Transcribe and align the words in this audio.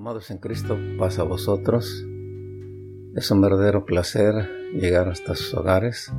Amados 0.00 0.30
en 0.30 0.38
Cristo, 0.38 0.78
paz 0.98 1.18
a 1.18 1.24
vosotros. 1.24 2.06
Es 3.14 3.30
un 3.30 3.42
verdadero 3.42 3.84
placer 3.84 4.48
llegar 4.72 5.10
hasta 5.10 5.34
sus 5.34 5.52
hogares 5.52 6.10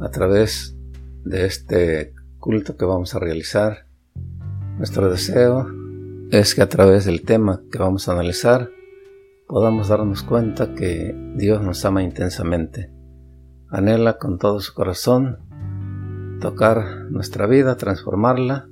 a 0.00 0.10
través 0.10 0.76
de 1.22 1.46
este 1.46 2.14
culto 2.40 2.76
que 2.76 2.84
vamos 2.84 3.14
a 3.14 3.20
realizar. 3.20 3.86
Nuestro 4.76 5.08
deseo 5.08 5.68
es 6.32 6.56
que 6.56 6.62
a 6.62 6.68
través 6.68 7.04
del 7.04 7.22
tema 7.22 7.62
que 7.70 7.78
vamos 7.78 8.08
a 8.08 8.12
analizar 8.12 8.70
podamos 9.46 9.86
darnos 9.86 10.24
cuenta 10.24 10.74
que 10.74 11.14
Dios 11.36 11.62
nos 11.62 11.84
ama 11.84 12.02
intensamente. 12.02 12.90
Anhela 13.68 14.18
con 14.18 14.36
todo 14.36 14.58
su 14.58 14.74
corazón 14.74 15.38
tocar 16.40 17.08
nuestra 17.08 17.46
vida, 17.46 17.76
transformarla 17.76 18.68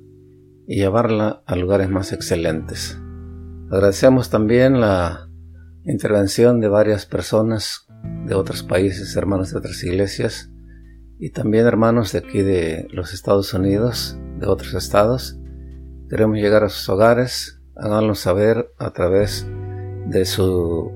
y 0.67 0.75
llevarla 0.75 1.41
a 1.45 1.55
lugares 1.55 1.89
más 1.89 2.11
excelentes. 2.11 2.99
Agradecemos 3.73 4.29
también 4.29 4.79
la 4.79 5.27
intervención 5.83 6.59
de 6.59 6.67
varias 6.67 7.07
personas 7.07 7.87
de 8.23 8.35
otros 8.35 8.61
países, 8.61 9.15
hermanos 9.15 9.49
de 9.49 9.57
otras 9.57 9.83
iglesias 9.83 10.51
y 11.17 11.31
también 11.31 11.65
hermanos 11.65 12.11
de 12.11 12.19
aquí 12.19 12.43
de 12.43 12.87
los 12.91 13.15
Estados 13.15 13.51
Unidos, 13.55 14.15
de 14.37 14.45
otros 14.45 14.75
estados. 14.75 15.39
Queremos 16.07 16.37
llegar 16.37 16.63
a 16.63 16.69
sus 16.69 16.87
hogares, 16.87 17.63
háganlo 17.75 18.13
saber 18.13 18.69
a 18.77 18.91
través 18.91 19.47
de 20.05 20.25
su 20.25 20.91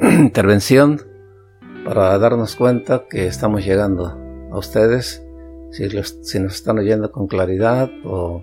intervención 0.00 1.02
para 1.84 2.18
darnos 2.18 2.56
cuenta 2.56 3.04
que 3.10 3.26
estamos 3.26 3.66
llegando 3.66 4.18
a 4.50 4.56
ustedes, 4.56 5.22
si, 5.72 5.86
si 6.22 6.40
nos 6.40 6.54
están 6.54 6.78
oyendo 6.78 7.12
con 7.12 7.26
claridad 7.26 7.90
o 8.02 8.42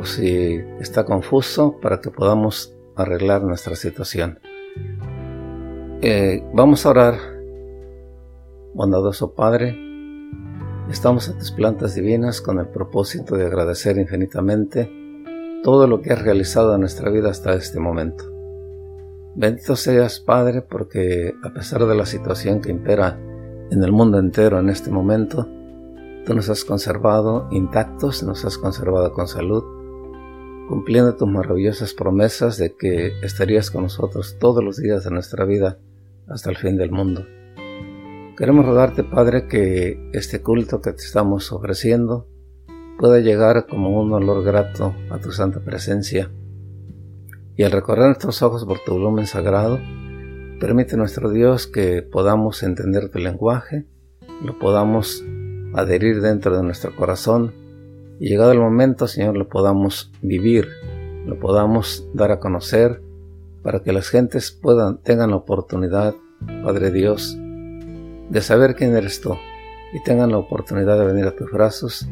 o 0.00 0.04
si 0.06 0.58
está 0.80 1.04
confuso 1.04 1.78
para 1.78 2.00
que 2.00 2.10
podamos 2.10 2.74
arreglar 2.96 3.42
nuestra 3.42 3.76
situación. 3.76 4.38
Eh, 6.00 6.42
vamos 6.54 6.86
a 6.86 6.90
orar. 6.90 7.14
Bondadoso 8.72 9.34
Padre, 9.34 9.76
estamos 10.88 11.28
a 11.28 11.36
tus 11.36 11.50
plantas 11.50 11.94
divinas 11.94 12.40
con 12.40 12.60
el 12.60 12.68
propósito 12.68 13.36
de 13.36 13.44
agradecer 13.44 13.98
infinitamente 13.98 14.90
todo 15.62 15.86
lo 15.86 16.00
que 16.00 16.14
has 16.14 16.22
realizado 16.22 16.74
en 16.74 16.80
nuestra 16.80 17.10
vida 17.10 17.28
hasta 17.28 17.52
este 17.52 17.78
momento. 17.78 18.24
Bendito 19.34 19.76
seas, 19.76 20.18
Padre, 20.20 20.62
porque 20.62 21.34
a 21.42 21.52
pesar 21.52 21.84
de 21.84 21.94
la 21.94 22.06
situación 22.06 22.62
que 22.62 22.70
impera 22.70 23.18
en 23.70 23.82
el 23.82 23.92
mundo 23.92 24.18
entero 24.18 24.58
en 24.60 24.70
este 24.70 24.90
momento, 24.90 25.46
tú 26.24 26.34
nos 26.34 26.48
has 26.48 26.64
conservado 26.64 27.48
intactos, 27.50 28.22
nos 28.22 28.46
has 28.46 28.56
conservado 28.56 29.12
con 29.12 29.28
salud, 29.28 29.79
cumpliendo 30.70 31.16
tus 31.16 31.26
maravillosas 31.26 31.94
promesas 31.94 32.56
de 32.56 32.76
que 32.76 33.12
estarías 33.22 33.72
con 33.72 33.82
nosotros 33.82 34.36
todos 34.38 34.62
los 34.62 34.76
días 34.76 35.02
de 35.02 35.10
nuestra 35.10 35.44
vida 35.44 35.78
hasta 36.28 36.48
el 36.48 36.56
fin 36.56 36.76
del 36.76 36.92
mundo. 36.92 37.26
Queremos 38.38 38.64
rogarte, 38.64 39.02
Padre, 39.02 39.48
que 39.48 40.08
este 40.12 40.42
culto 40.42 40.80
que 40.80 40.92
te 40.92 41.02
estamos 41.02 41.50
ofreciendo 41.50 42.28
pueda 43.00 43.18
llegar 43.18 43.66
como 43.66 44.00
un 44.00 44.12
olor 44.12 44.44
grato 44.44 44.94
a 45.10 45.18
tu 45.18 45.32
santa 45.32 45.58
presencia. 45.58 46.30
Y 47.56 47.64
al 47.64 47.72
recorrer 47.72 48.06
nuestros 48.06 48.40
ojos 48.40 48.64
por 48.64 48.78
tu 48.78 48.92
volumen 48.92 49.26
sagrado, 49.26 49.80
permite 50.60 50.96
nuestro 50.96 51.30
Dios 51.30 51.66
que 51.66 52.02
podamos 52.02 52.62
entender 52.62 53.08
tu 53.08 53.18
lenguaje, 53.18 53.86
lo 54.40 54.56
podamos 54.60 55.24
adherir 55.74 56.20
dentro 56.20 56.56
de 56.56 56.62
nuestro 56.62 56.94
corazón 56.94 57.54
y 58.20 58.28
llegado 58.28 58.52
el 58.52 58.60
momento, 58.60 59.08
Señor, 59.08 59.36
lo 59.36 59.48
podamos 59.48 60.12
vivir, 60.20 60.68
lo 61.24 61.40
podamos 61.40 62.06
dar 62.12 62.30
a 62.30 62.38
conocer 62.38 63.02
para 63.62 63.82
que 63.82 63.94
las 63.94 64.10
gentes 64.10 64.52
puedan, 64.52 64.98
tengan 64.98 65.30
la 65.30 65.36
oportunidad, 65.36 66.14
Padre 66.62 66.90
Dios, 66.90 67.38
de 68.28 68.40
saber 68.42 68.76
quién 68.76 68.94
eres 68.94 69.22
tú 69.22 69.34
y 69.94 70.02
tengan 70.02 70.30
la 70.30 70.36
oportunidad 70.36 70.98
de 70.98 71.06
venir 71.06 71.24
a 71.24 71.34
tus 71.34 71.50
brazos 71.50 72.06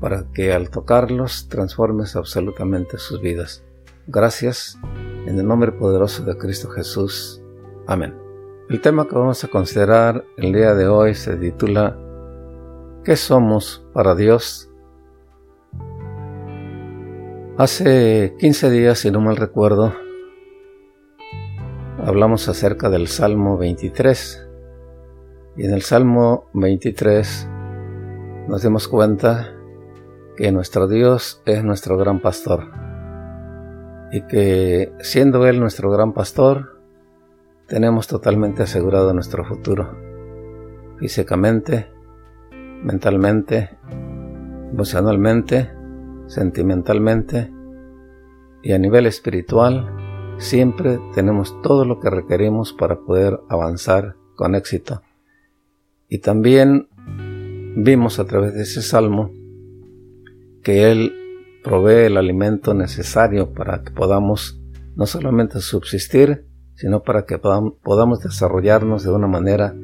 para 0.00 0.26
que 0.32 0.52
al 0.52 0.68
tocarlos 0.68 1.48
transformes 1.48 2.16
absolutamente 2.16 2.98
sus 2.98 3.20
vidas. 3.20 3.62
Gracias, 4.08 4.76
en 5.26 5.38
el 5.38 5.46
nombre 5.46 5.70
poderoso 5.70 6.24
de 6.24 6.36
Cristo 6.36 6.68
Jesús. 6.70 7.40
Amén. 7.86 8.14
El 8.68 8.80
tema 8.80 9.06
que 9.06 9.14
vamos 9.14 9.44
a 9.44 9.48
considerar 9.48 10.24
el 10.36 10.52
día 10.52 10.74
de 10.74 10.88
hoy 10.88 11.14
se 11.14 11.36
titula 11.36 11.96
¿Qué 13.04 13.14
somos 13.14 13.86
para 13.92 14.16
Dios? 14.16 14.65
Hace 17.58 18.34
15 18.38 18.68
días, 18.68 18.98
si 18.98 19.10
no 19.10 19.22
mal 19.22 19.36
recuerdo, 19.38 19.94
hablamos 22.04 22.50
acerca 22.50 22.90
del 22.90 23.08
Salmo 23.08 23.56
23. 23.56 24.46
Y 25.56 25.64
en 25.64 25.72
el 25.72 25.80
Salmo 25.80 26.50
23 26.52 27.48
nos 28.46 28.60
dimos 28.60 28.88
cuenta 28.88 29.54
que 30.36 30.52
nuestro 30.52 30.86
Dios 30.86 31.40
es 31.46 31.64
nuestro 31.64 31.96
gran 31.96 32.20
pastor. 32.20 32.70
Y 34.12 34.20
que 34.26 34.92
siendo 35.00 35.46
Él 35.46 35.58
nuestro 35.58 35.90
gran 35.90 36.12
pastor, 36.12 36.78
tenemos 37.68 38.06
totalmente 38.06 38.64
asegurado 38.64 39.14
nuestro 39.14 39.46
futuro. 39.46 39.96
Físicamente, 40.98 41.90
mentalmente, 42.82 43.70
emocionalmente, 44.70 45.75
sentimentalmente 46.26 47.52
y 48.62 48.72
a 48.72 48.78
nivel 48.78 49.06
espiritual, 49.06 49.88
siempre 50.38 50.98
tenemos 51.14 51.60
todo 51.62 51.84
lo 51.84 52.00
que 52.00 52.10
requerimos 52.10 52.72
para 52.72 53.00
poder 53.00 53.40
avanzar 53.48 54.16
con 54.34 54.54
éxito. 54.54 55.02
Y 56.08 56.18
también 56.18 56.88
vimos 57.76 58.18
a 58.18 58.26
través 58.26 58.54
de 58.54 58.62
ese 58.62 58.82
salmo 58.82 59.30
que 60.62 60.90
Él 60.90 61.12
provee 61.62 62.06
el 62.06 62.16
alimento 62.16 62.74
necesario 62.74 63.52
para 63.52 63.82
que 63.82 63.90
podamos 63.90 64.60
no 64.94 65.06
solamente 65.06 65.60
subsistir, 65.60 66.46
sino 66.74 67.02
para 67.02 67.24
que 67.24 67.38
podamos 67.38 68.20
desarrollarnos 68.20 69.04
de 69.04 69.10
una 69.10 69.26
manera 69.26 69.74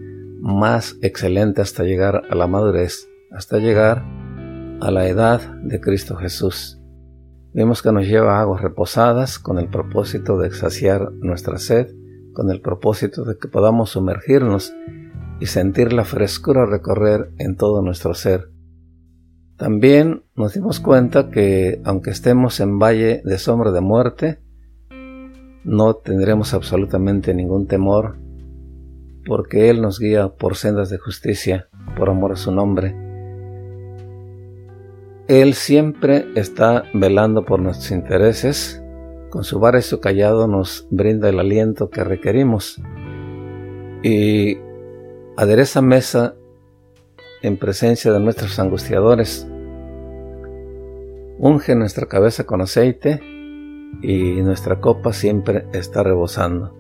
más 0.41 0.97
excelente 1.02 1.60
hasta 1.60 1.84
llegar 1.84 2.22
a 2.28 2.34
la 2.34 2.47
madurez, 2.47 3.08
hasta 3.31 3.58
llegar 3.58 4.04
a 4.82 4.91
la 4.91 5.06
edad 5.06 5.41
de 5.62 5.81
Cristo 5.81 6.16
Jesús. 6.16 6.81
Vemos 7.54 7.82
que 7.82 7.93
nos 7.93 8.04
lleva 8.04 8.38
a 8.38 8.41
aguas 8.41 8.62
reposadas 8.62 9.38
con 9.38 9.60
el 9.60 9.69
propósito 9.69 10.38
de 10.38 10.50
saciar 10.50 11.12
nuestra 11.20 11.59
sed, 11.59 11.94
con 12.32 12.50
el 12.50 12.60
propósito 12.60 13.25
de 13.25 13.38
que 13.38 13.47
podamos 13.47 13.91
sumergirnos 13.91 14.75
y 15.38 15.47
sentir 15.47 15.93
la 15.93 16.04
frescura 16.04 16.66
recorrer 16.66 17.31
en 17.38 17.56
todo 17.56 17.81
nuestro 17.81 18.15
ser. 18.15 18.50
También 19.56 20.25
nos 20.34 20.54
dimos 20.54 20.81
cuenta 20.81 21.31
que 21.31 21.81
aunque 21.84 22.10
estemos 22.10 22.59
en 22.59 22.81
valle 22.81 23.22
de 23.25 23.38
sombra 23.38 23.70
de 23.70 23.81
muerte, 23.81 24.43
no 25.62 25.94
tendremos 25.94 26.54
absolutamente 26.54 27.34
ningún 27.34 27.69
temor, 27.69 28.16
porque 29.26 29.70
Él 29.70 29.81
nos 29.81 30.00
guía 30.00 30.31
por 30.31 30.56
sendas 30.56 30.91
de 30.91 30.99
justicia, 30.99 31.69
por 31.97 32.10
amor 32.10 32.32
a 32.32 32.37
su 32.37 32.50
nombre 32.50 33.01
él 35.28 35.55
siempre 35.55 36.27
está 36.34 36.84
velando 36.94 37.44
por 37.44 37.60
nuestros 37.60 37.91
intereses. 37.93 38.83
Con 39.31 39.44
su 39.44 39.60
vara 39.60 39.78
y 39.78 39.83
su 39.83 40.00
callado 40.00 40.47
nos 40.47 40.87
brinda 40.91 41.28
el 41.28 41.38
aliento 41.38 41.91
que 41.91 42.05
requerimos. 42.05 42.81
Y 44.03 44.59
adereza 45.37 45.81
mesa 45.81 46.34
en 47.43 47.56
presencia 47.56 48.12
de 48.12 48.21
nuestros 48.21 48.59
angustiadores. 48.59 49.47
Unge 51.38 51.75
nuestra 51.75 52.06
cabeza 52.06 52.44
con 52.44 52.61
aceite 52.61 53.21
y 54.03 54.43
nuestra 54.43 54.81
copa 54.81 55.12
siempre 55.12 55.66
está 55.72 56.03
rebosando. 56.03 56.76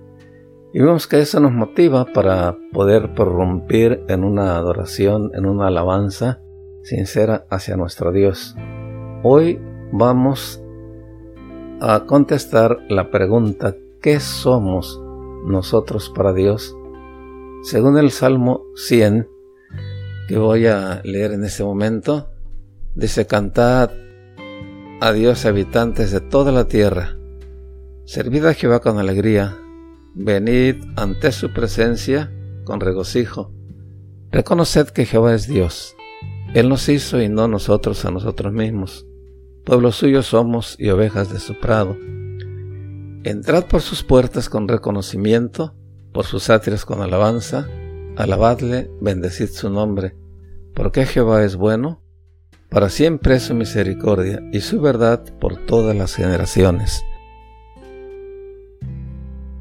Y 0.74 0.80
vemos 0.80 1.06
que 1.06 1.20
eso 1.20 1.38
nos 1.38 1.52
motiva 1.52 2.06
para 2.06 2.56
poder 2.72 3.14
prorrumpir 3.14 4.02
en 4.08 4.24
una 4.24 4.56
adoración, 4.56 5.30
en 5.34 5.46
una 5.46 5.68
alabanza 5.68 6.40
sincera 6.82 7.46
hacia 7.50 7.76
nuestro 7.76 8.12
Dios. 8.12 8.56
Hoy 9.22 9.60
vamos 9.92 10.62
a 11.80 12.04
contestar 12.06 12.78
la 12.88 13.10
pregunta 13.10 13.76
¿qué 14.00 14.20
somos 14.20 15.00
nosotros 15.46 16.12
para 16.14 16.32
Dios? 16.32 16.76
Según 17.62 17.98
el 17.98 18.10
Salmo 18.10 18.64
100, 18.74 19.28
que 20.28 20.38
voy 20.38 20.66
a 20.66 21.00
leer 21.04 21.32
en 21.32 21.44
este 21.44 21.62
momento, 21.62 22.30
dice 22.94 23.26
cantad 23.26 23.90
a 25.00 25.12
Dios 25.12 25.46
habitantes 25.46 26.10
de 26.10 26.20
toda 26.20 26.52
la 26.52 26.66
tierra, 26.66 27.16
servid 28.04 28.44
a 28.46 28.54
Jehová 28.54 28.80
con 28.80 28.98
alegría, 28.98 29.56
venid 30.14 30.76
ante 30.96 31.30
su 31.30 31.52
presencia 31.52 32.32
con 32.64 32.80
regocijo, 32.80 33.52
reconoced 34.30 34.88
que 34.88 35.06
Jehová 35.06 35.34
es 35.34 35.46
Dios 35.46 35.96
él 36.54 36.68
nos 36.68 36.88
hizo 36.90 37.22
y 37.22 37.30
no 37.30 37.48
nosotros 37.48 38.04
a 38.04 38.10
nosotros 38.10 38.52
mismos. 38.52 39.06
Pueblo 39.64 39.90
suyo 39.90 40.22
somos 40.22 40.76
y 40.78 40.90
ovejas 40.90 41.32
de 41.32 41.40
su 41.40 41.58
prado. 41.58 41.96
Entrad 43.24 43.66
por 43.66 43.80
sus 43.80 44.02
puertas 44.02 44.50
con 44.50 44.68
reconocimiento, 44.68 45.74
por 46.12 46.26
sus 46.26 46.50
atrios 46.50 46.84
con 46.84 47.00
alabanza, 47.00 47.68
alabadle, 48.16 48.90
bendecid 49.00 49.48
su 49.48 49.70
nombre, 49.70 50.14
porque 50.74 51.06
Jehová 51.06 51.42
es 51.42 51.56
bueno, 51.56 52.02
para 52.68 52.90
siempre 52.90 53.36
es 53.36 53.44
su 53.44 53.54
misericordia 53.54 54.42
y 54.52 54.60
su 54.60 54.80
verdad 54.80 55.22
por 55.38 55.56
todas 55.64 55.96
las 55.96 56.14
generaciones. 56.14 57.02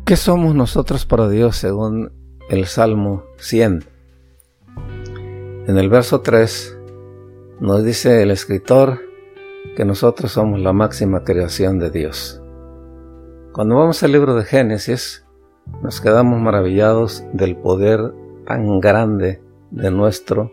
¿Qué 0.03 0.17
somos 0.17 0.55
nosotros 0.55 1.05
para 1.05 1.29
Dios 1.29 1.55
según 1.55 2.11
el 2.49 2.65
Salmo 2.65 3.23
100? 3.37 3.85
En 5.67 5.77
el 5.77 5.89
verso 5.89 6.19
3 6.19 6.79
nos 7.61 7.83
dice 7.83 8.23
el 8.23 8.31
escritor 8.31 9.01
que 9.77 9.85
nosotros 9.85 10.31
somos 10.31 10.59
la 10.59 10.73
máxima 10.73 11.23
creación 11.23 11.77
de 11.77 11.91
Dios. 11.91 12.41
Cuando 13.53 13.75
vamos 13.75 14.01
al 14.01 14.13
libro 14.13 14.33
de 14.33 14.45
Génesis, 14.45 15.27
nos 15.83 16.01
quedamos 16.01 16.41
maravillados 16.41 17.23
del 17.33 17.55
poder 17.55 18.15
tan 18.47 18.79
grande 18.79 19.43
de 19.69 19.91
nuestro 19.91 20.51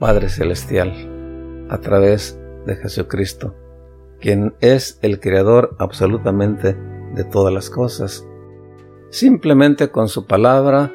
Padre 0.00 0.28
Celestial 0.28 1.68
a 1.70 1.78
través 1.78 2.36
de 2.66 2.74
Jesucristo, 2.74 3.54
quien 4.18 4.54
es 4.60 4.98
el 5.02 5.20
creador 5.20 5.76
absolutamente 5.78 6.76
de 7.14 7.22
todas 7.22 7.54
las 7.54 7.70
cosas. 7.70 8.26
Simplemente 9.10 9.92
con 9.92 10.08
su 10.08 10.26
palabra, 10.26 10.92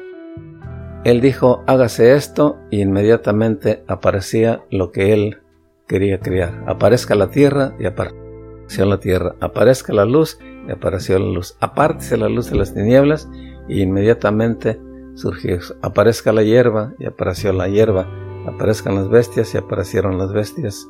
Él 1.04 1.22
dijo, 1.22 1.64
hágase 1.66 2.14
esto, 2.14 2.58
y 2.70 2.82
inmediatamente 2.82 3.84
aparecía 3.88 4.62
lo 4.70 4.92
que 4.92 5.14
Él 5.14 5.40
quería 5.86 6.20
crear. 6.20 6.64
Aparezca 6.66 7.14
la 7.14 7.30
tierra 7.30 7.74
y 7.78 7.86
apareció 7.86 8.86
la 8.86 8.98
tierra. 8.98 9.34
Aparezca 9.40 9.92
la 9.92 10.04
luz 10.04 10.38
y 10.68 10.70
apareció 10.70 11.18
la 11.18 11.26
luz. 11.26 11.56
Apártese 11.60 12.16
la 12.16 12.28
luz 12.28 12.50
de 12.50 12.56
las 12.56 12.74
tinieblas 12.74 13.28
y 13.68 13.82
inmediatamente 13.82 14.80
surgió. 15.14 15.58
Aparezca 15.82 16.32
la 16.32 16.42
hierba 16.42 16.94
y 16.98 17.06
apareció 17.06 17.52
la 17.52 17.68
hierba. 17.68 18.08
Aparezcan 18.46 18.94
las 18.94 19.08
bestias 19.08 19.54
y 19.54 19.58
aparecieron 19.58 20.18
las 20.18 20.32
bestias. 20.32 20.88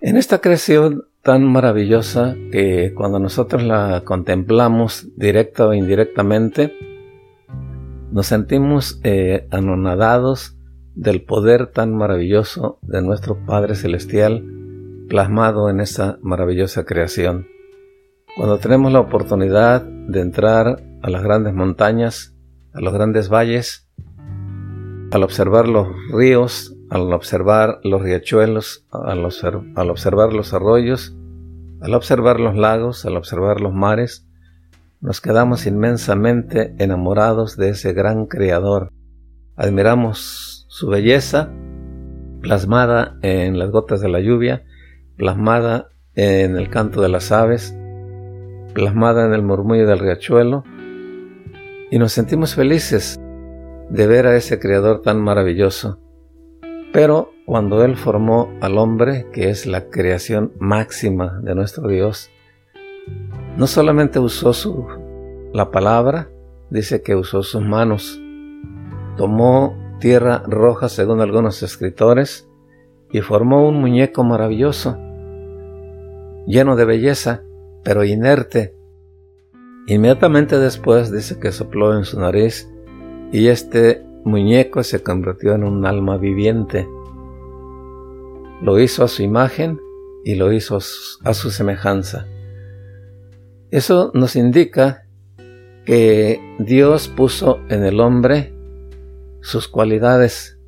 En 0.00 0.16
esta 0.16 0.40
creación 0.40 1.06
tan 1.22 1.44
maravillosa 1.44 2.36
que 2.52 2.92
cuando 2.94 3.18
nosotros 3.18 3.62
la 3.62 4.02
contemplamos 4.04 5.08
directa 5.16 5.66
o 5.66 5.74
indirectamente, 5.74 6.72
nos 8.12 8.26
sentimos 8.26 9.00
eh, 9.04 9.46
anonadados 9.50 10.57
del 10.98 11.22
poder 11.22 11.68
tan 11.68 11.94
maravilloso 11.94 12.80
de 12.82 13.00
nuestro 13.02 13.38
Padre 13.46 13.76
Celestial 13.76 14.44
plasmado 15.08 15.70
en 15.70 15.80
esa 15.80 16.18
maravillosa 16.22 16.84
creación. 16.84 17.46
Cuando 18.36 18.58
tenemos 18.58 18.92
la 18.92 18.98
oportunidad 18.98 19.82
de 19.82 20.20
entrar 20.20 20.82
a 21.00 21.10
las 21.10 21.22
grandes 21.22 21.54
montañas, 21.54 22.34
a 22.72 22.80
los 22.80 22.92
grandes 22.92 23.28
valles, 23.32 23.88
al 25.12 25.22
observar 25.22 25.68
los 25.68 25.86
ríos, 26.12 26.74
al 26.90 27.12
observar 27.12 27.78
los 27.84 28.02
riachuelos, 28.02 28.84
al, 28.90 29.24
observar 29.24 30.32
los 30.32 30.52
arroyos, 30.52 31.16
al 31.80 31.94
observar 31.94 32.40
los 32.40 32.56
lagos, 32.56 33.06
al 33.06 33.16
observar 33.16 33.60
los 33.60 33.72
mares, 33.72 34.26
nos 35.00 35.20
quedamos 35.20 35.64
inmensamente 35.64 36.74
enamorados 36.78 37.56
de 37.56 37.70
ese 37.70 37.92
gran 37.92 38.26
creador. 38.26 38.90
Admiramos 39.54 40.47
su 40.78 40.86
belleza 40.86 41.50
plasmada 42.40 43.18
en 43.22 43.58
las 43.58 43.68
gotas 43.72 44.00
de 44.00 44.08
la 44.08 44.20
lluvia, 44.20 44.62
plasmada 45.16 45.88
en 46.14 46.56
el 46.56 46.70
canto 46.70 47.02
de 47.02 47.08
las 47.08 47.32
aves, 47.32 47.76
plasmada 48.74 49.26
en 49.26 49.34
el 49.34 49.42
murmullo 49.42 49.88
del 49.88 49.98
riachuelo, 49.98 50.62
y 51.90 51.98
nos 51.98 52.12
sentimos 52.12 52.54
felices 52.54 53.18
de 53.90 54.06
ver 54.06 54.28
a 54.28 54.36
ese 54.36 54.60
Creador 54.60 55.02
tan 55.02 55.20
maravilloso. 55.20 55.98
Pero 56.92 57.32
cuando 57.44 57.84
Él 57.84 57.96
formó 57.96 58.48
al 58.60 58.78
hombre, 58.78 59.26
que 59.32 59.50
es 59.50 59.66
la 59.66 59.88
creación 59.88 60.52
máxima 60.60 61.40
de 61.42 61.56
nuestro 61.56 61.88
Dios, 61.88 62.30
no 63.56 63.66
solamente 63.66 64.20
usó 64.20 64.52
su, 64.52 64.86
la 65.52 65.72
palabra, 65.72 66.30
dice 66.70 67.02
que 67.02 67.16
usó 67.16 67.42
sus 67.42 67.62
manos, 67.62 68.20
tomó 69.16 69.87
tierra 69.98 70.42
roja 70.46 70.88
según 70.88 71.20
algunos 71.20 71.62
escritores, 71.62 72.48
y 73.10 73.20
formó 73.20 73.66
un 73.66 73.80
muñeco 73.80 74.24
maravilloso, 74.24 74.98
lleno 76.46 76.76
de 76.76 76.84
belleza, 76.84 77.42
pero 77.84 78.04
inerte. 78.04 78.74
Inmediatamente 79.86 80.58
después 80.58 81.10
dice 81.10 81.38
que 81.40 81.52
sopló 81.52 81.96
en 81.96 82.04
su 82.04 82.20
nariz 82.20 82.68
y 83.32 83.48
este 83.48 84.04
muñeco 84.24 84.82
se 84.82 85.02
convirtió 85.02 85.54
en 85.54 85.64
un 85.64 85.86
alma 85.86 86.18
viviente. 86.18 86.86
Lo 88.60 88.78
hizo 88.78 89.04
a 89.04 89.08
su 89.08 89.22
imagen 89.22 89.80
y 90.24 90.34
lo 90.34 90.52
hizo 90.52 90.76
a 90.76 91.34
su 91.34 91.50
semejanza. 91.50 92.26
Eso 93.70 94.10
nos 94.14 94.36
indica 94.36 95.06
que 95.86 96.40
Dios 96.58 97.08
puso 97.08 97.60
en 97.70 97.84
el 97.84 98.00
hombre 98.00 98.57
sus 99.48 99.66
cualidades 99.66 100.58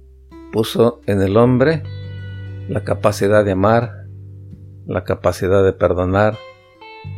puso 0.55 1.03
en 1.05 1.21
el 1.21 1.37
hombre 1.37 1.82
la 2.67 2.82
capacidad 2.82 3.44
de 3.44 3.53
amar, 3.53 4.06
la 4.87 5.05
capacidad 5.05 5.62
de 5.62 5.75
perdonar, 5.75 6.38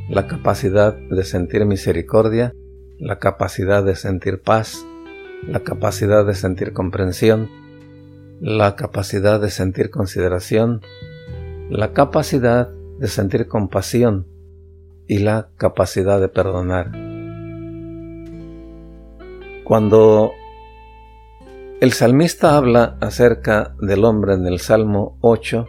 la 0.09 0.27
capacidad 0.27 0.93
de 0.93 1.23
sentir 1.23 1.65
misericordia, 1.65 2.53
la 2.99 3.21
capacidad 3.21 3.85
de 3.85 3.95
sentir 3.95 4.43
paz, 4.43 4.85
la 5.47 5.61
capacidad 5.61 6.27
de 6.27 6.35
sentir 6.35 6.73
comprensión, 6.73 7.49
la 8.41 8.75
capacidad 8.75 9.41
de 9.41 9.51
sentir 9.51 9.91
consideración, 9.91 10.81
la 11.71 11.93
capacidad 11.93 12.71
de 12.99 13.07
sentir 13.07 13.47
compasión 13.47 14.27
y 15.07 15.21
la 15.21 15.51
capacidad 15.59 16.21
de 16.21 16.29
perdonar. 16.29 16.91
Cuando 19.63 20.33
el 21.83 21.91
salmista 21.91 22.57
habla 22.57 22.97
acerca 23.01 23.75
del 23.81 24.05
hombre 24.05 24.35
en 24.35 24.47
el 24.47 24.61
Salmo 24.61 25.19
8. 25.21 25.67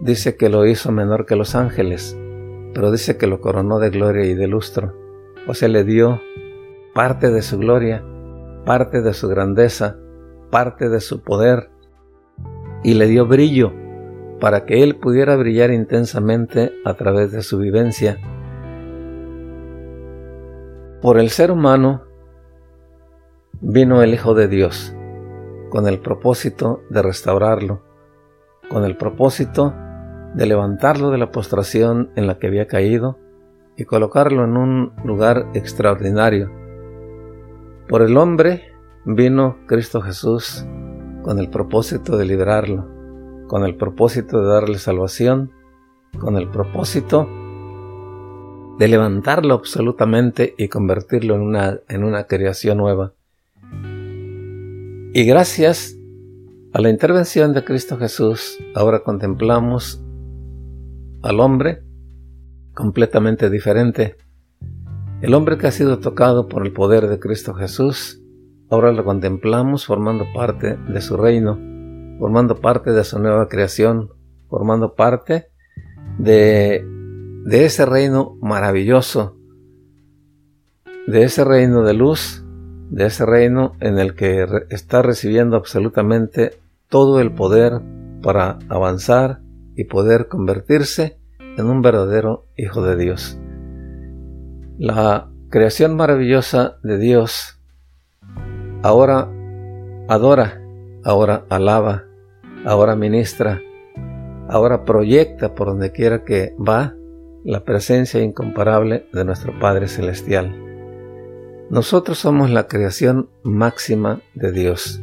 Dice 0.00 0.38
que 0.38 0.48
lo 0.48 0.64
hizo 0.64 0.90
menor 0.90 1.26
que 1.26 1.36
los 1.36 1.54
ángeles, 1.54 2.18
pero 2.72 2.90
dice 2.90 3.18
que 3.18 3.26
lo 3.26 3.42
coronó 3.42 3.78
de 3.78 3.90
gloria 3.90 4.24
y 4.24 4.32
de 4.32 4.46
lustro. 4.46 4.94
O 5.46 5.52
sea, 5.52 5.68
le 5.68 5.84
dio 5.84 6.22
parte 6.94 7.30
de 7.30 7.42
su 7.42 7.58
gloria, 7.58 8.02
parte 8.64 9.02
de 9.02 9.12
su 9.12 9.28
grandeza, 9.28 9.98
parte 10.50 10.88
de 10.88 10.98
su 10.98 11.22
poder, 11.22 11.68
y 12.82 12.94
le 12.94 13.06
dio 13.06 13.26
brillo 13.26 13.74
para 14.40 14.64
que 14.64 14.82
él 14.82 14.96
pudiera 14.96 15.36
brillar 15.36 15.70
intensamente 15.72 16.72
a 16.86 16.94
través 16.94 17.32
de 17.32 17.42
su 17.42 17.58
vivencia. 17.58 18.16
Por 21.02 21.18
el 21.18 21.28
ser 21.28 21.50
humano 21.50 22.04
vino 23.60 24.02
el 24.02 24.14
Hijo 24.14 24.32
de 24.32 24.48
Dios 24.48 24.94
con 25.70 25.86
el 25.86 25.98
propósito 26.00 26.82
de 26.90 27.02
restaurarlo, 27.02 27.82
con 28.70 28.84
el 28.84 28.96
propósito 28.96 29.74
de 30.34 30.46
levantarlo 30.46 31.10
de 31.10 31.18
la 31.18 31.30
postración 31.30 32.10
en 32.16 32.26
la 32.26 32.38
que 32.38 32.46
había 32.46 32.66
caído 32.66 33.18
y 33.76 33.84
colocarlo 33.84 34.44
en 34.44 34.56
un 34.56 34.92
lugar 35.04 35.46
extraordinario. 35.54 36.50
Por 37.88 38.02
el 38.02 38.16
hombre 38.16 38.72
vino 39.04 39.56
Cristo 39.66 40.00
Jesús 40.00 40.66
con 41.22 41.38
el 41.38 41.48
propósito 41.48 42.16
de 42.16 42.24
liberarlo, 42.24 42.86
con 43.46 43.64
el 43.64 43.76
propósito 43.76 44.40
de 44.40 44.48
darle 44.48 44.78
salvación, 44.78 45.52
con 46.18 46.36
el 46.36 46.48
propósito 46.48 47.28
de 48.78 48.88
levantarlo 48.88 49.54
absolutamente 49.54 50.54
y 50.56 50.68
convertirlo 50.68 51.34
en 51.34 51.40
una, 51.40 51.80
en 51.88 52.04
una 52.04 52.24
creación 52.24 52.78
nueva. 52.78 53.12
Y 55.14 55.24
gracias 55.24 55.98
a 56.74 56.82
la 56.82 56.90
intervención 56.90 57.54
de 57.54 57.64
Cristo 57.64 57.96
Jesús, 57.96 58.58
ahora 58.74 59.02
contemplamos 59.02 60.04
al 61.22 61.40
hombre 61.40 61.82
completamente 62.74 63.48
diferente. 63.48 64.16
El 65.22 65.32
hombre 65.32 65.56
que 65.56 65.66
ha 65.66 65.72
sido 65.72 65.98
tocado 65.98 66.46
por 66.46 66.66
el 66.66 66.74
poder 66.74 67.08
de 67.08 67.18
Cristo 67.18 67.54
Jesús, 67.54 68.22
ahora 68.68 68.92
lo 68.92 69.02
contemplamos 69.02 69.86
formando 69.86 70.26
parte 70.34 70.76
de 70.76 71.00
su 71.00 71.16
reino, 71.16 71.58
formando 72.18 72.60
parte 72.60 72.92
de 72.92 73.02
su 73.02 73.18
nueva 73.18 73.48
creación, 73.48 74.10
formando 74.50 74.94
parte 74.94 75.46
de, 76.18 76.84
de 77.46 77.64
ese 77.64 77.86
reino 77.86 78.36
maravilloso, 78.42 79.38
de 81.06 81.22
ese 81.22 81.44
reino 81.44 81.82
de 81.82 81.94
luz 81.94 82.44
de 82.90 83.06
ese 83.06 83.26
reino 83.26 83.74
en 83.80 83.98
el 83.98 84.14
que 84.14 84.46
está 84.70 85.02
recibiendo 85.02 85.56
absolutamente 85.56 86.58
todo 86.88 87.20
el 87.20 87.32
poder 87.32 87.80
para 88.22 88.58
avanzar 88.68 89.40
y 89.76 89.84
poder 89.84 90.28
convertirse 90.28 91.18
en 91.38 91.66
un 91.66 91.82
verdadero 91.82 92.46
hijo 92.56 92.82
de 92.82 92.96
Dios. 92.96 93.38
La 94.78 95.28
creación 95.50 95.96
maravillosa 95.96 96.76
de 96.82 96.98
Dios 96.98 97.58
ahora 98.82 99.28
adora, 100.08 100.60
ahora 101.04 101.44
alaba, 101.48 102.04
ahora 102.64 102.96
ministra, 102.96 103.60
ahora 104.48 104.84
proyecta 104.84 105.54
por 105.54 105.68
donde 105.68 105.92
quiera 105.92 106.24
que 106.24 106.54
va 106.56 106.94
la 107.44 107.64
presencia 107.64 108.22
incomparable 108.22 109.06
de 109.12 109.24
nuestro 109.24 109.58
Padre 109.58 109.88
Celestial. 109.88 110.67
Nosotros 111.70 112.18
somos 112.18 112.48
la 112.48 112.66
creación 112.66 113.28
máxima 113.42 114.22
de 114.34 114.52
Dios. 114.52 115.02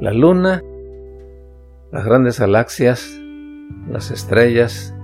La 0.00 0.14
luna, 0.14 0.62
las 1.92 2.02
grandes 2.06 2.40
galaxias, 2.40 3.20
las 3.90 4.10
estrellas, 4.10 4.94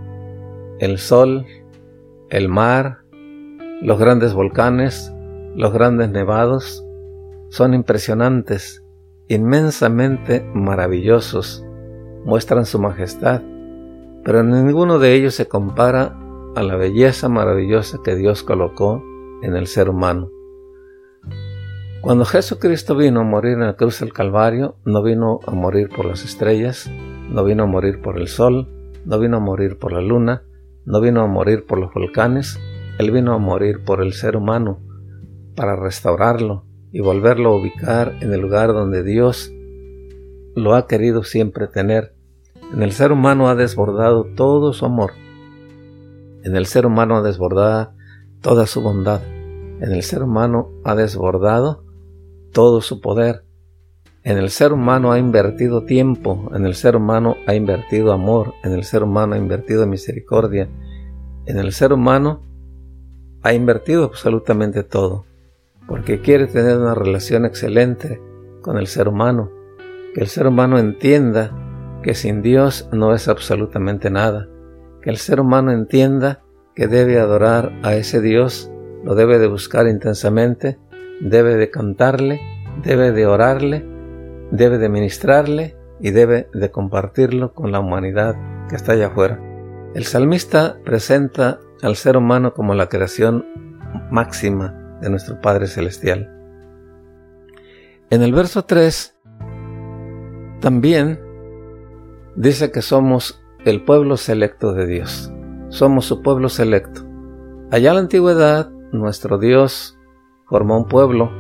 el 0.78 0.96
sol, 0.96 1.44
el 2.30 2.48
mar, 2.48 3.00
los 3.82 3.98
grandes 3.98 4.32
volcanes, 4.32 5.12
los 5.56 5.74
grandes 5.74 6.08
nevados, 6.08 6.82
son 7.50 7.74
impresionantes, 7.74 8.82
inmensamente 9.28 10.42
maravillosos, 10.54 11.66
muestran 12.24 12.64
su 12.64 12.78
majestad, 12.78 13.42
pero 14.24 14.42
ninguno 14.42 14.98
de 14.98 15.12
ellos 15.12 15.34
se 15.34 15.48
compara 15.48 16.18
a 16.56 16.62
la 16.62 16.76
belleza 16.76 17.28
maravillosa 17.28 17.98
que 18.02 18.14
Dios 18.16 18.42
colocó 18.42 19.04
en 19.42 19.56
el 19.56 19.66
ser 19.66 19.88
humano. 19.88 20.30
Cuando 22.00 22.24
Jesucristo 22.24 22.96
vino 22.96 23.20
a 23.20 23.24
morir 23.24 23.52
en 23.52 23.66
la 23.66 23.76
cruz 23.76 24.00
del 24.00 24.12
Calvario, 24.12 24.76
no 24.84 25.02
vino 25.02 25.38
a 25.46 25.52
morir 25.52 25.88
por 25.88 26.04
las 26.04 26.24
estrellas, 26.24 26.90
no 27.30 27.44
vino 27.44 27.62
a 27.62 27.66
morir 27.66 28.00
por 28.00 28.18
el 28.18 28.26
sol, 28.26 28.68
no 29.04 29.18
vino 29.20 29.36
a 29.36 29.40
morir 29.40 29.78
por 29.78 29.92
la 29.92 30.00
luna, 30.00 30.42
no 30.84 31.00
vino 31.00 31.22
a 31.22 31.28
morir 31.28 31.64
por 31.64 31.78
los 31.78 31.94
volcanes, 31.94 32.58
Él 32.98 33.12
vino 33.12 33.34
a 33.34 33.38
morir 33.38 33.84
por 33.84 34.02
el 34.02 34.14
ser 34.14 34.36
humano, 34.36 34.80
para 35.54 35.76
restaurarlo 35.76 36.64
y 36.90 37.00
volverlo 37.00 37.50
a 37.50 37.56
ubicar 37.56 38.16
en 38.20 38.32
el 38.32 38.40
lugar 38.40 38.72
donde 38.72 39.02
Dios 39.02 39.52
lo 40.56 40.74
ha 40.74 40.86
querido 40.86 41.22
siempre 41.24 41.68
tener. 41.68 42.14
En 42.72 42.82
el 42.82 42.92
ser 42.92 43.12
humano 43.12 43.48
ha 43.48 43.54
desbordado 43.54 44.24
todo 44.34 44.72
su 44.72 44.84
amor. 44.84 45.12
En 46.42 46.56
el 46.56 46.66
ser 46.66 46.84
humano 46.84 47.16
ha 47.16 47.22
desbordado 47.22 47.92
toda 48.40 48.66
su 48.66 48.82
bondad. 48.82 49.20
En 49.82 49.90
el 49.90 50.04
ser 50.04 50.22
humano 50.22 50.70
ha 50.84 50.94
desbordado 50.94 51.82
todo 52.52 52.80
su 52.82 53.00
poder. 53.00 53.44
En 54.22 54.38
el 54.38 54.50
ser 54.50 54.72
humano 54.72 55.10
ha 55.10 55.18
invertido 55.18 55.84
tiempo, 55.84 56.52
en 56.54 56.66
el 56.66 56.76
ser 56.76 56.94
humano 56.94 57.34
ha 57.48 57.56
invertido 57.56 58.12
amor, 58.12 58.54
en 58.62 58.74
el 58.74 58.84
ser 58.84 59.02
humano 59.02 59.34
ha 59.34 59.38
invertido 59.38 59.84
misericordia, 59.88 60.68
en 61.46 61.58
el 61.58 61.72
ser 61.72 61.92
humano 61.92 62.42
ha 63.42 63.54
invertido 63.54 64.04
absolutamente 64.04 64.84
todo, 64.84 65.24
porque 65.88 66.20
quiere 66.20 66.46
tener 66.46 66.78
una 66.78 66.94
relación 66.94 67.44
excelente 67.44 68.20
con 68.60 68.78
el 68.78 68.86
ser 68.86 69.08
humano, 69.08 69.50
que 70.14 70.20
el 70.20 70.28
ser 70.28 70.46
humano 70.46 70.78
entienda 70.78 71.98
que 72.04 72.14
sin 72.14 72.40
Dios 72.40 72.88
no 72.92 73.14
es 73.14 73.26
absolutamente 73.26 74.10
nada, 74.10 74.48
que 75.02 75.10
el 75.10 75.16
ser 75.16 75.40
humano 75.40 75.72
entienda 75.72 76.44
que 76.76 76.86
debe 76.86 77.18
adorar 77.18 77.72
a 77.82 77.96
ese 77.96 78.20
Dios, 78.20 78.71
lo 79.04 79.14
debe 79.14 79.38
de 79.38 79.46
buscar 79.46 79.86
intensamente, 79.86 80.78
debe 81.20 81.56
de 81.56 81.70
cantarle, 81.70 82.40
debe 82.82 83.12
de 83.12 83.26
orarle, 83.26 83.84
debe 84.50 84.78
de 84.78 84.88
ministrarle 84.88 85.76
y 86.00 86.10
debe 86.10 86.48
de 86.52 86.70
compartirlo 86.70 87.54
con 87.54 87.72
la 87.72 87.80
humanidad 87.80 88.36
que 88.68 88.76
está 88.76 88.92
allá 88.92 89.08
afuera. 89.08 89.40
El 89.94 90.04
salmista 90.04 90.78
presenta 90.84 91.60
al 91.82 91.96
ser 91.96 92.16
humano 92.16 92.54
como 92.54 92.74
la 92.74 92.88
creación 92.88 93.46
máxima 94.10 94.98
de 95.00 95.10
nuestro 95.10 95.40
Padre 95.40 95.66
Celestial. 95.66 96.30
En 98.10 98.22
el 98.22 98.32
verso 98.32 98.64
3 98.64 99.16
también 100.60 101.20
dice 102.36 102.70
que 102.70 102.82
somos 102.82 103.42
el 103.64 103.84
pueblo 103.84 104.16
selecto 104.16 104.72
de 104.72 104.86
Dios. 104.86 105.32
Somos 105.68 106.06
su 106.06 106.22
pueblo 106.22 106.48
selecto. 106.48 107.02
Allá 107.70 107.90
en 107.90 107.94
la 107.94 108.00
antigüedad, 108.00 108.70
nuestro 108.92 109.38
Dios 109.38 109.98
formó 110.46 110.76
un 110.76 110.86
pueblo 110.86 111.30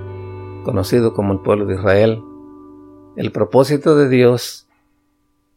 conocido 0.64 1.12
como 1.12 1.34
el 1.34 1.40
pueblo 1.40 1.66
de 1.66 1.74
Israel, 1.74 2.22
el 3.16 3.30
propósito 3.30 3.94
de 3.94 4.08
Dios 4.08 4.68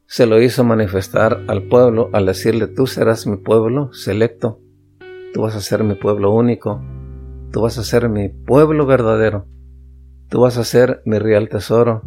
se 0.07 0.25
lo 0.25 0.41
hizo 0.41 0.63
manifestar 0.63 1.43
al 1.47 1.63
pueblo 1.63 2.09
al 2.13 2.25
decirle, 2.25 2.67
tú 2.67 2.85
serás 2.85 3.25
mi 3.25 3.37
pueblo 3.37 3.91
selecto, 3.93 4.59
tú 5.33 5.41
vas 5.41 5.55
a 5.55 5.61
ser 5.61 5.83
mi 5.83 5.95
pueblo 5.95 6.31
único, 6.31 6.81
tú 7.51 7.61
vas 7.61 7.77
a 7.77 7.83
ser 7.83 8.09
mi 8.09 8.29
pueblo 8.29 8.85
verdadero, 8.85 9.47
tú 10.29 10.41
vas 10.41 10.57
a 10.57 10.63
ser 10.63 11.01
mi 11.05 11.17
real 11.17 11.49
tesoro, 11.49 12.03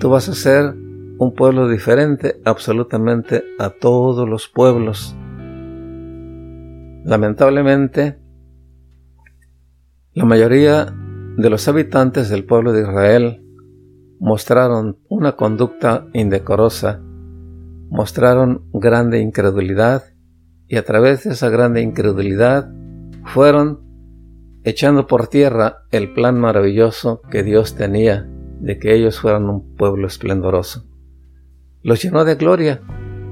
tú 0.00 0.10
vas 0.10 0.28
a 0.28 0.34
ser 0.34 0.74
un 1.18 1.32
pueblo 1.34 1.68
diferente 1.68 2.40
absolutamente 2.44 3.44
a 3.58 3.70
todos 3.70 4.28
los 4.28 4.48
pueblos. 4.48 5.16
Lamentablemente, 7.04 8.18
la 10.16 10.24
mayoría 10.24 10.94
de 11.36 11.50
los 11.50 11.68
habitantes 11.68 12.30
del 12.30 12.46
pueblo 12.46 12.72
de 12.72 12.80
Israel 12.80 13.44
mostraron 14.18 14.96
una 15.10 15.32
conducta 15.32 16.06
indecorosa, 16.14 17.02
mostraron 17.90 18.64
grande 18.72 19.20
incredulidad 19.20 20.04
y 20.68 20.76
a 20.76 20.84
través 20.86 21.24
de 21.24 21.34
esa 21.34 21.50
grande 21.50 21.82
incredulidad 21.82 22.72
fueron 23.26 23.82
echando 24.64 25.06
por 25.06 25.26
tierra 25.26 25.82
el 25.90 26.14
plan 26.14 26.40
maravilloso 26.40 27.20
que 27.30 27.42
Dios 27.42 27.74
tenía 27.74 28.26
de 28.58 28.78
que 28.78 28.94
ellos 28.94 29.20
fueran 29.20 29.50
un 29.50 29.74
pueblo 29.74 30.06
esplendoroso. 30.06 30.86
Los 31.82 32.02
llenó 32.02 32.24
de 32.24 32.36
gloria, 32.36 32.80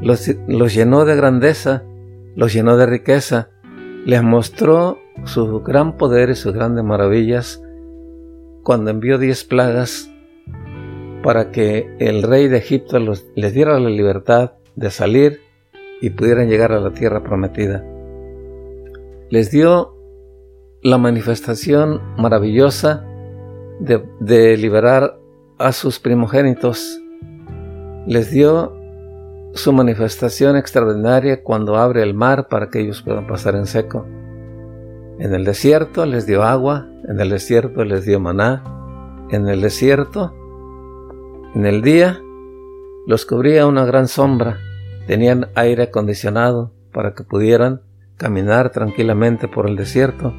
los, 0.02 0.30
los 0.48 0.74
llenó 0.74 1.06
de 1.06 1.16
grandeza, 1.16 1.82
los 2.36 2.52
llenó 2.52 2.76
de 2.76 2.84
riqueza, 2.84 3.48
les 4.04 4.22
mostró 4.22 4.98
su 5.24 5.60
gran 5.60 5.96
poder 5.96 6.30
y 6.30 6.34
sus 6.34 6.52
grandes 6.52 6.84
maravillas 6.84 7.62
cuando 8.62 8.90
envió 8.90 9.18
diez 9.18 9.44
plagas 9.44 10.10
para 11.22 11.50
que 11.50 11.94
el 12.00 12.22
rey 12.22 12.48
de 12.48 12.58
Egipto 12.58 12.98
les 12.98 13.54
diera 13.54 13.78
la 13.78 13.88
libertad 13.88 14.52
de 14.76 14.90
salir 14.90 15.40
y 16.00 16.10
pudieran 16.10 16.48
llegar 16.48 16.72
a 16.72 16.80
la 16.80 16.92
tierra 16.92 17.22
prometida. 17.22 17.84
Les 19.30 19.50
dio 19.50 19.94
la 20.82 20.98
manifestación 20.98 22.02
maravillosa 22.18 23.06
de, 23.80 24.04
de 24.20 24.56
liberar 24.56 25.18
a 25.58 25.72
sus 25.72 25.98
primogénitos. 25.98 27.00
Les 28.06 28.30
dio 28.30 28.76
su 29.54 29.72
manifestación 29.72 30.56
extraordinaria 30.56 31.42
cuando 31.42 31.76
abre 31.76 32.02
el 32.02 32.12
mar 32.12 32.48
para 32.48 32.68
que 32.68 32.80
ellos 32.80 33.02
puedan 33.02 33.26
pasar 33.26 33.54
en 33.54 33.66
seco. 33.66 34.06
En 35.18 35.34
el 35.34 35.44
desierto 35.44 36.06
les 36.06 36.26
dio 36.26 36.42
agua, 36.42 36.88
en 37.08 37.20
el 37.20 37.30
desierto 37.30 37.84
les 37.84 38.04
dio 38.04 38.20
maná, 38.20 38.64
en 39.30 39.48
el 39.48 39.60
desierto 39.60 40.34
en 41.54 41.66
el 41.66 41.82
día 41.82 42.20
los 43.06 43.26
cubría 43.26 43.68
una 43.68 43.84
gran 43.84 44.08
sombra, 44.08 44.58
tenían 45.06 45.46
aire 45.54 45.84
acondicionado 45.84 46.72
para 46.92 47.14
que 47.14 47.22
pudieran 47.22 47.82
caminar 48.16 48.70
tranquilamente 48.70 49.46
por 49.46 49.68
el 49.68 49.76
desierto. 49.76 50.34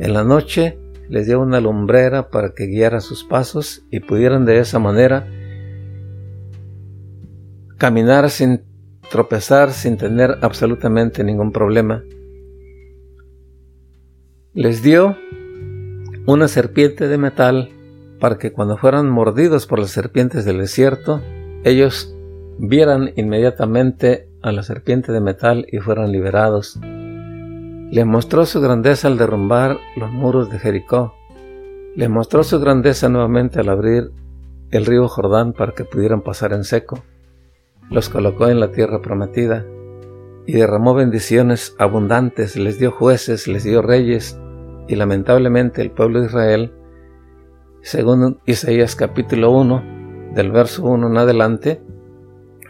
En 0.00 0.12
la 0.14 0.24
noche 0.24 0.76
les 1.08 1.28
dio 1.28 1.40
una 1.40 1.60
lumbrera 1.60 2.30
para 2.30 2.54
que 2.54 2.66
guiara 2.66 3.00
sus 3.00 3.22
pasos 3.22 3.84
y 3.92 4.00
pudieran 4.00 4.46
de 4.46 4.58
esa 4.58 4.80
manera 4.80 5.28
caminar 7.76 8.28
sin 8.28 8.62
tropezar, 9.12 9.70
sin 9.70 9.96
tener 9.96 10.38
absolutamente 10.42 11.22
ningún 11.22 11.52
problema. 11.52 12.02
Les 14.58 14.82
dio 14.82 15.16
una 16.26 16.48
serpiente 16.48 17.06
de 17.06 17.16
metal 17.16 17.70
para 18.18 18.38
que 18.38 18.50
cuando 18.50 18.76
fueran 18.76 19.08
mordidos 19.08 19.68
por 19.68 19.78
las 19.78 19.92
serpientes 19.92 20.44
del 20.44 20.58
desierto, 20.58 21.20
ellos 21.62 22.12
vieran 22.58 23.12
inmediatamente 23.14 24.26
a 24.42 24.50
la 24.50 24.64
serpiente 24.64 25.12
de 25.12 25.20
metal 25.20 25.64
y 25.70 25.78
fueran 25.78 26.10
liberados. 26.10 26.76
Le 26.82 28.04
mostró 28.04 28.46
su 28.46 28.60
grandeza 28.60 29.06
al 29.06 29.16
derrumbar 29.16 29.78
los 29.94 30.10
muros 30.10 30.50
de 30.50 30.58
Jericó. 30.58 31.14
Le 31.94 32.08
mostró 32.08 32.42
su 32.42 32.58
grandeza 32.58 33.08
nuevamente 33.08 33.60
al 33.60 33.68
abrir 33.68 34.10
el 34.72 34.86
río 34.86 35.06
Jordán 35.06 35.52
para 35.52 35.70
que 35.70 35.84
pudieran 35.84 36.22
pasar 36.22 36.52
en 36.52 36.64
seco. 36.64 37.04
Los 37.90 38.08
colocó 38.08 38.48
en 38.48 38.58
la 38.58 38.72
tierra 38.72 39.02
prometida 39.02 39.64
y 40.46 40.54
derramó 40.54 40.94
bendiciones 40.94 41.76
abundantes, 41.78 42.56
les 42.56 42.80
dio 42.80 42.90
jueces, 42.90 43.46
les 43.46 43.62
dio 43.62 43.82
reyes, 43.82 44.36
y 44.88 44.96
lamentablemente 44.96 45.82
el 45.82 45.90
pueblo 45.90 46.20
de 46.20 46.26
Israel 46.26 46.72
según 47.82 48.40
Isaías 48.44 48.96
capítulo 48.96 49.50
1, 49.52 50.32
del 50.34 50.50
verso 50.50 50.84
1 50.84 51.06
en 51.06 51.16
adelante, 51.16 51.80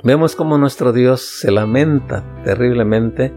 vemos 0.05 0.37
cómo 0.37 0.59
nuestro 0.59 0.93
Dios 0.93 1.23
se 1.23 1.51
lamenta 1.51 2.25
terriblemente 2.45 3.33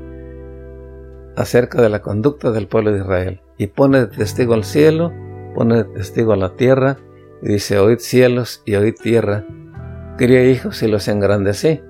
acerca 1.36 1.82
de 1.82 1.90
la 1.90 2.02
conducta 2.02 2.52
del 2.52 2.68
pueblo 2.68 2.92
de 2.92 3.00
Israel 3.00 3.42
y 3.58 3.68
pone 3.68 4.02
de 4.02 4.08
testigo 4.08 4.54
al 4.54 4.64
cielo, 4.64 5.14
pone 5.56 5.78
de 5.78 5.84
testigo 5.86 6.34
a 6.34 6.38
la 6.38 6.56
tierra 6.56 6.98
y 7.42 7.48
dice, 7.54 7.80
oíd 7.80 8.00
cielos 8.00 8.62
y 8.66 8.76
oíd 8.76 8.96
tierra, 9.02 9.46
crié 10.18 10.52
hijos 10.52 10.84
y 10.84 10.88
los 10.88 11.08
engrandecí 11.08 11.82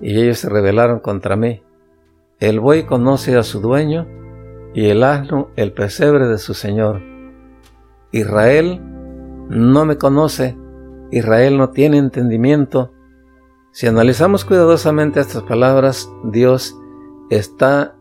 y 0.00 0.20
ellos 0.20 0.38
se 0.38 0.48
rebelaron 0.48 1.00
contra 1.00 1.36
mí. 1.36 1.62
El 2.40 2.60
buey 2.60 2.84
conoce 2.84 3.36
a 3.36 3.42
su 3.42 3.60
dueño 3.60 4.08
y 4.74 4.86
el 4.86 5.02
asno 5.02 5.50
el 5.56 5.72
pesebre 5.72 6.28
de 6.28 6.38
su 6.38 6.54
señor. 6.54 7.00
Israel 8.12 8.80
no 9.48 9.84
me 9.84 9.96
conoce, 9.96 10.56
Israel 11.10 11.58
no 11.58 11.70
tiene 11.70 11.98
entendimiento. 11.98 12.92
Si 13.72 13.86
analizamos 13.86 14.44
cuidadosamente 14.44 15.20
estas 15.20 15.42
palabras, 15.42 16.10
Dios 16.24 16.76
está 17.30 17.96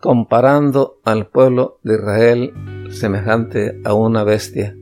comparando 0.00 1.00
al 1.04 1.28
pueblo 1.28 1.80
de 1.82 1.94
Israel 1.94 2.52
semejante 2.90 3.80
a 3.84 3.94
una 3.94 4.24
bestia. 4.24 4.76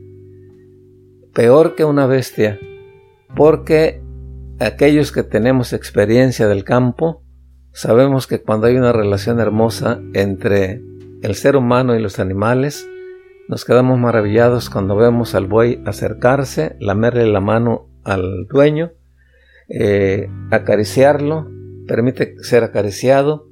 Peor 1.33 1.75
que 1.75 1.85
una 1.85 2.07
bestia, 2.07 2.59
porque 3.35 4.01
aquellos 4.59 5.11
que 5.11 5.23
tenemos 5.23 5.73
experiencia 5.73 6.47
del 6.47 6.63
campo, 6.63 7.23
sabemos 7.77 8.25
que 8.25 8.41
cuando 8.41 8.65
hay 8.65 8.75
una 8.75 8.91
relación 8.91 9.39
hermosa 9.39 10.01
entre 10.13 10.81
el 11.21 11.35
ser 11.35 11.55
humano 11.55 11.95
y 11.95 12.01
los 12.01 12.17
animales, 12.17 12.89
nos 13.47 13.65
quedamos 13.65 13.99
maravillados 13.99 14.71
cuando 14.71 14.95
vemos 14.95 15.35
al 15.35 15.45
buey 15.45 15.79
acercarse, 15.85 16.75
lamerle 16.79 17.27
la 17.27 17.39
mano 17.39 17.87
al 18.03 18.47
dueño, 18.47 18.93
eh, 19.69 20.27
acariciarlo, 20.49 21.51
permite 21.87 22.33
ser 22.41 22.63
acariciado, 22.63 23.47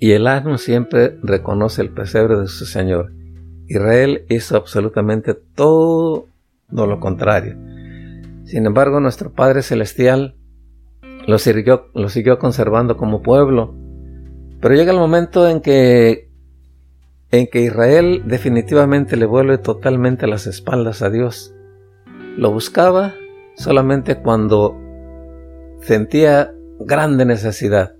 y 0.00 0.12
el 0.12 0.26
asno 0.26 0.58
siempre 0.58 1.16
reconoce 1.22 1.82
el 1.82 1.90
pesebre 1.90 2.40
de 2.40 2.48
su 2.48 2.66
Señor. 2.66 3.12
Israel 3.68 4.24
hizo 4.28 4.56
absolutamente 4.56 5.34
todo 5.34 6.26
lo 6.72 6.98
contrario. 6.98 7.56
Sin 8.46 8.66
embargo, 8.66 8.98
nuestro 8.98 9.32
Padre 9.32 9.62
Celestial 9.62 10.37
lo 11.28 11.36
siguió, 11.36 11.90
lo 11.92 12.08
siguió 12.08 12.38
conservando 12.38 12.96
como 12.96 13.20
pueblo. 13.20 13.74
Pero 14.62 14.74
llega 14.74 14.92
el 14.92 14.98
momento 14.98 15.46
en 15.46 15.60
que, 15.60 16.30
en 17.30 17.48
que 17.48 17.60
Israel 17.60 18.22
definitivamente 18.24 19.14
le 19.18 19.26
vuelve 19.26 19.58
totalmente 19.58 20.26
las 20.26 20.46
espaldas 20.46 21.02
a 21.02 21.10
Dios. 21.10 21.54
Lo 22.38 22.50
buscaba 22.50 23.12
solamente 23.56 24.16
cuando 24.16 24.74
sentía 25.82 26.54
grande 26.80 27.26
necesidad. 27.26 27.92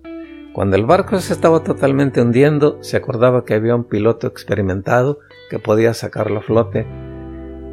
Cuando 0.55 0.77
el 0.77 0.87
barco 0.87 1.21
se 1.21 1.35
estaba 1.35 1.63
totalmente 1.63 2.23
hundiendo, 2.23 2.79
se 2.81 2.97
acordaba 2.97 3.45
que 3.45 3.53
había 3.53 3.75
un 3.75 3.85
piloto 3.85 4.27
experimentado 4.27 5.19
que 5.51 5.59
podía 5.59 5.93
sacarlo 5.93 6.39
a 6.39 6.43
flote. 6.43 6.87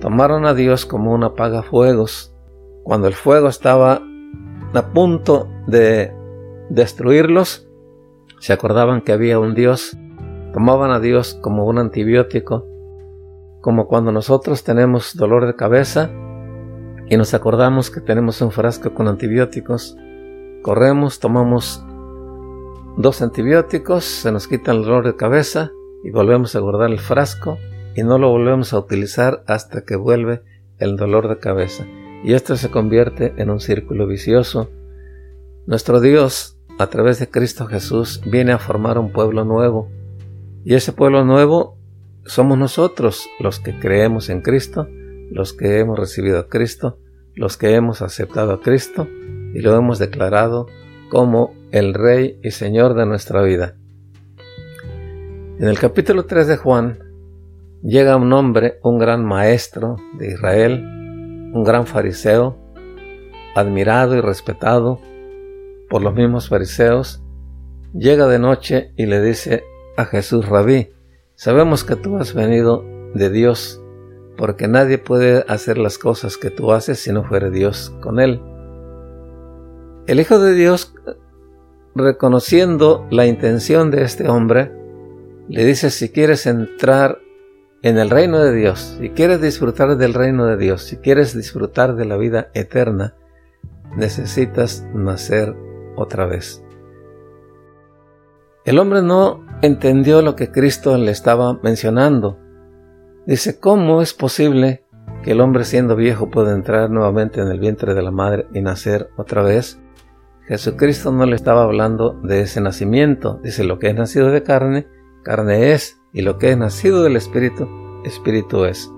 Tomaron 0.01 0.45
a 0.47 0.53
Dios 0.53 0.85
como 0.85 1.13
un 1.13 1.23
apagafuegos. 1.23 2.35
Cuando 2.83 3.07
el 3.07 3.13
fuego 3.13 3.47
estaba 3.47 4.01
a 4.77 4.91
punto 4.91 5.47
de 5.67 6.13
destruirlos, 6.69 7.67
se 8.39 8.53
acordaban 8.53 9.01
que 9.01 9.11
había 9.11 9.39
un 9.39 9.55
Dios. 9.55 9.97
Tomaban 10.53 10.91
a 10.91 10.99
Dios 10.99 11.37
como 11.41 11.65
un 11.65 11.77
antibiótico, 11.79 12.65
como 13.61 13.87
cuando 13.87 14.11
nosotros 14.11 14.63
tenemos 14.63 15.15
dolor 15.15 15.45
de 15.47 15.55
cabeza 15.55 16.09
y 17.07 17.17
nos 17.17 17.33
acordamos 17.33 17.91
que 17.91 18.01
tenemos 18.01 18.41
un 18.41 18.51
frasco 18.51 18.93
con 18.93 19.07
antibióticos. 19.07 19.97
Corremos, 20.61 21.19
tomamos 21.19 21.83
dos 22.97 23.21
antibióticos, 23.21 24.05
se 24.05 24.31
nos 24.31 24.47
quita 24.47 24.71
el 24.71 24.83
dolor 24.83 25.05
de 25.05 25.15
cabeza 25.15 25.71
y 26.03 26.11
volvemos 26.11 26.55
a 26.55 26.59
guardar 26.59 26.91
el 26.91 26.99
frasco 26.99 27.57
y 27.95 28.03
no 28.03 28.17
lo 28.17 28.29
volvemos 28.29 28.73
a 28.73 28.79
utilizar 28.79 29.43
hasta 29.47 29.81
que 29.81 29.95
vuelve 29.95 30.41
el 30.79 30.95
dolor 30.95 31.27
de 31.27 31.39
cabeza. 31.39 31.85
Y 32.23 32.33
esto 32.33 32.55
se 32.55 32.71
convierte 32.71 33.33
en 33.37 33.49
un 33.49 33.59
círculo 33.59 34.07
vicioso. 34.07 34.69
Nuestro 35.67 35.99
Dios, 36.01 36.57
a 36.79 36.87
través 36.87 37.19
de 37.19 37.29
Cristo 37.29 37.67
Jesús, 37.67 38.21
viene 38.25 38.51
a 38.51 38.57
formar 38.57 38.97
un 38.97 39.11
pueblo 39.11 39.45
nuevo. 39.45 39.89
Y 40.63 40.73
ese 40.73 40.91
pueblo 40.91 41.23
nuevo 41.23 41.77
somos 42.25 42.57
nosotros, 42.57 43.29
los 43.39 43.59
que 43.59 43.77
creemos 43.79 44.29
en 44.29 44.41
Cristo, 44.41 44.87
los 45.31 45.53
que 45.53 45.79
hemos 45.79 45.99
recibido 45.99 46.39
a 46.39 46.47
Cristo, 46.47 46.97
los 47.35 47.57
que 47.57 47.75
hemos 47.75 48.01
aceptado 48.01 48.53
a 48.53 48.61
Cristo 48.61 49.07
y 49.53 49.59
lo 49.59 49.75
hemos 49.75 49.99
declarado 49.99 50.67
como 51.09 51.53
el 51.71 51.93
Rey 51.93 52.39
y 52.43 52.51
Señor 52.51 52.93
de 52.95 53.05
nuestra 53.05 53.41
vida. 53.41 53.75
En 55.59 55.67
el 55.67 55.79
capítulo 55.79 56.25
3 56.25 56.47
de 56.47 56.57
Juan 56.57 56.99
llega 57.81 58.17
un 58.17 58.33
hombre, 58.33 58.79
un 58.83 58.97
gran 58.97 59.23
maestro 59.23 59.97
de 60.17 60.33
Israel, 60.33 60.83
un 61.55 61.63
gran 61.63 61.87
fariseo, 61.87 62.57
admirado 63.55 64.17
y 64.17 64.19
respetado 64.19 64.99
por 65.89 66.01
los 66.01 66.13
mismos 66.13 66.49
fariseos, 66.49 67.23
llega 67.93 68.27
de 68.27 68.39
noche 68.39 68.91
y 68.97 69.05
le 69.05 69.21
dice 69.21 69.63
a 69.95 70.03
Jesús 70.03 70.49
Rabí, 70.49 70.89
sabemos 71.35 71.85
que 71.85 71.95
tú 71.95 72.17
has 72.17 72.33
venido 72.33 72.83
de 73.13 73.29
Dios, 73.29 73.81
porque 74.35 74.67
nadie 74.67 74.97
puede 74.97 75.45
hacer 75.47 75.77
las 75.77 75.97
cosas 75.97 76.35
que 76.35 76.49
tú 76.49 76.73
haces 76.73 76.99
si 76.99 77.13
no 77.13 77.23
fuere 77.23 77.49
Dios 77.51 77.95
con 78.01 78.19
él. 78.19 78.41
El 80.07 80.19
Hijo 80.19 80.39
de 80.39 80.51
Dios, 80.55 80.93
reconociendo 81.95 83.07
la 83.11 83.27
intención 83.27 83.91
de 83.91 84.03
este 84.03 84.27
hombre, 84.27 84.73
le 85.47 85.63
dice, 85.63 85.89
si 85.89 86.09
quieres 86.09 86.47
entrar 86.47 87.19
en 87.85 87.99
el 87.99 88.09
reino 88.09 88.39
de 88.39 88.51
Dios, 88.51 88.97
si 88.99 89.11
quieres 89.11 89.41
disfrutar 89.41 89.95
del 89.95 90.15
reino 90.15 90.47
de 90.47 90.57
Dios, 90.57 90.81
si 90.81 90.97
quieres 90.97 91.37
disfrutar 91.37 91.95
de 91.95 92.05
la 92.05 92.17
vida 92.17 92.49
eterna, 92.55 93.13
necesitas 93.95 94.83
nacer 94.95 95.55
otra 95.95 96.25
vez. 96.25 96.63
El 98.63 98.79
hombre 98.79 99.03
no 99.03 99.45
entendió 99.61 100.23
lo 100.23 100.35
que 100.35 100.51
Cristo 100.51 100.97
le 100.97 101.11
estaba 101.11 101.59
mencionando. 101.61 102.39
Dice, 103.27 103.59
¿cómo 103.59 104.01
es 104.01 104.15
posible 104.15 104.83
que 105.21 105.33
el 105.33 105.41
hombre 105.41 105.63
siendo 105.63 105.95
viejo 105.95 106.31
pueda 106.31 106.53
entrar 106.53 106.89
nuevamente 106.89 107.39
en 107.39 107.49
el 107.49 107.59
vientre 107.59 107.93
de 107.93 108.01
la 108.01 108.09
madre 108.09 108.47
y 108.51 108.61
nacer 108.61 109.11
otra 109.15 109.43
vez? 109.43 109.79
Jesucristo 110.47 111.11
no 111.11 111.27
le 111.27 111.35
estaba 111.35 111.61
hablando 111.61 112.19
de 112.23 112.41
ese 112.41 112.61
nacimiento. 112.61 113.39
Dice, 113.43 113.63
lo 113.63 113.77
que 113.77 113.89
es 113.89 113.95
nacido 113.95 114.31
de 114.31 114.41
carne, 114.41 114.87
carne 115.21 115.73
es, 115.73 115.99
y 116.15 116.21
lo 116.21 116.37
que 116.37 116.49
es 116.49 116.57
nacido 116.57 117.03
del 117.03 117.17
Espíritu, 117.17 117.67
Espíritu 118.05 118.63
es. 118.63 118.89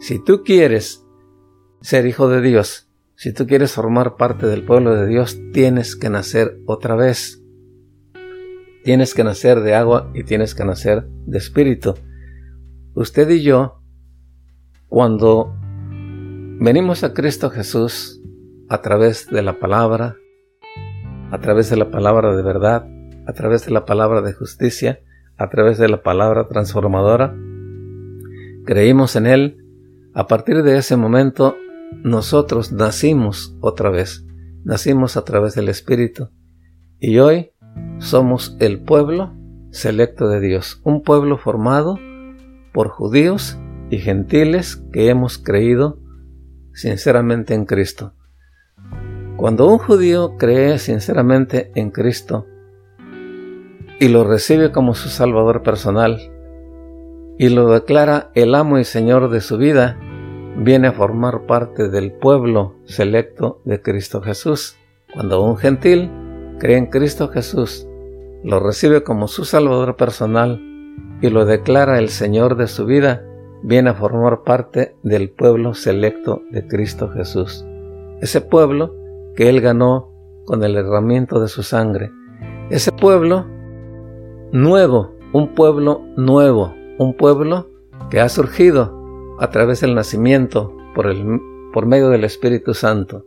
Si 0.00 0.18
tú 0.18 0.42
quieres 0.42 1.06
ser 1.80 2.06
hijo 2.06 2.28
de 2.28 2.40
Dios, 2.40 2.90
si 3.14 3.32
tú 3.32 3.46
quieres 3.46 3.72
formar 3.72 4.16
parte 4.16 4.48
del 4.48 4.64
pueblo 4.64 4.96
de 4.96 5.06
Dios, 5.06 5.38
tienes 5.52 5.94
que 5.94 6.10
nacer 6.10 6.58
otra 6.66 6.96
vez. 6.96 7.40
Tienes 8.82 9.14
que 9.14 9.22
nacer 9.22 9.60
de 9.60 9.76
agua 9.76 10.10
y 10.12 10.24
tienes 10.24 10.56
que 10.56 10.64
nacer 10.64 11.06
de 11.26 11.38
espíritu. 11.38 11.94
Usted 12.94 13.30
y 13.30 13.42
yo, 13.44 13.80
cuando 14.88 15.54
venimos 16.58 17.04
a 17.04 17.14
Cristo 17.14 17.48
Jesús 17.48 18.20
a 18.68 18.82
través 18.82 19.30
de 19.30 19.42
la 19.42 19.60
palabra, 19.60 20.16
a 21.30 21.38
través 21.38 21.70
de 21.70 21.76
la 21.76 21.92
palabra 21.92 22.34
de 22.34 22.42
verdad, 22.42 22.88
a 23.24 23.32
través 23.34 23.64
de 23.66 23.70
la 23.70 23.84
palabra 23.84 24.20
de 24.20 24.32
justicia, 24.32 25.00
a 25.38 25.48
través 25.48 25.78
de 25.78 25.88
la 25.88 26.02
palabra 26.02 26.48
transformadora. 26.48 27.34
Creímos 28.64 29.16
en 29.16 29.26
Él. 29.26 29.62
A 30.14 30.26
partir 30.26 30.62
de 30.62 30.78
ese 30.78 30.96
momento, 30.96 31.56
nosotros 32.02 32.72
nacimos 32.72 33.56
otra 33.60 33.90
vez. 33.90 34.24
Nacimos 34.64 35.16
a 35.16 35.24
través 35.24 35.54
del 35.54 35.68
Espíritu. 35.68 36.30
Y 36.98 37.18
hoy 37.18 37.50
somos 37.98 38.56
el 38.60 38.80
pueblo 38.80 39.34
selecto 39.70 40.28
de 40.28 40.40
Dios. 40.40 40.80
Un 40.84 41.02
pueblo 41.02 41.36
formado 41.36 41.98
por 42.72 42.88
judíos 42.88 43.58
y 43.90 43.98
gentiles 43.98 44.76
que 44.92 45.08
hemos 45.08 45.38
creído 45.38 46.00
sinceramente 46.72 47.54
en 47.54 47.66
Cristo. 47.66 48.14
Cuando 49.36 49.68
un 49.70 49.78
judío 49.78 50.36
cree 50.38 50.78
sinceramente 50.78 51.70
en 51.74 51.90
Cristo 51.90 52.46
y 53.98 54.08
lo 54.08 54.24
recibe 54.24 54.72
como 54.72 54.94
su 54.94 55.08
Salvador 55.08 55.62
personal 55.62 56.32
y 57.38 57.48
lo 57.50 57.70
declara 57.70 58.30
el 58.34 58.54
amo 58.54 58.78
y 58.78 58.84
Señor 58.84 59.30
de 59.30 59.40
su 59.40 59.58
vida, 59.58 59.98
viene 60.56 60.88
a 60.88 60.92
formar 60.92 61.46
parte 61.46 61.88
del 61.88 62.12
pueblo 62.12 62.74
selecto 62.84 63.60
de 63.64 63.82
Cristo 63.82 64.22
Jesús. 64.22 64.76
Cuando 65.12 65.42
un 65.42 65.56
gentil 65.56 66.10
cree 66.58 66.78
en 66.78 66.86
Cristo 66.86 67.28
Jesús, 67.28 67.86
lo 68.42 68.60
recibe 68.60 69.02
como 69.02 69.28
su 69.28 69.44
Salvador 69.44 69.96
personal 69.96 70.60
y 71.20 71.28
lo 71.28 71.44
declara 71.44 71.98
el 71.98 72.08
Señor 72.08 72.56
de 72.56 72.68
su 72.68 72.86
vida, 72.86 73.22
viene 73.62 73.90
a 73.90 73.94
formar 73.94 74.42
parte 74.44 74.96
del 75.02 75.30
pueblo 75.30 75.74
selecto 75.74 76.42
de 76.50 76.66
Cristo 76.66 77.08
Jesús. 77.10 77.66
Ese 78.20 78.40
pueblo 78.40 78.94
que 79.34 79.48
Él 79.50 79.60
ganó 79.60 80.10
con 80.46 80.64
el 80.64 80.76
herramiento 80.76 81.40
de 81.40 81.48
su 81.48 81.62
sangre. 81.62 82.10
Ese 82.70 82.92
pueblo 82.92 83.46
nuevo, 84.56 85.12
un 85.34 85.54
pueblo 85.54 86.02
nuevo, 86.16 86.74
un 86.98 87.14
pueblo 87.14 87.68
que 88.08 88.20
ha 88.20 88.28
surgido 88.30 89.36
a 89.38 89.50
través 89.50 89.82
del 89.82 89.94
nacimiento 89.94 90.74
por, 90.94 91.08
el, 91.08 91.40
por 91.74 91.84
medio 91.84 92.08
del 92.08 92.24
Espíritu 92.24 92.72
Santo. 92.72 93.26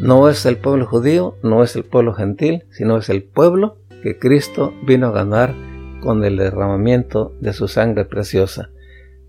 No 0.00 0.28
es 0.28 0.44
el 0.46 0.56
pueblo 0.56 0.84
judío, 0.84 1.36
no 1.44 1.62
es 1.62 1.76
el 1.76 1.84
pueblo 1.84 2.12
gentil, 2.12 2.64
sino 2.70 2.96
es 2.96 3.08
el 3.08 3.22
pueblo 3.22 3.76
que 4.02 4.18
Cristo 4.18 4.72
vino 4.84 5.06
a 5.06 5.12
ganar 5.12 5.54
con 6.02 6.24
el 6.24 6.36
derramamiento 6.36 7.34
de 7.40 7.52
su 7.52 7.68
sangre 7.68 8.04
preciosa. 8.04 8.70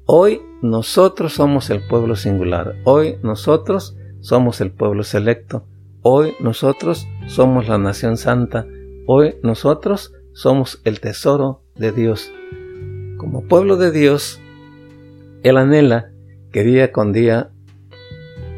Hoy 0.08 0.42
nosotros 0.64 1.34
somos 1.34 1.70
el 1.70 1.86
pueblo 1.86 2.16
singular, 2.16 2.76
hoy 2.86 3.18
nosotros 3.22 3.96
somos 4.20 4.62
el 4.62 4.72
pueblo 4.72 5.04
selecto, 5.04 5.64
hoy 6.02 6.34
nosotros 6.40 7.08
somos 7.28 7.68
la 7.68 7.78
nación 7.78 8.18
santa, 8.18 8.66
hoy 9.06 9.36
nosotros 9.44 10.12
somos 10.36 10.82
el 10.84 11.00
tesoro 11.00 11.64
de 11.76 11.94
Dios. 11.94 12.32
Como 13.18 13.48
pueblo 13.48 13.78
de 13.78 13.92
Dios, 13.92 14.42
Él 15.44 15.58
anhela 15.58 16.12
que 16.52 16.64
día 16.64 16.92
con 16.92 17.14
día 17.14 17.52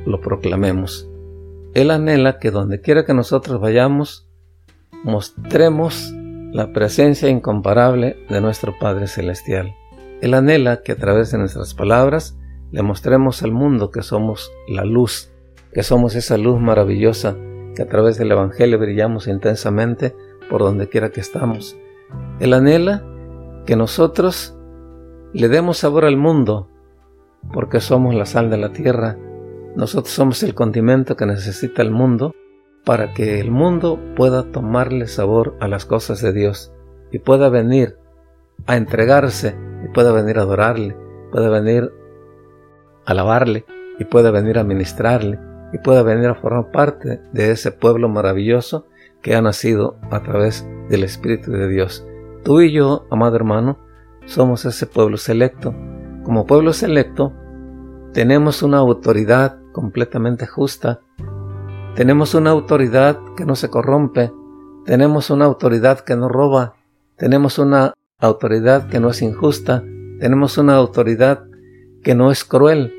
lo 0.05 0.19
proclamemos. 0.19 1.07
Él 1.75 1.91
anhela 1.91 2.39
que 2.39 2.49
donde 2.49 2.81
quiera 2.81 3.05
que 3.05 3.13
nosotros 3.13 3.61
vayamos, 3.61 4.27
mostremos 5.03 6.11
la 6.51 6.73
presencia 6.73 7.29
incomparable 7.29 8.25
de 8.27 8.41
nuestro 8.41 8.73
Padre 8.79 9.05
Celestial. 9.05 9.75
Él 10.21 10.33
anhela 10.33 10.81
que 10.81 10.93
a 10.93 10.97
través 10.97 11.31
de 11.31 11.37
nuestras 11.37 11.75
palabras 11.75 12.35
le 12.71 12.81
mostremos 12.81 13.43
al 13.43 13.51
mundo 13.51 13.91
que 13.91 14.01
somos 14.01 14.51
la 14.67 14.83
luz, 14.83 15.31
que 15.71 15.83
somos 15.83 16.15
esa 16.15 16.37
luz 16.37 16.59
maravillosa, 16.59 17.37
que 17.75 17.83
a 17.83 17.87
través 17.87 18.17
del 18.17 18.31
Evangelio 18.31 18.79
brillamos 18.79 19.27
intensamente 19.27 20.15
por 20.49 20.61
donde 20.61 20.89
quiera 20.89 21.09
que 21.09 21.21
estamos. 21.21 21.77
Él 22.39 22.53
anhela 22.53 23.03
que 23.65 23.75
nosotros 23.75 24.57
le 25.33 25.49
demos 25.49 25.77
sabor 25.77 26.05
al 26.05 26.17
mundo, 26.17 26.69
porque 27.53 27.79
somos 27.79 28.15
la 28.15 28.25
sal 28.25 28.49
de 28.49 28.57
la 28.57 28.71
tierra. 28.71 29.17
Nosotros 29.75 30.13
somos 30.13 30.41
el 30.43 30.55
condimento 30.55 31.15
que 31.15 31.25
necesita 31.25 31.81
el 31.81 31.91
mundo 31.91 32.33
para 32.85 33.13
que 33.13 33.39
el 33.39 33.51
mundo 33.51 33.99
pueda 34.15 34.51
tomarle 34.51 35.07
sabor 35.07 35.55
a 35.59 35.67
las 35.67 35.85
cosas 35.85 36.21
de 36.21 36.31
Dios 36.31 36.71
y 37.11 37.19
pueda 37.19 37.49
venir 37.49 37.97
a 38.65 38.77
entregarse 38.77 39.55
y 39.83 39.93
pueda 39.93 40.11
venir 40.11 40.39
a 40.39 40.43
adorarle, 40.43 40.95
pueda 41.31 41.49
venir 41.49 41.91
a 43.05 43.11
alabarle 43.11 43.65
y 43.99 44.05
pueda 44.05 44.31
venir 44.31 44.57
a 44.57 44.63
ministrarle 44.63 45.39
y 45.73 45.77
pueda 45.79 46.01
venir 46.03 46.27
a 46.27 46.35
formar 46.35 46.71
parte 46.71 47.21
de 47.33 47.51
ese 47.51 47.71
pueblo 47.71 48.09
maravilloso 48.09 48.87
que 49.27 49.35
ha 49.35 49.41
nacido 49.41 49.97
a 50.09 50.23
través 50.23 50.65
del 50.87 51.03
Espíritu 51.03 51.51
de 51.51 51.67
Dios. 51.67 52.07
Tú 52.45 52.61
y 52.61 52.71
yo, 52.71 53.07
amado 53.11 53.35
hermano, 53.35 53.77
somos 54.25 54.63
ese 54.63 54.87
pueblo 54.87 55.17
selecto. 55.17 55.75
Como 56.23 56.45
pueblo 56.45 56.71
selecto, 56.71 57.33
tenemos 58.13 58.63
una 58.63 58.77
autoridad 58.77 59.59
completamente 59.73 60.47
justa, 60.47 61.01
tenemos 61.93 62.35
una 62.35 62.51
autoridad 62.51 63.19
que 63.35 63.43
no 63.43 63.57
se 63.57 63.69
corrompe, 63.69 64.31
tenemos 64.85 65.29
una 65.29 65.43
autoridad 65.43 65.99
que 65.99 66.15
no 66.15 66.29
roba, 66.29 66.75
tenemos 67.17 67.59
una 67.59 67.95
autoridad 68.19 68.87
que 68.87 69.01
no 69.01 69.09
es 69.09 69.21
injusta, 69.21 69.83
tenemos 70.21 70.57
una 70.57 70.77
autoridad 70.77 71.43
que 72.01 72.15
no 72.15 72.31
es 72.31 72.45
cruel, 72.45 72.93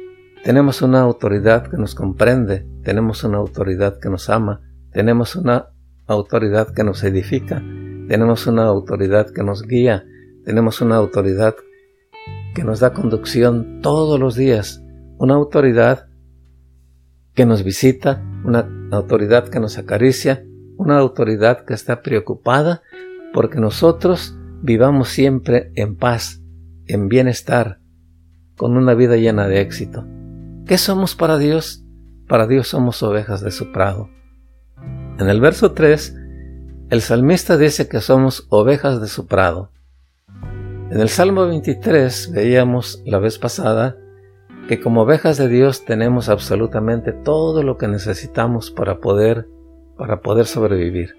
tenemos 0.45 0.83
una 0.83 1.01
autoridad 1.01 1.69
que 1.71 1.79
nos 1.79 1.95
comprende, 1.95 2.67
tenemos 2.85 3.25
una 3.25 3.38
autoridad 3.38 3.99
que 3.99 4.11
nos 4.11 4.29
ama, 4.29 4.61
tenemos 4.93 5.35
una 5.35 5.71
autoridad 6.09 6.75
que 6.75 6.85
nos 6.85 7.05
edifica, 7.05 7.62
tenemos 8.09 8.47
una 8.47 8.64
autoridad 8.64 9.31
que 9.31 9.42
nos 9.42 9.62
guía, 9.62 10.05
tenemos 10.44 10.81
una 10.81 10.97
autoridad 10.97 11.55
que 12.55 12.64
nos 12.64 12.81
da 12.81 12.92
conducción 12.92 13.81
todos 13.83 14.18
los 14.18 14.35
días, 14.35 14.83
una 15.18 15.35
autoridad 15.35 16.09
que 17.35 17.47
nos 17.47 17.62
visita, 17.62 18.25
una 18.44 18.68
autoridad 18.90 19.49
que 19.49 19.61
nos 19.61 19.79
acaricia, 19.79 20.44
una 20.77 20.99
autoridad 20.99 21.64
que 21.64 21.75
está 21.75 22.03
preocupada 22.03 22.83
porque 23.33 23.61
nosotros 23.61 24.37
vivamos 24.62 25.09
siempre 25.09 25.71
en 25.75 25.97
paz, 25.97 26.42
en 26.87 27.09
bienestar, 27.09 27.81
con 28.57 28.77
una 28.77 28.94
vida 28.94 29.16
llena 29.16 29.47
de 29.47 29.61
éxito. 29.61 30.07
¿Qué 30.66 30.79
somos 30.79 31.14
para 31.14 31.38
Dios? 31.38 31.85
Para 32.27 32.47
Dios 32.47 32.68
somos 32.68 33.03
ovejas 33.03 33.40
de 33.40 33.51
su 33.51 33.71
prado. 33.71 34.09
En 35.18 35.28
el 35.28 35.40
verso 35.40 35.72
3, 35.72 36.16
el 36.90 37.00
salmista 37.00 37.57
dice 37.57 37.88
que 37.88 38.00
somos 38.00 38.46
ovejas 38.50 39.00
de 39.00 39.09
su 39.09 39.26
prado. 39.26 39.72
En 40.90 41.00
el 41.00 41.09
Salmo 41.09 41.46
23 41.46 42.31
veíamos 42.33 43.02
la 43.04 43.18
vez 43.18 43.37
pasada 43.38 43.96
que 44.68 44.81
como 44.81 45.02
ovejas 45.02 45.37
de 45.37 45.48
Dios 45.48 45.85
tenemos 45.85 46.28
absolutamente 46.28 47.12
todo 47.12 47.64
lo 47.64 47.78
que 47.78 47.88
necesitamos 47.88 48.70
para 48.70 49.00
poder 49.00 49.48
para 49.96 50.20
poder 50.20 50.46
sobrevivir. 50.46 51.16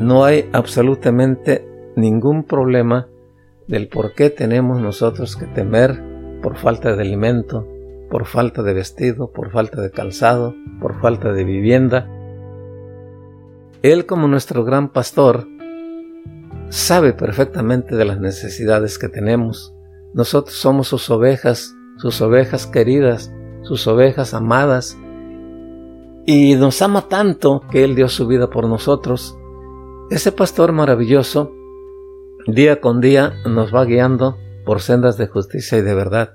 No 0.00 0.24
hay 0.24 0.48
absolutamente 0.52 1.68
ningún 1.94 2.42
problema 2.42 3.06
del 3.68 3.88
por 3.88 4.14
qué 4.14 4.30
tenemos 4.30 4.80
nosotros 4.80 5.36
que 5.36 5.46
temer 5.46 6.02
por 6.42 6.56
falta 6.56 6.96
de 6.96 7.02
alimento, 7.02 7.68
por 8.10 8.24
falta 8.24 8.62
de 8.62 8.72
vestido, 8.72 9.30
por 9.30 9.50
falta 9.50 9.82
de 9.82 9.90
calzado, 9.90 10.54
por 10.80 10.98
falta 11.00 11.32
de 11.32 11.44
vivienda, 11.44 12.08
él 13.92 14.06
como 14.06 14.26
nuestro 14.26 14.64
gran 14.64 14.88
pastor 14.88 15.46
sabe 16.70 17.12
perfectamente 17.12 17.94
de 17.94 18.04
las 18.04 18.18
necesidades 18.18 18.98
que 18.98 19.08
tenemos. 19.08 19.74
Nosotros 20.14 20.56
somos 20.56 20.88
sus 20.88 21.08
ovejas, 21.10 21.74
sus 21.98 22.20
ovejas 22.20 22.66
queridas, 22.66 23.32
sus 23.62 23.86
ovejas 23.86 24.34
amadas. 24.34 24.98
Y 26.26 26.56
nos 26.56 26.82
ama 26.82 27.08
tanto 27.08 27.62
que 27.70 27.84
Él 27.84 27.94
dio 27.94 28.08
su 28.08 28.26
vida 28.26 28.50
por 28.50 28.68
nosotros. 28.68 29.38
Ese 30.10 30.32
pastor 30.32 30.72
maravilloso, 30.72 31.52
día 32.48 32.80
con 32.80 33.00
día, 33.00 33.34
nos 33.44 33.72
va 33.74 33.84
guiando 33.84 34.36
por 34.64 34.80
sendas 34.80 35.16
de 35.16 35.28
justicia 35.28 35.78
y 35.78 35.82
de 35.82 35.94
verdad. 35.94 36.30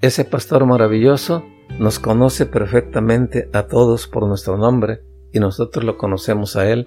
Ese 0.00 0.24
pastor 0.24 0.64
maravilloso 0.66 1.42
nos 1.78 1.98
conoce 1.98 2.46
perfectamente 2.46 3.48
a 3.52 3.64
todos 3.64 4.06
por 4.06 4.26
nuestro 4.28 4.56
nombre 4.56 5.09
y 5.32 5.40
nosotros 5.40 5.84
lo 5.84 5.96
conocemos 5.96 6.56
a 6.56 6.70
Él, 6.70 6.86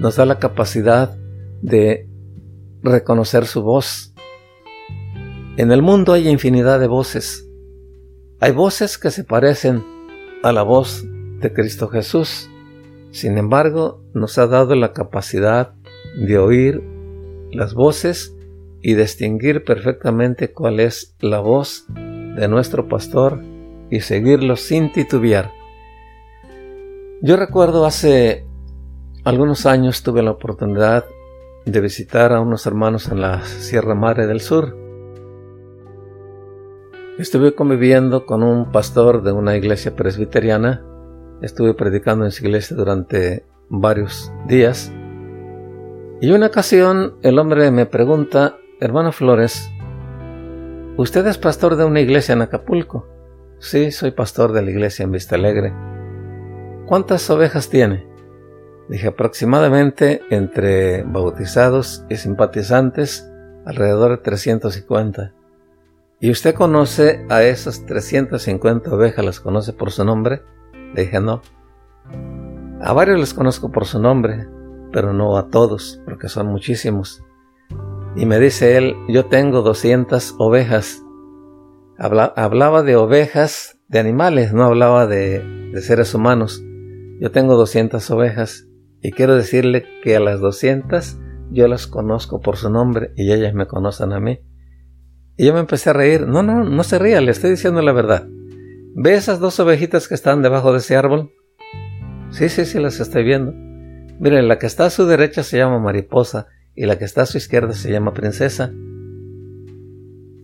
nos 0.00 0.16
da 0.16 0.24
la 0.24 0.38
capacidad 0.38 1.16
de 1.62 2.08
reconocer 2.82 3.46
su 3.46 3.62
voz. 3.62 4.14
En 5.56 5.72
el 5.72 5.82
mundo 5.82 6.12
hay 6.12 6.28
infinidad 6.28 6.80
de 6.80 6.86
voces. 6.86 7.46
Hay 8.40 8.52
voces 8.52 8.96
que 8.96 9.10
se 9.10 9.24
parecen 9.24 9.84
a 10.42 10.52
la 10.52 10.62
voz 10.62 11.04
de 11.40 11.52
Cristo 11.52 11.88
Jesús. 11.88 12.48
Sin 13.10 13.36
embargo, 13.36 14.02
nos 14.14 14.38
ha 14.38 14.46
dado 14.46 14.74
la 14.74 14.92
capacidad 14.92 15.74
de 16.16 16.38
oír 16.38 16.82
las 17.52 17.74
voces 17.74 18.34
y 18.80 18.94
distinguir 18.94 19.64
perfectamente 19.64 20.52
cuál 20.52 20.80
es 20.80 21.14
la 21.20 21.40
voz 21.40 21.84
de 21.88 22.48
nuestro 22.48 22.88
pastor 22.88 23.42
y 23.90 24.00
seguirlo 24.00 24.56
sin 24.56 24.92
titubear. 24.92 25.59
Yo 27.22 27.36
recuerdo 27.36 27.84
hace 27.84 28.46
algunos 29.24 29.66
años 29.66 30.02
tuve 30.02 30.22
la 30.22 30.30
oportunidad 30.30 31.04
de 31.66 31.80
visitar 31.82 32.32
a 32.32 32.40
unos 32.40 32.66
hermanos 32.66 33.08
en 33.08 33.20
la 33.20 33.44
Sierra 33.44 33.94
Madre 33.94 34.26
del 34.26 34.40
Sur. 34.40 34.74
Estuve 37.18 37.54
conviviendo 37.54 38.24
con 38.24 38.42
un 38.42 38.72
pastor 38.72 39.22
de 39.22 39.32
una 39.32 39.54
iglesia 39.54 39.94
presbiteriana. 39.94 40.82
Estuve 41.42 41.74
predicando 41.74 42.24
en 42.24 42.30
su 42.30 42.46
iglesia 42.46 42.74
durante 42.74 43.44
varios 43.68 44.32
días. 44.46 44.90
Y 46.22 46.30
una 46.30 46.46
ocasión 46.46 47.16
el 47.20 47.38
hombre 47.38 47.70
me 47.70 47.84
pregunta, 47.84 48.56
hermano 48.80 49.12
Flores, 49.12 49.70
¿usted 50.96 51.26
es 51.26 51.36
pastor 51.36 51.76
de 51.76 51.84
una 51.84 52.00
iglesia 52.00 52.32
en 52.32 52.40
Acapulco? 52.40 53.06
Sí, 53.58 53.90
soy 53.90 54.12
pastor 54.12 54.52
de 54.52 54.62
la 54.62 54.70
iglesia 54.70 55.02
en 55.02 55.12
Vista 55.12 55.34
Alegre. 55.34 55.74
¿Cuántas 56.90 57.30
ovejas 57.30 57.68
tiene? 57.68 58.04
Dije 58.88 59.06
aproximadamente 59.06 60.22
entre 60.28 61.04
bautizados 61.04 62.04
y 62.08 62.16
simpatizantes 62.16 63.30
alrededor 63.64 64.10
de 64.10 64.16
350. 64.16 65.32
¿Y 66.18 66.32
usted 66.32 66.52
conoce 66.52 67.24
a 67.28 67.44
esas 67.44 67.86
350 67.86 68.92
ovejas? 68.92 69.24
¿Las 69.24 69.38
conoce 69.38 69.72
por 69.72 69.92
su 69.92 70.04
nombre? 70.04 70.42
Le 70.92 71.02
dije 71.02 71.20
no. 71.20 71.42
A 72.80 72.92
varios 72.92 73.20
les 73.20 73.34
conozco 73.34 73.70
por 73.70 73.84
su 73.84 74.00
nombre, 74.00 74.48
pero 74.92 75.12
no 75.12 75.38
a 75.38 75.46
todos, 75.46 76.02
porque 76.04 76.28
son 76.28 76.48
muchísimos. 76.48 77.22
Y 78.16 78.26
me 78.26 78.40
dice 78.40 78.76
él, 78.76 78.96
yo 79.08 79.26
tengo 79.26 79.62
200 79.62 80.34
ovejas. 80.38 81.04
hablaba 81.96 82.82
de 82.82 82.96
ovejas, 82.96 83.78
de 83.86 84.00
animales, 84.00 84.52
no 84.52 84.64
hablaba 84.64 85.06
de, 85.06 85.38
de 85.72 85.80
seres 85.82 86.16
humanos. 86.16 86.64
Yo 87.20 87.30
tengo 87.30 87.54
200 87.54 88.10
ovejas 88.12 88.66
y 89.02 89.12
quiero 89.12 89.36
decirle 89.36 89.84
que 90.02 90.16
a 90.16 90.20
las 90.20 90.40
200 90.40 91.18
yo 91.50 91.68
las 91.68 91.86
conozco 91.86 92.40
por 92.40 92.56
su 92.56 92.70
nombre 92.70 93.12
y 93.14 93.30
ellas 93.30 93.52
me 93.52 93.66
conocen 93.66 94.12
a 94.12 94.20
mí. 94.20 94.40
Y 95.36 95.44
yo 95.44 95.52
me 95.52 95.60
empecé 95.60 95.90
a 95.90 95.92
reír. 95.92 96.26
No, 96.26 96.42
no, 96.42 96.64
no 96.64 96.82
se 96.82 96.98
ría, 96.98 97.20
le 97.20 97.30
estoy 97.30 97.50
diciendo 97.50 97.82
la 97.82 97.92
verdad. 97.92 98.26
¿Ve 98.94 99.14
esas 99.14 99.38
dos 99.38 99.60
ovejitas 99.60 100.08
que 100.08 100.14
están 100.14 100.40
debajo 100.40 100.72
de 100.72 100.78
ese 100.78 100.96
árbol? 100.96 101.30
Sí, 102.30 102.48
sí, 102.48 102.64
sí, 102.64 102.80
las 102.80 103.00
estoy 103.00 103.24
viendo. 103.24 103.52
Miren, 104.18 104.48
la 104.48 104.58
que 104.58 104.66
está 104.66 104.86
a 104.86 104.90
su 104.90 105.04
derecha 105.04 105.42
se 105.42 105.58
llama 105.58 105.78
mariposa 105.78 106.46
y 106.74 106.86
la 106.86 106.96
que 106.96 107.04
está 107.04 107.22
a 107.22 107.26
su 107.26 107.36
izquierda 107.36 107.74
se 107.74 107.92
llama 107.92 108.14
princesa. 108.14 108.72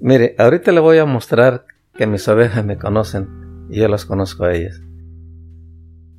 Mire, 0.00 0.34
ahorita 0.38 0.72
le 0.72 0.80
voy 0.80 0.98
a 0.98 1.06
mostrar 1.06 1.64
que 1.94 2.06
mis 2.06 2.28
ovejas 2.28 2.66
me 2.66 2.76
conocen 2.76 3.28
y 3.70 3.80
yo 3.80 3.88
las 3.88 4.04
conozco 4.04 4.44
a 4.44 4.52
ellas. 4.52 4.85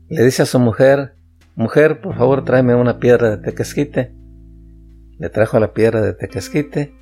Le 0.09 0.23
dice 0.23 0.43
a 0.43 0.45
su 0.45 0.57
mujer, 0.57 1.15
mujer, 1.55 1.99
por 1.99 2.15
favor 2.15 2.45
tráeme 2.45 2.75
una 2.75 2.97
piedra 2.97 3.29
de 3.29 3.37
tequesquite. 3.37 4.13
Le 5.19 5.29
trajo 5.29 5.59
la 5.59 5.73
piedra 5.73 6.01
de 6.01 6.13
tequesquite 6.13 6.93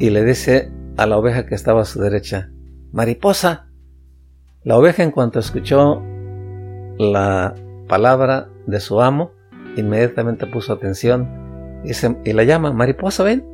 y 0.00 0.10
le 0.10 0.24
dice 0.24 0.72
a 0.96 1.06
la 1.06 1.18
oveja 1.18 1.46
que 1.46 1.54
estaba 1.54 1.82
a 1.82 1.84
su 1.84 2.00
derecha, 2.00 2.50
mariposa. 2.90 3.68
La 4.64 4.76
oveja 4.76 5.04
en 5.04 5.12
cuanto 5.12 5.38
escuchó 5.38 6.02
la 6.98 7.54
palabra 7.86 8.48
de 8.66 8.80
su 8.80 9.00
amo, 9.00 9.30
inmediatamente 9.76 10.48
puso 10.48 10.72
atención 10.72 11.80
y, 11.84 11.92
y 12.28 12.32
la 12.32 12.42
llama, 12.42 12.72
mariposa, 12.72 13.22
ven. 13.22 13.44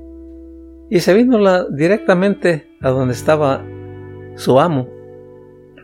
Y 0.88 1.00
se 1.00 1.12
vino 1.12 1.38
la, 1.38 1.66
directamente 1.68 2.70
a 2.80 2.88
donde 2.88 3.12
estaba 3.12 3.62
su 4.36 4.58
amo. 4.58 4.88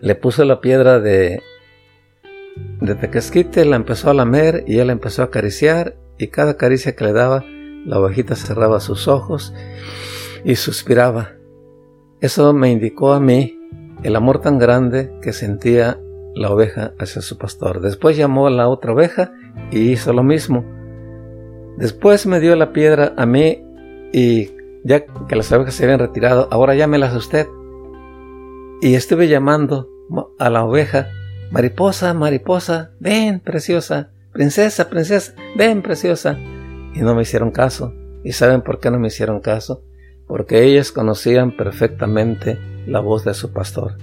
Le 0.01 0.14
puso 0.14 0.44
la 0.46 0.62
piedra 0.62 1.01
de, 1.01 1.42
de 2.81 2.94
tequesquite, 2.94 3.64
la 3.64 3.77
empezó 3.77 4.11
a 4.11 4.14
lamer 4.14 4.64
y 4.66 4.79
él 4.79 4.90
empezó 4.90 5.23
a 5.23 5.27
acariciar 5.27 5.97
y 6.18 6.29
cada 6.29 6.57
caricia 6.57 6.94
que 6.94 7.05
le 7.05 7.12
daba, 7.12 7.44
la 7.85 7.99
ovejita 7.99 8.35
cerraba 8.35 8.81
sus 8.81 9.09
ojos 9.09 9.55
y 10.44 10.57
suspiraba. 10.57 11.33
Eso 12.21 12.53
me 12.53 12.71
indicó 12.71 13.12
a 13.12 13.21
mí 13.21 13.59
el 14.03 14.16
amor 14.16 14.40
tan 14.40 14.59
grande 14.59 15.12
que 15.23 15.33
sentía 15.33 15.99
la 16.35 16.51
oveja 16.51 16.92
hacia 16.99 17.23
su 17.23 17.38
pastor. 17.38 17.81
Después 17.81 18.16
llamó 18.16 18.47
a 18.47 18.51
la 18.51 18.68
otra 18.68 18.92
oveja 18.92 19.33
y 19.71 19.90
hizo 19.90 20.12
lo 20.12 20.23
mismo. 20.23 20.64
Después 21.77 22.27
me 22.27 22.40
dio 22.40 22.57
la 22.57 22.73
piedra 22.73 23.14
a 23.16 23.27
mí 23.27 23.64
y 24.12 24.51
ya 24.85 25.05
que 25.07 25.37
las 25.37 25.53
ovejas 25.53 25.75
se 25.75 25.85
habían 25.85 26.01
retirado, 26.01 26.49
ahora 26.51 26.75
llámelas 26.75 27.14
a 27.14 27.18
usted. 27.18 27.47
Y 28.81 28.94
estuve 28.94 29.29
llamando 29.29 29.88
a 30.38 30.51
la 30.51 30.64
oveja, 30.64 31.09
mariposa, 31.50 32.14
mariposa, 32.14 32.90
ven, 33.00 33.40
preciosa, 33.40 34.11
princesa, 34.32 34.88
princesa, 34.88 35.34
ven, 35.56 35.82
preciosa. 35.82 36.38
Y 36.94 37.00
no 37.00 37.14
me 37.14 37.22
hicieron 37.22 37.50
caso. 37.50 37.94
¿Y 38.24 38.32
saben 38.32 38.62
por 38.62 38.80
qué 38.80 38.90
no 38.90 38.98
me 38.98 39.08
hicieron 39.08 39.40
caso? 39.40 39.82
Porque 40.26 40.64
ellas 40.64 40.92
conocían 40.92 41.56
perfectamente 41.56 42.58
la 42.87 43.00
voz 43.00 43.24
de 43.24 43.34
su 43.34 43.52
pastor. 43.52 43.96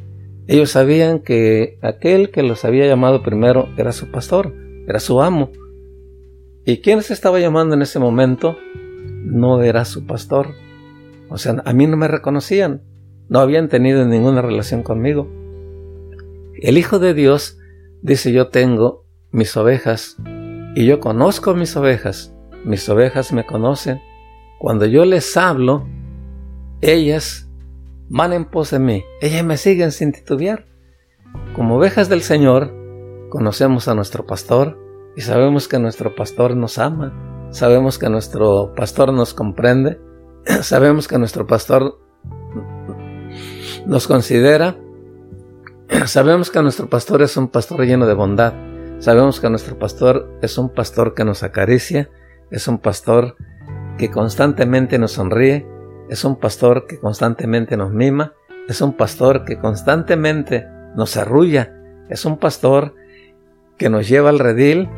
Ellos 0.47 0.71
sabían 0.71 1.19
que 1.19 1.77
aquel 1.81 2.31
que 2.31 2.43
los 2.43 2.65
había 2.65 2.85
llamado 2.87 3.23
primero 3.23 3.67
era 3.77 3.91
su 3.91 4.11
pastor, 4.11 4.53
era 4.87 4.99
su 4.99 5.21
amo. 5.21 5.51
¿Y 6.65 6.77
quién 6.77 7.01
se 7.01 7.13
estaba 7.13 7.39
llamando 7.39 7.75
en 7.75 7.81
ese 7.81 7.99
momento? 7.99 8.57
No 9.23 9.61
era 9.61 9.85
su 9.85 10.05
pastor. 10.05 10.49
O 11.29 11.37
sea, 11.37 11.61
a 11.65 11.73
mí 11.73 11.87
no 11.87 11.97
me 11.97 12.07
reconocían, 12.07 12.81
no 13.27 13.39
habían 13.39 13.69
tenido 13.69 14.05
ninguna 14.05 14.41
relación 14.41 14.83
conmigo. 14.83 15.27
El 16.61 16.77
Hijo 16.77 16.99
de 16.99 17.13
Dios 17.13 17.57
dice 18.01 18.31
yo 18.31 18.47
tengo 18.47 19.05
mis 19.31 19.57
ovejas 19.57 20.15
y 20.75 20.85
yo 20.85 20.99
conozco 20.99 21.53
mis 21.53 21.75
ovejas, 21.75 22.33
mis 22.63 22.87
ovejas 22.87 23.33
me 23.33 23.45
conocen. 23.45 24.01
Cuando 24.59 24.85
yo 24.85 25.03
les 25.03 25.35
hablo, 25.35 25.85
ellas 26.81 27.49
van 28.09 28.31
en 28.31 28.45
pos 28.45 28.71
de 28.71 28.79
mí, 28.79 29.03
ellas 29.21 29.43
me 29.43 29.57
siguen 29.57 29.91
sin 29.91 30.13
titubear. 30.13 30.65
Como 31.55 31.75
ovejas 31.75 32.07
del 32.07 32.21
Señor, 32.21 32.73
conocemos 33.29 33.89
a 33.89 33.95
nuestro 33.95 34.25
pastor 34.25 34.79
y 35.17 35.21
sabemos 35.21 35.67
que 35.67 35.79
nuestro 35.79 36.15
pastor 36.15 36.55
nos 36.55 36.77
ama, 36.77 37.49
sabemos 37.51 37.97
que 37.97 38.09
nuestro 38.09 38.73
pastor 38.75 39.11
nos 39.11 39.33
comprende, 39.33 39.99
sabemos 40.61 41.09
que 41.09 41.17
nuestro 41.17 41.45
pastor 41.47 41.99
nos 43.85 44.07
considera, 44.07 44.77
sabemos 46.05 46.49
que 46.49 46.61
nuestro 46.61 46.89
pastor 46.89 47.21
es 47.21 47.37
un 47.37 47.49
pastor 47.49 47.85
lleno 47.85 48.07
de 48.07 48.13
bondad, 48.13 48.53
sabemos 48.99 49.39
que 49.39 49.49
nuestro 49.49 49.77
pastor 49.77 50.29
es 50.41 50.57
un 50.57 50.69
pastor 50.69 51.13
que 51.13 51.25
nos 51.25 51.43
acaricia, 51.43 52.09
es 52.51 52.67
un 52.67 52.79
pastor 52.79 53.35
que 53.97 54.09
constantemente 54.09 54.97
nos 54.97 55.13
sonríe, 55.13 55.67
es 56.09 56.23
un 56.23 56.37
pastor 56.37 56.87
que 56.87 56.99
constantemente 56.99 57.77
nos 57.77 57.91
mima, 57.91 58.33
es 58.67 58.81
un 58.81 58.93
pastor 58.93 59.45
que 59.45 59.59
constantemente 59.59 60.67
nos 60.95 61.17
arrulla, 61.17 61.73
es 62.09 62.25
un 62.25 62.37
pastor 62.37 62.95
que 63.77 63.89
nos 63.89 64.07
lleva 64.07 64.29
al 64.29 64.39
redil 64.39 64.89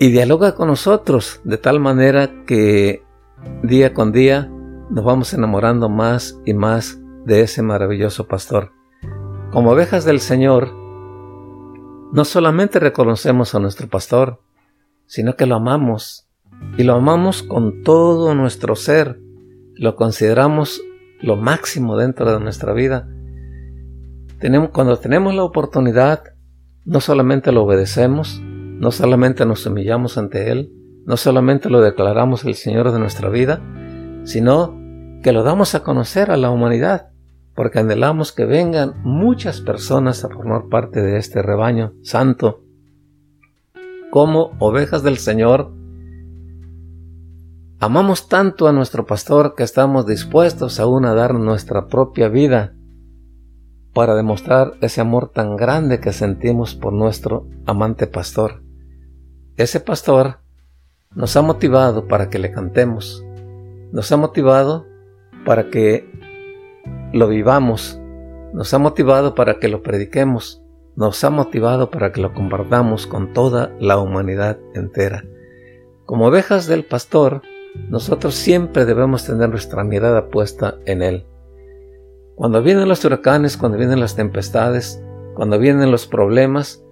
y 0.00 0.10
dialoga 0.10 0.54
con 0.54 0.68
nosotros 0.68 1.40
de 1.44 1.58
tal 1.58 1.80
manera 1.80 2.44
que 2.46 3.02
día 3.62 3.92
con 3.92 4.12
día 4.12 4.50
nos 4.90 5.04
vamos 5.04 5.34
enamorando 5.34 5.88
más 5.88 6.38
y 6.46 6.54
más 6.54 7.00
de 7.26 7.42
ese 7.42 7.62
maravilloso 7.62 8.26
pastor. 8.26 8.77
Como 9.50 9.70
ovejas 9.70 10.04
del 10.04 10.20
Señor, 10.20 10.74
no 12.12 12.24
solamente 12.26 12.78
reconocemos 12.78 13.54
a 13.54 13.58
nuestro 13.58 13.88
pastor, 13.88 14.42
sino 15.06 15.36
que 15.36 15.46
lo 15.46 15.56
amamos, 15.56 16.28
y 16.76 16.82
lo 16.82 16.94
amamos 16.96 17.42
con 17.42 17.82
todo 17.82 18.34
nuestro 18.34 18.76
ser, 18.76 19.18
lo 19.74 19.96
consideramos 19.96 20.82
lo 21.20 21.36
máximo 21.36 21.96
dentro 21.96 22.30
de 22.30 22.40
nuestra 22.40 22.74
vida. 22.74 23.08
Tenemos, 24.38 24.68
cuando 24.68 24.98
tenemos 24.98 25.34
la 25.34 25.44
oportunidad, 25.44 26.24
no 26.84 27.00
solamente 27.00 27.50
lo 27.50 27.64
obedecemos, 27.64 28.42
no 28.42 28.90
solamente 28.90 29.46
nos 29.46 29.64
humillamos 29.64 30.18
ante 30.18 30.50
Él, 30.50 30.72
no 31.06 31.16
solamente 31.16 31.70
lo 31.70 31.80
declaramos 31.80 32.44
el 32.44 32.54
Señor 32.54 32.92
de 32.92 32.98
nuestra 32.98 33.30
vida, 33.30 33.62
sino 34.24 34.78
que 35.22 35.32
lo 35.32 35.42
damos 35.42 35.74
a 35.74 35.82
conocer 35.82 36.30
a 36.30 36.36
la 36.36 36.50
humanidad, 36.50 37.12
porque 37.58 37.80
anhelamos 37.80 38.30
que 38.30 38.44
vengan 38.44 39.02
muchas 39.02 39.60
personas 39.60 40.24
a 40.24 40.28
formar 40.28 40.68
parte 40.68 41.02
de 41.02 41.18
este 41.18 41.42
rebaño 41.42 41.92
santo. 42.04 42.62
Como 44.12 44.52
ovejas 44.60 45.02
del 45.02 45.18
Señor, 45.18 45.72
Amamos 47.80 48.28
tanto 48.28 48.66
a 48.66 48.72
nuestro 48.72 49.06
pastor 49.06 49.54
que 49.54 49.62
estamos 49.62 50.04
dispuestos 50.04 50.80
aún 50.80 51.04
a 51.04 51.14
dar 51.14 51.34
nuestra 51.34 51.86
propia 51.86 52.28
vida 52.28 52.74
para 53.92 54.16
demostrar 54.16 54.72
ese 54.80 55.00
amor 55.00 55.30
tan 55.30 55.56
grande 55.56 56.00
que 56.00 56.12
sentimos 56.12 56.74
por 56.74 56.92
nuestro 56.92 57.46
amante 57.66 58.08
pastor. 58.08 58.64
Ese 59.56 59.78
pastor 59.78 60.40
nos 61.14 61.36
ha 61.36 61.42
motivado 61.42 62.08
para 62.08 62.30
que 62.30 62.40
le 62.40 62.50
cantemos, 62.50 63.24
nos 63.92 64.10
ha 64.10 64.16
motivado 64.16 64.84
para 65.44 65.70
que 65.70 66.27
lo 67.12 67.28
vivamos, 67.28 68.00
nos 68.52 68.72
ha 68.74 68.78
motivado 68.78 69.34
para 69.34 69.58
que 69.58 69.68
lo 69.68 69.82
prediquemos, 69.82 70.62
nos 70.96 71.22
ha 71.24 71.30
motivado 71.30 71.90
para 71.90 72.12
que 72.12 72.20
lo 72.20 72.34
compartamos 72.34 73.06
con 73.06 73.32
toda 73.32 73.72
la 73.78 73.98
humanidad 73.98 74.58
entera. 74.74 75.24
Como 76.04 76.26
ovejas 76.26 76.66
del 76.66 76.84
pastor, 76.84 77.42
nosotros 77.88 78.34
siempre 78.34 78.84
debemos 78.84 79.24
tener 79.24 79.48
nuestra 79.48 79.84
mirada 79.84 80.28
puesta 80.28 80.78
en 80.86 81.02
Él. 81.02 81.24
Cuando 82.34 82.62
vienen 82.62 82.88
los 82.88 83.04
huracanes, 83.04 83.56
cuando 83.56 83.78
vienen 83.78 84.00
las 84.00 84.16
tempestades, 84.16 85.02
cuando 85.34 85.58
vienen 85.58 85.90
los 85.90 86.06
problemas, 86.06 86.82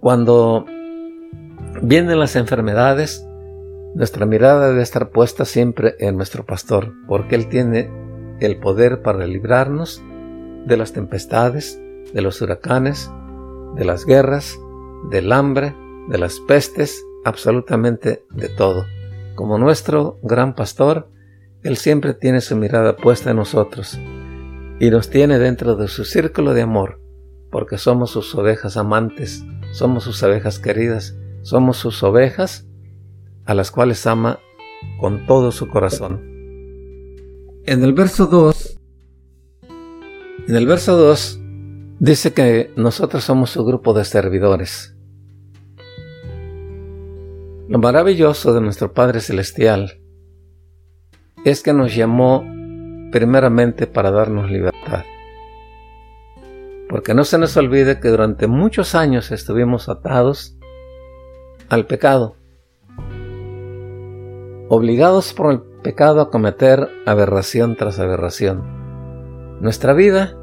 cuando 0.00 0.64
vienen 1.82 2.18
las 2.18 2.36
enfermedades, 2.36 3.26
nuestra 3.94 4.26
mirada 4.26 4.68
debe 4.68 4.82
estar 4.82 5.10
puesta 5.10 5.44
siempre 5.44 5.94
en 5.98 6.16
nuestro 6.16 6.44
pastor, 6.44 6.92
porque 7.08 7.34
Él 7.34 7.48
tiene 7.48 7.90
el 8.40 8.58
poder 8.58 9.02
para 9.02 9.26
librarnos 9.26 10.02
de 10.66 10.76
las 10.76 10.92
tempestades, 10.92 11.80
de 12.12 12.22
los 12.22 12.40
huracanes, 12.42 13.10
de 13.76 13.84
las 13.84 14.04
guerras, 14.04 14.58
del 15.10 15.32
hambre, 15.32 15.74
de 16.08 16.18
las 16.18 16.40
pestes, 16.40 17.04
absolutamente 17.24 18.24
de 18.30 18.48
todo. 18.48 18.84
Como 19.34 19.58
nuestro 19.58 20.18
gran 20.22 20.54
pastor, 20.54 21.08
Él 21.62 21.76
siempre 21.76 22.14
tiene 22.14 22.40
su 22.40 22.56
mirada 22.56 22.96
puesta 22.96 23.30
en 23.30 23.36
nosotros 23.36 23.98
y 24.78 24.90
nos 24.90 25.10
tiene 25.10 25.38
dentro 25.38 25.76
de 25.76 25.88
su 25.88 26.04
círculo 26.04 26.54
de 26.54 26.62
amor, 26.62 27.00
porque 27.50 27.78
somos 27.78 28.10
sus 28.10 28.34
ovejas 28.34 28.76
amantes, 28.76 29.44
somos 29.72 30.04
sus 30.04 30.22
ovejas 30.22 30.58
queridas, 30.58 31.16
somos 31.42 31.76
sus 31.76 32.02
ovejas 32.02 32.66
a 33.44 33.54
las 33.54 33.70
cuales 33.70 34.06
ama 34.06 34.38
con 34.98 35.26
todo 35.26 35.52
su 35.52 35.68
corazón. 35.68 36.29
En 37.66 37.84
el 37.84 37.92
verso 37.92 38.26
2, 38.26 38.78
en 40.48 40.56
el 40.56 40.66
verso 40.66 40.96
2 40.96 41.40
dice 41.98 42.32
que 42.32 42.72
nosotros 42.76 43.22
somos 43.22 43.50
su 43.50 43.64
grupo 43.64 43.92
de 43.92 44.04
servidores. 44.04 44.96
Lo 47.68 47.78
maravilloso 47.78 48.54
de 48.54 48.62
nuestro 48.62 48.94
Padre 48.94 49.20
Celestial 49.20 50.00
es 51.44 51.62
que 51.62 51.74
nos 51.74 51.94
llamó 51.94 52.44
primeramente 53.12 53.86
para 53.86 54.10
darnos 54.10 54.50
libertad. 54.50 55.04
Porque 56.88 57.12
no 57.12 57.24
se 57.24 57.38
nos 57.38 57.56
olvide 57.58 58.00
que 58.00 58.08
durante 58.08 58.46
muchos 58.46 58.94
años 58.94 59.30
estuvimos 59.30 59.90
atados 59.90 60.56
al 61.68 61.86
pecado, 61.86 62.36
obligados 64.68 65.34
por 65.34 65.52
el 65.52 65.69
pecado 65.82 66.20
a 66.20 66.30
cometer 66.30 66.88
aberración 67.06 67.76
tras 67.76 67.98
aberración. 67.98 68.62
Nuestra 69.60 69.92
vida 69.92 70.36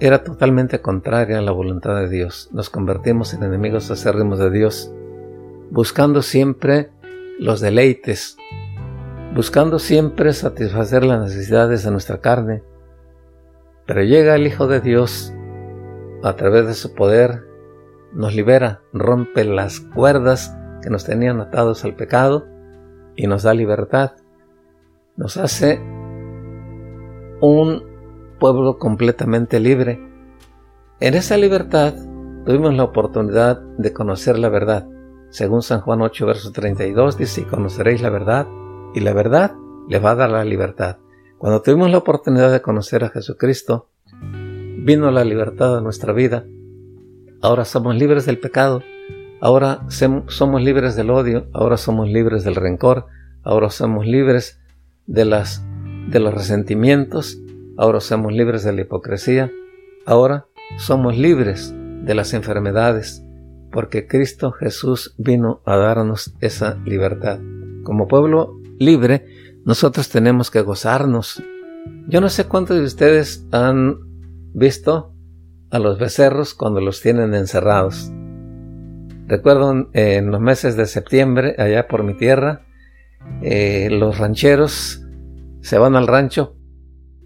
era 0.00 0.24
totalmente 0.24 0.80
contraria 0.80 1.38
a 1.38 1.42
la 1.42 1.52
voluntad 1.52 1.96
de 1.96 2.08
Dios. 2.08 2.48
Nos 2.52 2.70
convertimos 2.70 3.32
en 3.34 3.42
enemigos 3.42 3.90
acérrimos 3.90 4.38
de 4.38 4.50
Dios, 4.50 4.92
buscando 5.70 6.22
siempre 6.22 6.90
los 7.38 7.60
deleites, 7.60 8.36
buscando 9.34 9.78
siempre 9.78 10.32
satisfacer 10.32 11.04
las 11.04 11.20
necesidades 11.20 11.84
de 11.84 11.90
nuestra 11.90 12.20
carne. 12.20 12.62
Pero 13.86 14.02
llega 14.02 14.34
el 14.34 14.46
Hijo 14.46 14.66
de 14.66 14.80
Dios 14.80 15.32
a 16.22 16.36
través 16.36 16.66
de 16.66 16.74
su 16.74 16.94
poder, 16.94 17.44
nos 18.12 18.34
libera, 18.34 18.80
rompe 18.92 19.44
las 19.44 19.80
cuerdas 19.80 20.56
que 20.82 20.90
nos 20.90 21.04
tenían 21.04 21.40
atados 21.40 21.84
al 21.84 21.94
pecado 21.94 22.46
y 23.16 23.26
nos 23.26 23.42
da 23.42 23.54
libertad. 23.54 24.12
Nos 25.16 25.36
hace 25.36 25.80
un 27.40 27.84
pueblo 28.40 28.78
completamente 28.78 29.60
libre. 29.60 30.00
En 30.98 31.14
esa 31.14 31.36
libertad 31.36 31.94
tuvimos 32.44 32.74
la 32.74 32.82
oportunidad 32.82 33.60
de 33.78 33.92
conocer 33.92 34.40
la 34.40 34.48
verdad. 34.48 34.88
Según 35.30 35.62
San 35.62 35.82
Juan 35.82 36.02
8, 36.02 36.26
verso 36.26 36.50
32, 36.50 37.16
dice, 37.16 37.46
conoceréis 37.46 38.02
la 38.02 38.10
verdad, 38.10 38.48
y 38.92 39.00
la 39.00 39.12
verdad 39.12 39.54
le 39.88 40.00
va 40.00 40.10
a 40.10 40.14
dar 40.16 40.30
la 40.30 40.44
libertad. 40.44 40.98
Cuando 41.38 41.62
tuvimos 41.62 41.92
la 41.92 41.98
oportunidad 41.98 42.50
de 42.50 42.60
conocer 42.60 43.04
a 43.04 43.10
Jesucristo, 43.10 43.90
vino 44.78 45.12
la 45.12 45.22
libertad 45.22 45.78
a 45.78 45.80
nuestra 45.80 46.12
vida. 46.12 46.44
Ahora 47.40 47.64
somos 47.64 47.94
libres 47.94 48.26
del 48.26 48.40
pecado, 48.40 48.82
ahora 49.40 49.86
somos 50.26 50.60
libres 50.60 50.96
del 50.96 51.10
odio, 51.10 51.46
ahora 51.52 51.76
somos 51.76 52.08
libres 52.08 52.42
del 52.42 52.56
rencor, 52.56 53.06
ahora 53.44 53.70
somos 53.70 54.06
libres 54.06 54.58
de, 55.06 55.24
las, 55.24 55.64
de 56.08 56.20
los 56.20 56.34
resentimientos, 56.34 57.38
ahora 57.76 58.00
somos 58.00 58.32
libres 58.32 58.64
de 58.64 58.72
la 58.72 58.82
hipocresía, 58.82 59.50
ahora 60.06 60.46
somos 60.78 61.16
libres 61.16 61.74
de 62.04 62.14
las 62.14 62.34
enfermedades, 62.34 63.24
porque 63.72 64.06
Cristo 64.06 64.52
Jesús 64.52 65.14
vino 65.18 65.60
a 65.64 65.76
darnos 65.76 66.34
esa 66.40 66.76
libertad. 66.84 67.40
Como 67.82 68.08
pueblo 68.08 68.60
libre, 68.78 69.26
nosotros 69.64 70.08
tenemos 70.08 70.50
que 70.50 70.60
gozarnos. 70.60 71.42
Yo 72.08 72.20
no 72.20 72.28
sé 72.28 72.44
cuántos 72.44 72.78
de 72.78 72.84
ustedes 72.84 73.46
han 73.50 73.98
visto 74.52 75.12
a 75.70 75.78
los 75.78 75.98
becerros 75.98 76.54
cuando 76.54 76.80
los 76.80 77.00
tienen 77.00 77.34
encerrados. 77.34 78.12
Recuerdo 79.26 79.88
en 79.92 80.30
los 80.30 80.40
meses 80.40 80.76
de 80.76 80.86
septiembre, 80.86 81.56
allá 81.58 81.88
por 81.88 82.04
mi 82.04 82.14
tierra, 82.14 82.66
eh, 83.42 83.88
los 83.90 84.18
rancheros 84.18 85.02
se 85.60 85.78
van 85.78 85.96
al 85.96 86.06
rancho 86.06 86.56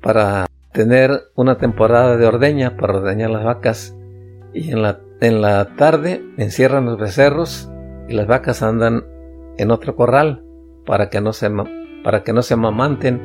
para 0.03 0.47
tener 0.73 1.31
una 1.35 1.59
temporada 1.59 2.17
de 2.17 2.27
ordeña, 2.27 2.77
para 2.77 2.99
ordeñar 2.99 3.31
las 3.31 3.45
vacas, 3.45 3.97
y 4.53 4.71
en 4.71 4.83
la, 4.83 5.01
en 5.21 5.43
la 5.43 5.77
tarde 5.77 6.23
encierran 6.37 6.87
los 6.87 6.99
becerros 6.99 7.71
y 8.09 8.15
las 8.15 8.27
vacas 8.27 8.63
andan 8.63 9.05
en 9.59 9.71
otro 9.71 9.97
corral 9.97 10.45
para 10.87 11.11
que 11.11 11.21
no 11.21 11.33
se, 11.33 11.51
para 12.05 12.23
que 12.23 12.33
no 12.33 12.43
se 12.43 12.55
amamanten. 12.55 13.21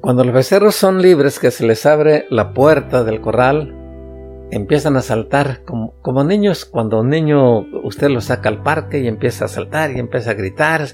Cuando 0.00 0.24
los 0.24 0.32
becerros 0.32 0.74
son 0.74 1.02
libres, 1.02 1.38
que 1.38 1.50
se 1.50 1.66
les 1.66 1.84
abre 1.84 2.26
la 2.30 2.54
puerta 2.54 3.04
del 3.04 3.20
corral, 3.20 3.74
empiezan 4.50 4.96
a 4.96 5.02
saltar 5.02 5.62
como, 5.64 6.24
niños. 6.24 6.64
Cuando 6.64 7.00
un 7.00 7.08
niño 7.08 7.60
usted 7.84 8.08
lo 8.08 8.20
saca 8.20 8.48
al 8.48 8.62
parque 8.62 9.00
y 9.00 9.08
empieza 9.08 9.44
a 9.44 9.48
saltar 9.48 9.92
y 9.92 9.98
empieza 9.98 10.32
a 10.32 10.34
gritar. 10.34 10.86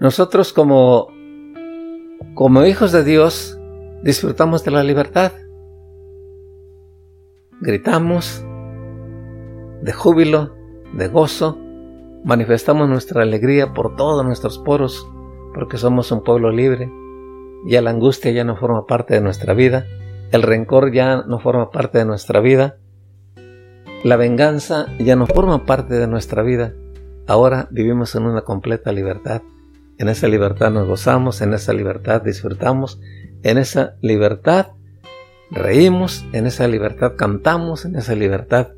Nosotros 0.00 0.52
como, 0.52 1.08
como 2.34 2.64
hijos 2.64 2.92
de 2.92 3.04
Dios 3.04 3.58
disfrutamos 4.02 4.64
de 4.64 4.70
la 4.70 4.82
libertad. 4.82 5.32
Gritamos 7.60 8.44
de 9.82 9.92
júbilo, 9.92 10.54
de 10.92 11.08
gozo, 11.08 11.58
manifestamos 12.24 12.88
nuestra 12.88 13.22
alegría 13.22 13.72
por 13.72 13.96
todos 13.96 14.24
nuestros 14.24 14.58
poros, 14.58 15.06
porque 15.54 15.76
somos 15.78 16.10
un 16.10 16.22
pueblo 16.22 16.50
libre 16.50 16.90
ya 17.64 17.80
la 17.80 17.90
angustia 17.90 18.30
ya 18.30 18.44
no 18.44 18.56
forma 18.56 18.86
parte 18.86 19.14
de 19.14 19.20
nuestra 19.20 19.54
vida, 19.54 19.86
el 20.32 20.42
rencor 20.42 20.92
ya 20.92 21.22
no 21.26 21.38
forma 21.38 21.70
parte 21.70 21.98
de 21.98 22.04
nuestra 22.04 22.40
vida, 22.40 22.76
la 24.04 24.16
venganza 24.16 24.86
ya 24.98 25.16
no 25.16 25.26
forma 25.26 25.64
parte 25.64 25.94
de 25.94 26.06
nuestra 26.06 26.42
vida. 26.42 26.74
Ahora 27.26 27.68
vivimos 27.70 28.14
en 28.14 28.24
una 28.24 28.42
completa 28.42 28.92
libertad. 28.92 29.40
En 29.96 30.10
esa 30.10 30.28
libertad 30.28 30.70
nos 30.70 30.86
gozamos, 30.86 31.40
en 31.40 31.54
esa 31.54 31.72
libertad 31.72 32.20
disfrutamos, 32.20 33.00
en 33.42 33.56
esa 33.56 33.96
libertad 34.02 34.72
reímos, 35.50 36.26
en 36.32 36.46
esa 36.46 36.68
libertad 36.68 37.14
cantamos, 37.16 37.86
en 37.86 37.96
esa 37.96 38.14
libertad 38.14 38.72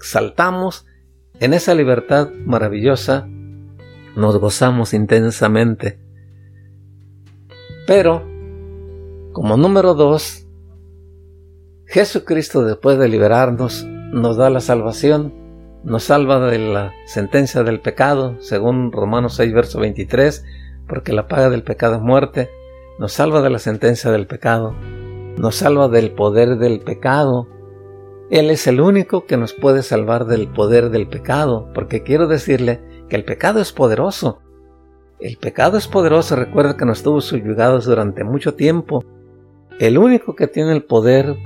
saltamos, 0.00 0.84
en 1.38 1.54
esa 1.54 1.76
libertad 1.76 2.30
maravillosa 2.44 3.28
nos 4.16 4.36
gozamos 4.38 4.94
intensamente. 4.94 6.00
Pero 7.86 8.26
como 9.32 9.56
número 9.56 9.94
dos, 9.94 10.44
Jesucristo 11.86 12.64
después 12.64 12.98
de 12.98 13.08
liberarnos 13.08 13.86
nos 14.12 14.36
da 14.36 14.50
la 14.50 14.60
salvación, 14.60 15.32
nos 15.84 16.04
salva 16.04 16.38
de 16.38 16.58
la 16.58 16.92
sentencia 17.06 17.62
del 17.62 17.80
pecado, 17.80 18.36
según 18.40 18.92
Romanos 18.92 19.34
6, 19.36 19.52
verso 19.52 19.80
23, 19.80 20.44
porque 20.86 21.12
la 21.12 21.26
paga 21.26 21.48
del 21.50 21.64
pecado 21.64 21.96
es 21.96 22.02
muerte, 22.02 22.50
nos 22.98 23.14
salva 23.14 23.40
de 23.40 23.50
la 23.50 23.58
sentencia 23.58 24.10
del 24.10 24.26
pecado, 24.26 24.74
nos 25.38 25.56
salva 25.56 25.88
del 25.88 26.12
poder 26.12 26.58
del 26.58 26.80
pecado. 26.80 27.48
Él 28.30 28.50
es 28.50 28.66
el 28.66 28.80
único 28.80 29.24
que 29.24 29.38
nos 29.38 29.54
puede 29.54 29.82
salvar 29.82 30.26
del 30.26 30.46
poder 30.48 30.90
del 30.90 31.08
pecado, 31.08 31.70
porque 31.74 32.02
quiero 32.02 32.28
decirle 32.28 32.80
que 33.08 33.16
el 33.16 33.24
pecado 33.24 33.60
es 33.60 33.72
poderoso. 33.72 34.40
El 35.20 35.38
pecado 35.38 35.78
es 35.78 35.88
poderoso, 35.88 36.36
recuerda 36.36 36.76
que 36.76 36.84
nos 36.84 36.98
estuvo 36.98 37.20
subyugados 37.20 37.86
durante 37.86 38.24
mucho 38.24 38.54
tiempo 38.54 39.04
el 39.78 39.96
único 39.96 40.34
que 40.34 40.48
tiene 40.48 40.72
el 40.72 40.84
poder 40.84 41.36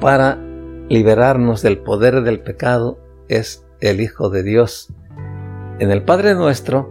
para 0.00 0.45
liberarnos 0.88 1.62
del 1.62 1.78
poder 1.78 2.22
del 2.22 2.40
pecado 2.40 2.98
es 3.28 3.66
el 3.80 4.00
Hijo 4.00 4.30
de 4.30 4.42
Dios. 4.42 4.92
En 5.78 5.90
el 5.90 6.02
Padre 6.02 6.34
nuestro 6.34 6.90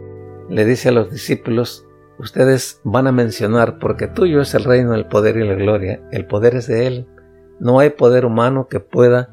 le 0.49 0.65
dice 0.65 0.89
a 0.89 0.91
los 0.91 1.11
discípulos, 1.11 1.87
ustedes 2.19 2.81
van 2.83 3.07
a 3.07 3.11
mencionar, 3.11 3.79
porque 3.79 4.07
tuyo 4.07 4.41
es 4.41 4.53
el 4.53 4.63
reino, 4.63 4.93
el 4.93 5.07
poder 5.07 5.37
y 5.37 5.47
la 5.47 5.55
gloria, 5.55 6.01
el 6.11 6.25
poder 6.27 6.55
es 6.55 6.67
de 6.67 6.87
Él. 6.87 7.07
No 7.59 7.79
hay 7.79 7.91
poder 7.91 8.25
humano 8.25 8.67
que 8.67 8.79
pueda 8.79 9.29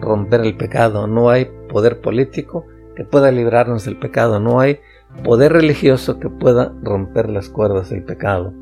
romper 0.00 0.42
el 0.42 0.56
pecado, 0.56 1.06
no 1.06 1.30
hay 1.30 1.50
poder 1.68 2.00
político 2.00 2.66
que 2.94 3.04
pueda 3.04 3.30
librarnos 3.30 3.84
del 3.84 3.98
pecado, 3.98 4.40
no 4.40 4.60
hay 4.60 4.80
poder 5.24 5.52
religioso 5.52 6.18
que 6.18 6.28
pueda 6.28 6.74
romper 6.82 7.30
las 7.30 7.48
cuerdas 7.48 7.90
del 7.90 8.04
pecado. 8.04 8.52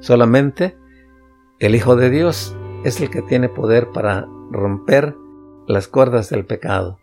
Solamente 0.00 0.76
el 1.58 1.74
Hijo 1.74 1.96
de 1.96 2.10
Dios 2.10 2.54
es 2.84 3.00
el 3.00 3.10
que 3.10 3.22
tiene 3.22 3.48
poder 3.48 3.88
para 3.92 4.28
romper 4.50 5.14
las 5.66 5.88
cuerdas 5.88 6.30
del 6.30 6.44
pecado. 6.44 6.98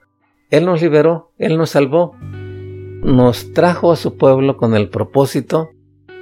Él 0.49 0.65
nos 0.65 0.81
liberó, 0.81 1.31
Él 1.37 1.57
nos 1.57 1.71
salvó, 1.71 2.15
nos 2.21 3.53
trajo 3.53 3.91
a 3.91 3.95
su 3.95 4.17
pueblo 4.17 4.57
con 4.57 4.75
el 4.75 4.89
propósito 4.89 5.69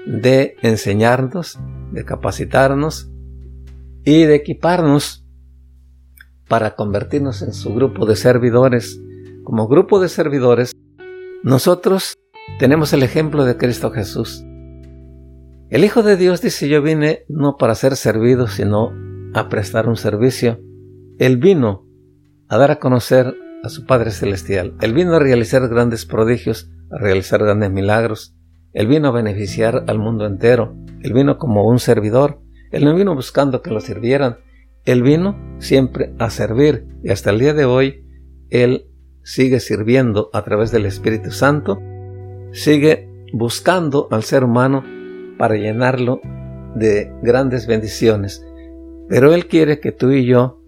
de 0.06 0.56
enseñarnos, 0.62 1.60
de 1.92 2.04
capacitarnos 2.04 3.10
y 4.04 4.24
de 4.24 4.36
equiparnos 4.36 5.26
para 6.48 6.76
convertirnos 6.76 7.42
en 7.42 7.54
su 7.54 7.74
grupo 7.74 8.06
de 8.06 8.16
servidores. 8.16 9.00
Como 9.44 9.68
grupo 9.68 10.00
de 10.00 10.10
servidores, 10.10 10.74
nosotros 11.44 12.16
tenemos 12.60 12.94
el 12.94 13.04
ejemplo 13.04 13.46
de 13.46 13.58
Cristo 13.58 13.92
Jesús. 13.92 14.44
El 15.70 15.84
Hijo 15.84 16.04
de 16.04 16.18
Dios 16.18 16.42
dice, 16.42 16.70
yo 16.70 16.82
vine 16.82 17.26
no 17.28 17.58
para 17.58 17.76
ser 17.76 17.96
servido, 17.96 18.48
sino 18.48 18.92
a 19.34 19.50
prestar 19.50 19.88
un 19.90 19.96
servicio. 19.98 20.60
Él 21.24 21.38
vino 21.38 21.86
a 22.50 22.58
dar 22.58 22.72
a 22.72 22.80
conocer 22.80 23.34
a 23.64 23.70
su 23.70 23.86
Padre 23.86 24.12
Celestial. 24.12 24.76
Él 24.82 24.94
vino 24.94 25.16
a 25.16 25.20
realizar 25.20 25.66
grandes 25.70 26.06
prodigios, 26.06 26.70
a 26.92 26.98
realizar 26.98 27.42
grandes 27.42 27.72
milagros. 27.72 28.36
Él 28.74 28.88
vino 28.88 29.08
a 29.08 29.12
beneficiar 29.12 29.86
al 29.88 30.00
mundo 30.00 30.26
entero. 30.26 30.76
Él 31.02 31.14
vino 31.14 31.38
como 31.38 31.66
un 31.66 31.80
servidor. 31.80 32.42
Él 32.72 32.84
no 32.84 32.94
vino 32.94 33.16
buscando 33.16 33.62
que 33.62 33.72
lo 33.72 33.80
sirvieran. 33.80 34.40
Él 34.84 35.02
vino 35.02 35.40
siempre 35.60 36.14
a 36.20 36.30
servir 36.30 36.88
y 37.06 37.10
hasta 37.12 37.30
el 37.30 37.40
día 37.40 37.54
de 37.54 37.64
hoy 37.64 38.06
Él 38.50 38.88
sigue 39.24 39.62
sirviendo 39.62 40.30
a 40.34 40.44
través 40.44 40.72
del 40.72 40.86
Espíritu 40.86 41.32
Santo 41.32 41.80
sigue 42.52 43.08
buscando 43.32 44.10
al 44.12 44.24
ser 44.24 44.44
humano 44.44 44.84
para 45.38 45.56
llenarlo 45.56 46.20
de 46.76 47.14
grandes 47.22 47.66
bendiciones. 47.66 48.46
Pero 49.08 49.34
Él 49.34 49.48
quiere 49.48 49.80
que 49.80 49.94
tú 49.94 50.12
y 50.12 50.26
yo, 50.26 50.63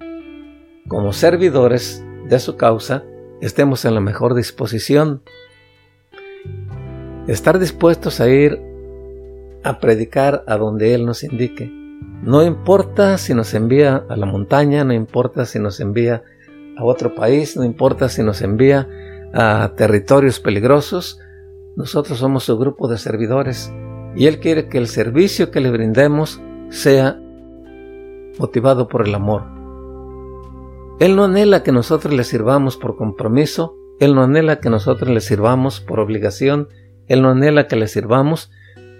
como 0.87 1.13
servidores 1.13 2.03
de 2.27 2.39
su 2.39 2.57
causa, 2.57 3.03
estemos 3.41 3.85
en 3.85 3.95
la 3.95 4.01
mejor 4.01 4.35
disposición. 4.35 5.23
Estar 7.27 7.59
dispuestos 7.59 8.19
a 8.19 8.29
ir 8.29 8.61
a 9.63 9.79
predicar 9.79 10.43
a 10.47 10.57
donde 10.57 10.93
Él 10.93 11.05
nos 11.05 11.23
indique. 11.23 11.71
No 12.21 12.43
importa 12.43 13.17
si 13.17 13.33
nos 13.33 13.53
envía 13.53 14.05
a 14.09 14.15
la 14.15 14.25
montaña, 14.25 14.83
no 14.83 14.93
importa 14.93 15.45
si 15.45 15.59
nos 15.59 15.79
envía 15.79 16.23
a 16.77 16.83
otro 16.83 17.15
país, 17.15 17.57
no 17.57 17.63
importa 17.63 18.09
si 18.09 18.21
nos 18.21 18.41
envía 18.41 18.87
a 19.33 19.73
territorios 19.75 20.39
peligrosos, 20.39 21.19
nosotros 21.75 22.19
somos 22.19 22.43
su 22.43 22.57
grupo 22.57 22.87
de 22.87 22.97
servidores 22.97 23.73
y 24.15 24.27
Él 24.27 24.39
quiere 24.39 24.69
que 24.69 24.77
el 24.77 24.87
servicio 24.87 25.51
que 25.51 25.61
le 25.61 25.71
brindemos 25.71 26.39
sea 26.69 27.19
motivado 28.39 28.87
por 28.87 29.07
el 29.07 29.15
amor. 29.15 29.54
Él 30.97 31.17
no 31.17 31.25
anhela 31.25 31.61
que 31.61 31.73
nosotros 31.73 32.13
le 32.13 32.23
sirvamos 32.23 32.77
por 32.77 32.95
compromiso, 32.95 33.75
Él 33.99 34.15
no 34.15 34.23
anhela 34.23 34.61
que 34.61 34.69
nosotros 34.69 35.09
le 35.09 35.19
sirvamos 35.19 35.81
por 35.81 35.99
obligación, 35.99 36.69
Él 37.07 37.21
no 37.21 37.31
anhela 37.31 37.67
que 37.67 37.75
le 37.75 37.87
sirvamos 37.87 38.49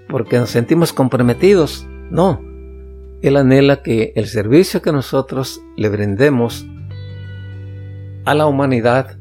porque 0.10 0.38
nos 0.38 0.50
sentimos 0.50 0.92
comprometidos, 0.92 1.88
no. 2.12 2.42
Él 3.22 3.38
anhela 3.38 3.82
que 3.82 4.12
el 4.16 4.28
servicio 4.28 4.82
que 4.82 4.92
nosotros 4.92 5.62
le 5.78 5.88
brindemos 5.88 6.68
a 8.26 8.36
la 8.36 8.46
humanidad 8.46 9.18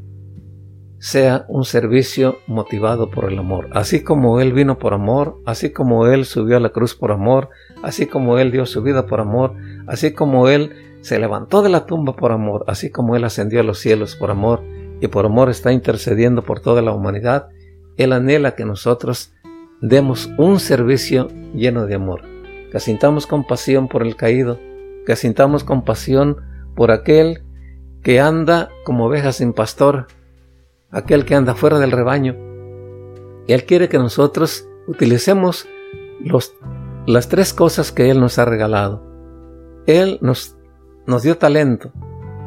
sea 0.99 1.45
un 1.49 1.65
servicio 1.65 2.39
motivado 2.47 3.11
por 3.11 3.31
el 3.31 3.39
amor. 3.39 3.69
Así 3.73 4.03
como 4.03 4.41
Él 4.41 4.53
vino 4.53 4.79
por 4.79 4.95
amor, 4.95 5.39
así 5.47 5.71
como 5.71 6.07
Él 6.09 6.25
subió 6.25 6.57
a 6.57 6.61
la 6.61 6.71
cruz 6.71 6.95
por 6.95 7.13
amor, 7.13 7.51
así 7.83 8.07
como 8.07 8.39
Él 8.39 8.51
dio 8.51 8.67
su 8.67 8.83
vida 8.83 9.07
por 9.07 9.21
amor, 9.21 9.55
así 9.87 10.13
como 10.13 10.49
Él 10.49 10.73
se 11.03 11.19
levantó 11.19 11.63
de 11.63 11.69
la 11.69 11.87
tumba 11.87 12.17
por 12.17 12.33
amor, 12.33 12.65
así 12.67 12.91
como 12.91 13.17
Él 13.17 13.25
ascendió 13.25 13.61
a 13.61 13.65
los 13.65 13.79
cielos 13.79 14.17
por 14.17 14.31
amor 14.31 14.63
y 15.01 15.09
por 15.09 15.27
amor 15.27 15.51
está 15.51 15.73
intercediendo 15.73 16.43
por 16.43 16.61
toda 16.61 16.83
la 16.83 16.93
humanidad, 16.93 17.49
Él 17.97 18.13
anhela 18.13 18.55
que 18.55 18.65
nosotros 18.65 19.33
demos 19.81 20.31
un 20.39 20.61
servicio 20.61 21.29
lleno 21.55 21.87
de 21.87 21.97
amor, 21.97 22.23
que 22.73 22.81
sintamos 22.81 23.27
compasión 23.27 23.89
por 23.89 24.03
el 24.03 24.17
caído, 24.17 24.59
que 25.05 25.17
sintamos 25.17 25.63
compasión 25.63 26.39
por 26.75 26.91
aquel 26.91 27.43
que 28.03 28.21
anda 28.21 28.71
como 28.85 29.07
oveja 29.07 29.33
sin 29.33 29.53
pastor, 29.53 30.07
aquel 30.91 31.25
que 31.25 31.35
anda 31.35 31.55
fuera 31.55 31.79
del 31.79 31.91
rebaño. 31.91 32.37
Él 33.47 33.65
quiere 33.65 33.89
que 33.89 33.99
nosotros 33.99 34.67
utilicemos 34.87 35.67
los, 36.21 36.55
las 37.07 37.29
tres 37.29 37.53
cosas 37.53 37.93
que 37.93 38.11
Él 38.11 38.21
nos 38.21 38.39
ha 38.39 38.45
regalado. 38.45 39.14
Él 39.87 40.19
nos, 40.21 40.57
nos 41.07 41.23
dio 41.23 41.37
talento. 41.39 41.93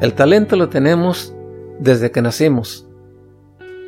El 0.00 0.14
talento 0.14 0.56
lo 0.56 0.68
tenemos 0.68 1.34
desde 1.78 2.10
que 2.10 2.22
nacimos. 2.22 2.88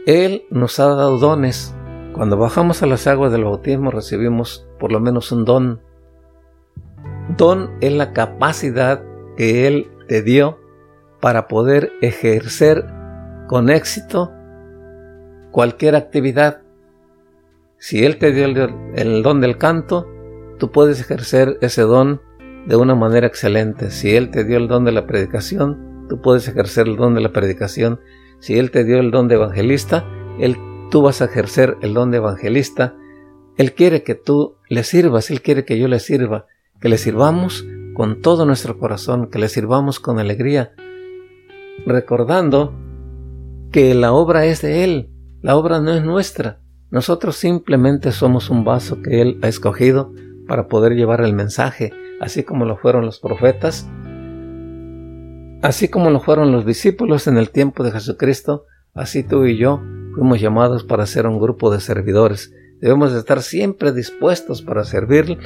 Él 0.06 0.44
nos 0.50 0.78
ha 0.80 0.86
dado 0.86 1.18
dones. 1.18 1.74
Cuando 2.14 2.36
bajamos 2.36 2.82
a 2.82 2.86
las 2.86 3.06
aguas 3.06 3.32
del 3.32 3.44
bautismo 3.44 3.90
recibimos 3.90 4.66
por 4.78 4.92
lo 4.92 5.00
menos 5.00 5.30
un 5.30 5.44
don. 5.44 5.80
Don 7.36 7.70
es 7.80 7.92
la 7.92 8.12
capacidad 8.12 9.02
que 9.36 9.66
Él 9.66 9.90
te 10.08 10.22
dio 10.22 10.58
para 11.20 11.46
poder 11.46 11.92
ejercer 12.00 12.84
con 13.46 13.70
éxito 13.70 14.32
cualquier 15.50 15.94
actividad. 15.94 16.62
Si 17.78 18.04
Él 18.04 18.18
te 18.18 18.32
dio 18.32 18.46
el, 18.46 19.22
don 19.22 19.40
del 19.40 19.58
canto, 19.58 20.08
tú 20.58 20.70
puedes 20.70 21.00
ejercer 21.00 21.58
ese 21.60 21.82
don 21.82 22.20
de 22.66 22.76
una 22.76 22.94
manera 22.94 23.26
excelente. 23.26 23.90
Si 23.90 24.14
Él 24.14 24.30
te 24.30 24.44
dio 24.44 24.58
el 24.58 24.68
don 24.68 24.84
de 24.84 24.92
la 24.92 25.06
predicación, 25.06 26.06
tú 26.08 26.20
puedes 26.20 26.46
ejercer 26.48 26.88
el 26.88 26.96
don 26.96 27.14
de 27.14 27.20
la 27.20 27.32
predicación. 27.32 28.00
Si 28.38 28.58
Él 28.58 28.70
te 28.70 28.84
dio 28.84 28.98
el 28.98 29.10
don 29.10 29.28
de 29.28 29.36
evangelista, 29.36 30.04
él, 30.40 30.56
tú 30.90 31.02
vas 31.02 31.20
a 31.20 31.26
ejercer 31.26 31.76
el 31.82 31.94
don 31.94 32.10
de 32.10 32.16
evangelista. 32.16 32.96
Él 33.56 33.74
quiere 33.74 34.02
que 34.02 34.14
tú 34.14 34.56
le 34.68 34.84
sirvas, 34.84 35.30
Él 35.30 35.42
quiere 35.42 35.64
que 35.64 35.78
yo 35.78 35.86
le 35.86 36.00
sirva, 36.00 36.46
que 36.80 36.88
le 36.88 36.96
sirvamos 36.96 37.66
con 37.94 38.22
todo 38.22 38.46
nuestro 38.46 38.78
corazón, 38.78 39.28
que 39.28 39.38
le 39.38 39.48
sirvamos 39.48 40.00
con 40.00 40.18
alegría, 40.18 40.72
recordando 41.86 42.72
que 43.70 43.94
la 43.94 44.12
obra 44.12 44.46
es 44.46 44.62
de 44.62 44.84
Él, 44.84 45.10
la 45.42 45.56
obra 45.56 45.80
no 45.80 45.92
es 45.92 46.02
nuestra. 46.02 46.60
Nosotros 46.90 47.36
simplemente 47.36 48.10
somos 48.12 48.48
un 48.48 48.64
vaso 48.64 49.02
que 49.02 49.20
Él 49.20 49.38
ha 49.42 49.48
escogido 49.48 50.12
para 50.48 50.68
poder 50.68 50.94
llevar 50.94 51.20
el 51.20 51.34
mensaje, 51.34 51.92
así 52.20 52.44
como 52.44 52.66
lo 52.66 52.76
fueron 52.76 53.06
los 53.06 53.18
profetas, 53.18 53.88
así 55.62 55.88
como 55.88 56.10
lo 56.10 56.20
fueron 56.20 56.52
los 56.52 56.64
discípulos 56.64 57.26
en 57.26 57.38
el 57.38 57.50
tiempo 57.50 57.82
de 57.82 57.90
Jesucristo, 57.90 58.66
así 58.94 59.24
tú 59.24 59.46
y 59.46 59.56
yo 59.56 59.80
fuimos 60.14 60.40
llamados 60.40 60.84
para 60.84 61.06
ser 61.06 61.26
un 61.26 61.40
grupo 61.40 61.70
de 61.72 61.80
servidores. 61.80 62.52
Debemos 62.80 63.12
estar 63.12 63.42
siempre 63.42 63.92
dispuestos 63.92 64.62
para 64.62 64.84
servir, 64.84 65.38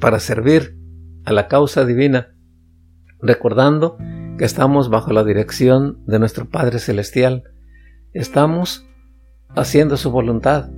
para 0.00 0.20
servir 0.20 0.76
a 1.24 1.32
la 1.32 1.48
causa 1.48 1.84
divina, 1.84 2.34
recordando 3.20 3.96
que 4.38 4.44
estamos 4.44 4.90
bajo 4.90 5.12
la 5.12 5.24
dirección 5.24 6.02
de 6.06 6.18
nuestro 6.18 6.48
Padre 6.48 6.78
Celestial. 6.78 7.44
Estamos 8.12 8.86
haciendo 9.54 9.96
su 9.96 10.10
voluntad. 10.10 10.70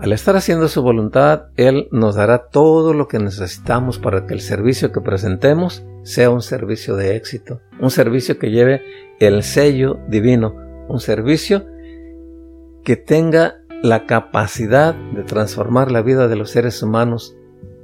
Al 0.00 0.12
estar 0.12 0.34
haciendo 0.34 0.68
su 0.68 0.82
voluntad, 0.82 1.48
Él 1.56 1.88
nos 1.92 2.14
dará 2.14 2.48
todo 2.48 2.94
lo 2.94 3.06
que 3.06 3.18
necesitamos 3.18 3.98
para 3.98 4.26
que 4.26 4.32
el 4.32 4.40
servicio 4.40 4.92
que 4.92 5.02
presentemos 5.02 5.84
sea 6.02 6.30
un 6.30 6.40
servicio 6.40 6.96
de 6.96 7.16
éxito, 7.16 7.60
un 7.78 7.90
servicio 7.90 8.38
que 8.38 8.50
lleve 8.50 8.82
el 9.20 9.42
sello 9.42 9.98
divino, 10.08 10.54
un 10.88 11.00
servicio 11.00 11.66
que 12.82 12.96
tenga 12.96 13.56
la 13.82 14.06
capacidad 14.06 14.94
de 14.94 15.22
transformar 15.22 15.90
la 15.90 16.00
vida 16.00 16.28
de 16.28 16.36
los 16.36 16.50
seres 16.50 16.82
humanos 16.82 17.36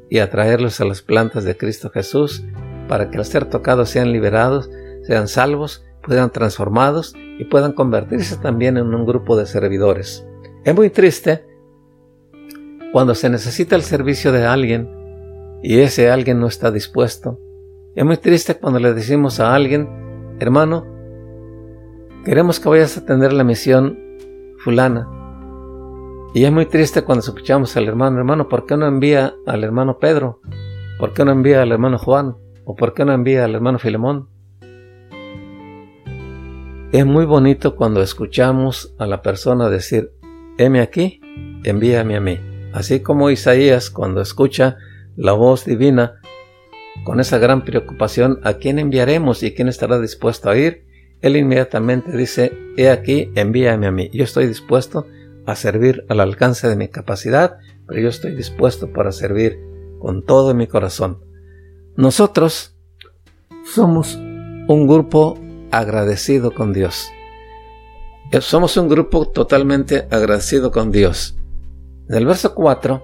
y 0.08 0.20
atraerlos 0.20 0.80
a 0.80 0.86
las 0.86 1.02
plantas 1.02 1.44
de 1.44 1.56
Cristo 1.56 1.90
Jesús 1.90 2.42
para 2.88 3.10
que 3.10 3.18
al 3.18 3.26
ser 3.26 3.44
tocados 3.44 3.90
sean 3.90 4.10
liberados, 4.10 4.70
sean 5.02 5.28
salvos 5.28 5.86
puedan 6.06 6.30
transformados 6.30 7.14
y 7.38 7.44
puedan 7.44 7.72
convertirse 7.72 8.36
también 8.36 8.76
en 8.78 8.94
un 8.94 9.04
grupo 9.04 9.36
de 9.36 9.44
servidores. 9.44 10.24
Es 10.64 10.74
muy 10.74 10.88
triste 10.88 11.44
cuando 12.97 13.14
se 13.14 13.28
necesita 13.28 13.76
el 13.76 13.82
servicio 13.82 14.32
de 14.32 14.47
alguien 14.47 14.88
y 15.62 15.80
ese 15.80 16.11
alguien 16.11 16.40
no 16.40 16.47
está 16.47 16.70
dispuesto. 16.70 17.38
Es 17.94 18.07
muy 18.07 18.16
triste 18.16 18.55
cuando 18.55 18.78
le 18.78 18.94
decimos 18.94 19.38
a 19.38 19.55
alguien, 19.55 19.86
hermano, 20.40 20.86
queremos 22.24 22.59
que 22.59 22.70
vayas 22.70 22.97
a 22.97 23.01
atender 23.01 23.34
la 23.34 23.44
misión 23.44 23.99
fulana. 24.64 25.07
Y 26.32 26.44
es 26.44 26.51
muy 26.51 26.64
triste 26.64 27.03
cuando 27.03 27.20
escuchamos 27.20 27.76
al 27.76 27.86
hermano, 27.86 28.16
hermano, 28.16 28.49
¿por 28.49 28.64
qué 28.64 28.78
no 28.78 28.86
envía 28.86 29.34
al 29.44 29.62
hermano 29.62 29.99
Pedro? 29.99 30.40
¿Por 30.99 31.12
qué 31.12 31.26
no 31.26 31.32
envía 31.32 31.61
al 31.61 31.72
hermano 31.72 31.99
Juan? 31.99 32.36
¿O 32.64 32.76
por 32.76 32.94
qué 32.94 33.05
no 33.05 33.12
envía 33.12 33.44
al 33.44 33.55
hermano 33.55 33.78
Filemón? 33.78 34.30
Es 36.92 37.05
muy 37.05 37.26
bonito 37.26 37.76
cuando 37.76 38.01
escuchamos 38.01 38.94
a 38.97 39.05
la 39.05 39.20
persona 39.20 39.68
decir, 39.68 40.12
heme 40.57 40.80
aquí, 40.80 41.20
envíame 41.62 42.16
a 42.16 42.20
mí. 42.22 42.55
Así 42.77 43.01
como 43.01 43.31
Isaías 43.31 43.89
cuando 43.89 44.20
escucha 44.20 44.77
la 45.16 45.33
voz 45.33 45.64
divina, 45.64 46.20
con 47.05 47.20
esa 47.20 47.39
gran 47.39 47.64
preocupación, 47.64 48.39
¿a 48.43 48.59
quién 48.59 48.79
enviaremos 48.79 49.43
y 49.43 49.55
quién 49.55 49.68
estará 49.68 49.99
dispuesto 49.99 50.51
a 50.51 50.59
ir? 50.59 50.85
Él 51.22 51.37
inmediatamente 51.39 52.14
dice, 52.14 52.53
he 52.77 52.91
aquí, 52.91 53.33
envíame 53.35 53.87
a 53.87 53.93
mí. 53.93 54.11
Yo 54.12 54.24
estoy 54.24 54.47
dispuesto 54.47 55.07
a 55.47 55.57
servir 55.57 56.05
al 56.11 56.20
alcance 56.20 56.68
de 56.68 56.77
mi 56.77 56.89
capacidad, 56.89 57.57
pero 57.87 57.99
yo 57.99 58.11
estoy 58.11 58.35
dispuesto 58.35 58.93
para 58.93 59.11
servir 59.11 59.59
con 59.99 60.22
todo 60.22 60.53
mi 60.53 60.66
corazón. 60.66 61.24
Nosotros 61.97 62.77
somos 63.64 64.16
un 64.16 64.87
grupo 64.87 65.39
agradecido 65.70 66.53
con 66.53 66.74
Dios. 66.74 67.09
Eh, 68.33 68.43
somos 68.43 68.77
un 68.77 68.91
grupo 68.91 69.29
totalmente 69.29 70.07
agradecido 70.11 70.70
con 70.70 70.93
Dios. 70.93 71.39
En 72.09 72.16
el 72.16 72.26
verso 72.26 72.54
4 72.54 73.02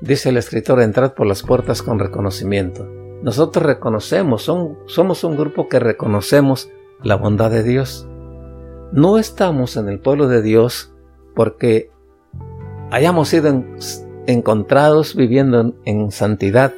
dice 0.00 0.28
el 0.28 0.36
escritor, 0.36 0.80
entrad 0.80 1.14
por 1.14 1.26
las 1.26 1.42
puertas 1.42 1.82
con 1.82 1.98
reconocimiento. 1.98 2.86
Nosotros 3.22 3.64
reconocemos, 3.64 4.42
somos 4.86 5.24
un 5.24 5.36
grupo 5.36 5.68
que 5.68 5.80
reconocemos 5.80 6.70
la 7.02 7.16
bondad 7.16 7.50
de 7.50 7.62
Dios. 7.62 8.08
No 8.92 9.18
estamos 9.18 9.76
en 9.76 9.88
el 9.88 9.98
pueblo 9.98 10.28
de 10.28 10.40
Dios 10.40 10.94
porque 11.34 11.90
hayamos 12.90 13.28
sido 13.28 13.64
encontrados 14.26 15.16
viviendo 15.16 15.74
en 15.84 16.10
santidad. 16.10 16.72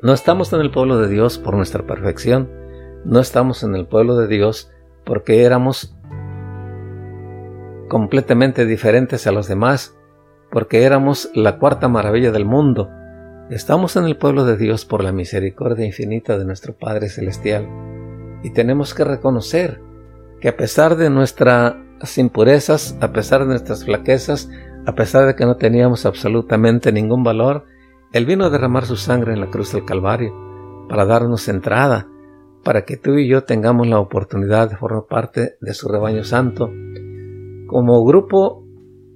No 0.00 0.12
estamos 0.14 0.52
en 0.52 0.60
el 0.60 0.70
pueblo 0.70 0.98
de 0.98 1.08
Dios 1.08 1.38
por 1.38 1.54
nuestra 1.54 1.86
perfección 1.86 2.62
no 3.04 3.20
estamos 3.20 3.62
en 3.64 3.74
el 3.74 3.86
pueblo 3.86 4.16
de 4.16 4.28
Dios 4.28 4.70
porque 5.04 5.44
éramos 5.44 5.94
completamente 7.88 8.64
diferentes 8.64 9.26
a 9.26 9.32
los 9.32 9.48
demás 9.48 9.96
porque 10.52 10.82
éramos 10.84 11.30
la 11.34 11.58
cuarta 11.58 11.88
maravilla 11.88 12.30
del 12.30 12.44
mundo. 12.44 12.90
Estamos 13.48 13.96
en 13.96 14.04
el 14.04 14.18
pueblo 14.18 14.44
de 14.44 14.58
Dios 14.58 14.84
por 14.84 15.02
la 15.02 15.10
misericordia 15.10 15.86
infinita 15.86 16.38
de 16.38 16.44
nuestro 16.44 16.74
Padre 16.74 17.08
Celestial. 17.08 17.66
Y 18.42 18.50
tenemos 18.50 18.92
que 18.92 19.04
reconocer 19.04 19.80
que 20.40 20.48
a 20.48 20.56
pesar 20.56 20.96
de 20.96 21.08
nuestras 21.08 21.74
impurezas, 22.18 22.98
a 23.00 23.12
pesar 23.12 23.40
de 23.40 23.46
nuestras 23.46 23.86
flaquezas, 23.86 24.50
a 24.84 24.94
pesar 24.94 25.26
de 25.26 25.34
que 25.34 25.46
no 25.46 25.56
teníamos 25.56 26.04
absolutamente 26.04 26.92
ningún 26.92 27.24
valor, 27.24 27.64
Él 28.12 28.26
vino 28.26 28.44
a 28.44 28.50
derramar 28.50 28.84
su 28.84 28.96
sangre 28.96 29.32
en 29.32 29.40
la 29.40 29.50
cruz 29.50 29.72
del 29.72 29.86
Calvario 29.86 30.34
para 30.86 31.06
darnos 31.06 31.48
entrada, 31.48 32.08
para 32.62 32.84
que 32.84 32.98
tú 32.98 33.14
y 33.14 33.26
yo 33.26 33.44
tengamos 33.44 33.86
la 33.86 33.98
oportunidad 33.98 34.68
de 34.68 34.76
formar 34.76 35.06
parte 35.08 35.56
de 35.62 35.72
su 35.72 35.88
rebaño 35.88 36.24
santo. 36.24 36.70
Como 37.68 38.04
grupo 38.04 38.66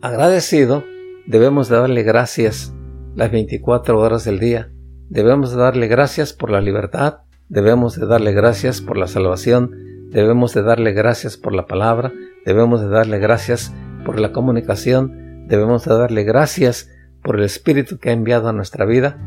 agradecido, 0.00 0.82
debemos 1.26 1.68
de 1.68 1.76
darle 1.76 2.02
gracias 2.02 2.74
las 3.14 3.30
24 3.30 3.98
horas 3.98 4.24
del 4.24 4.38
día. 4.38 4.70
Debemos 5.08 5.50
de 5.52 5.58
darle 5.58 5.88
gracias 5.88 6.32
por 6.32 6.50
la 6.50 6.60
libertad, 6.60 7.18
debemos 7.48 7.96
de 7.98 8.06
darle 8.06 8.32
gracias 8.32 8.80
por 8.80 8.96
la 8.96 9.06
salvación, 9.06 9.70
debemos 10.10 10.54
de 10.54 10.62
darle 10.62 10.92
gracias 10.92 11.36
por 11.36 11.54
la 11.54 11.66
palabra, 11.66 12.12
debemos 12.44 12.80
de 12.80 12.88
darle 12.88 13.18
gracias 13.18 13.72
por 14.04 14.20
la 14.20 14.32
comunicación, 14.32 15.46
debemos 15.48 15.84
de 15.84 15.96
darle 15.96 16.24
gracias 16.24 16.90
por 17.22 17.36
el 17.36 17.44
Espíritu 17.44 17.98
que 17.98 18.10
ha 18.10 18.12
enviado 18.12 18.48
a 18.48 18.52
nuestra 18.52 18.84
vida, 18.84 19.18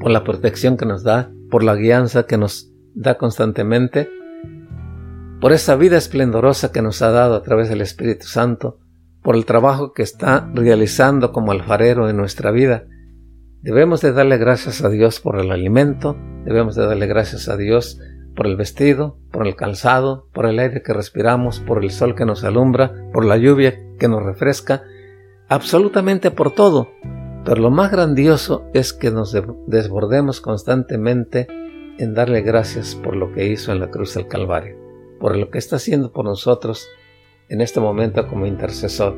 por 0.00 0.10
la 0.10 0.24
protección 0.24 0.76
que 0.76 0.86
nos 0.86 1.02
da, 1.02 1.30
por 1.50 1.62
la 1.62 1.74
guianza 1.74 2.24
que 2.24 2.38
nos 2.38 2.72
da 2.94 3.18
constantemente, 3.18 4.08
por 5.40 5.52
esa 5.52 5.76
vida 5.76 5.96
esplendorosa 5.96 6.72
que 6.72 6.82
nos 6.82 7.02
ha 7.02 7.10
dado 7.10 7.34
a 7.34 7.42
través 7.42 7.68
del 7.68 7.80
Espíritu 7.80 8.26
Santo, 8.26 8.78
por 9.22 9.36
el 9.36 9.44
trabajo 9.44 9.92
que 9.92 10.02
está 10.02 10.50
realizando 10.54 11.32
como 11.32 11.52
alfarero 11.52 12.08
en 12.08 12.16
nuestra 12.16 12.50
vida. 12.50 12.84
Debemos 13.62 14.00
de 14.00 14.12
darle 14.12 14.38
gracias 14.38 14.82
a 14.82 14.88
Dios 14.88 15.20
por 15.20 15.38
el 15.38 15.50
alimento, 15.50 16.16
debemos 16.44 16.74
de 16.76 16.86
darle 16.86 17.06
gracias 17.06 17.48
a 17.48 17.56
Dios 17.56 18.00
por 18.34 18.46
el 18.46 18.56
vestido, 18.56 19.18
por 19.30 19.46
el 19.46 19.54
calzado, 19.54 20.28
por 20.32 20.46
el 20.46 20.58
aire 20.58 20.82
que 20.82 20.94
respiramos, 20.94 21.60
por 21.60 21.84
el 21.84 21.90
sol 21.90 22.14
que 22.14 22.24
nos 22.24 22.42
alumbra, 22.44 22.94
por 23.12 23.24
la 23.24 23.36
lluvia 23.36 23.78
que 23.98 24.08
nos 24.08 24.22
refresca, 24.22 24.82
absolutamente 25.48 26.30
por 26.30 26.52
todo. 26.52 26.88
Pero 27.44 27.60
lo 27.60 27.70
más 27.70 27.90
grandioso 27.90 28.64
es 28.72 28.92
que 28.92 29.10
nos 29.10 29.36
desbordemos 29.66 30.40
constantemente 30.40 31.46
en 31.98 32.14
darle 32.14 32.40
gracias 32.40 32.94
por 32.94 33.14
lo 33.14 33.32
que 33.32 33.46
hizo 33.46 33.72
en 33.72 33.80
la 33.80 33.90
cruz 33.90 34.14
del 34.14 34.26
Calvario, 34.26 34.76
por 35.18 35.36
lo 35.36 35.50
que 35.50 35.58
está 35.58 35.76
haciendo 35.76 36.12
por 36.12 36.24
nosotros 36.24 36.88
en 37.50 37.60
este 37.60 37.80
momento 37.80 38.26
como 38.28 38.46
intercesor. 38.46 39.16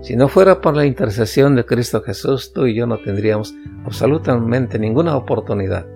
Si 0.00 0.14
no 0.16 0.28
fuera 0.28 0.60
por 0.60 0.76
la 0.76 0.86
intercesión 0.86 1.56
de 1.56 1.66
Cristo 1.66 2.00
Jesús, 2.00 2.52
tú 2.52 2.66
y 2.66 2.74
yo 2.74 2.86
no 2.86 2.98
tendríamos 2.98 3.54
absolutamente 3.84 4.78
ninguna 4.78 5.16
oportunidad. 5.16 5.86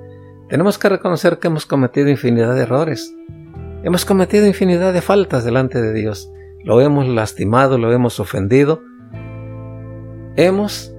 Tenemos 0.48 0.78
que 0.78 0.88
reconocer 0.88 1.38
que 1.38 1.46
hemos 1.46 1.64
cometido 1.64 2.08
infinidad 2.08 2.54
de 2.54 2.62
errores. 2.62 3.14
Hemos 3.84 4.04
cometido 4.04 4.46
infinidad 4.46 4.92
de 4.92 5.00
faltas 5.00 5.44
delante 5.44 5.80
de 5.80 5.92
Dios. 5.92 6.30
Lo 6.64 6.80
hemos 6.80 7.06
lastimado, 7.06 7.78
lo 7.78 7.92
hemos 7.92 8.18
ofendido. 8.18 8.82
Hemos 10.34 10.92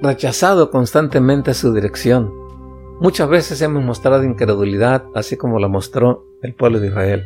rechazado 0.00 0.70
constantemente 0.70 1.52
su 1.52 1.74
dirección. 1.74 2.32
Muchas 3.00 3.28
veces 3.28 3.60
hemos 3.60 3.84
mostrado 3.84 4.24
incredulidad, 4.24 5.04
así 5.14 5.36
como 5.36 5.58
la 5.58 5.68
mostró 5.68 6.26
el 6.42 6.54
pueblo 6.54 6.80
de 6.80 6.88
Israel. 6.88 7.24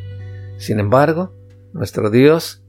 Sin 0.62 0.78
embargo, 0.78 1.34
nuestro 1.72 2.08
Dios 2.08 2.62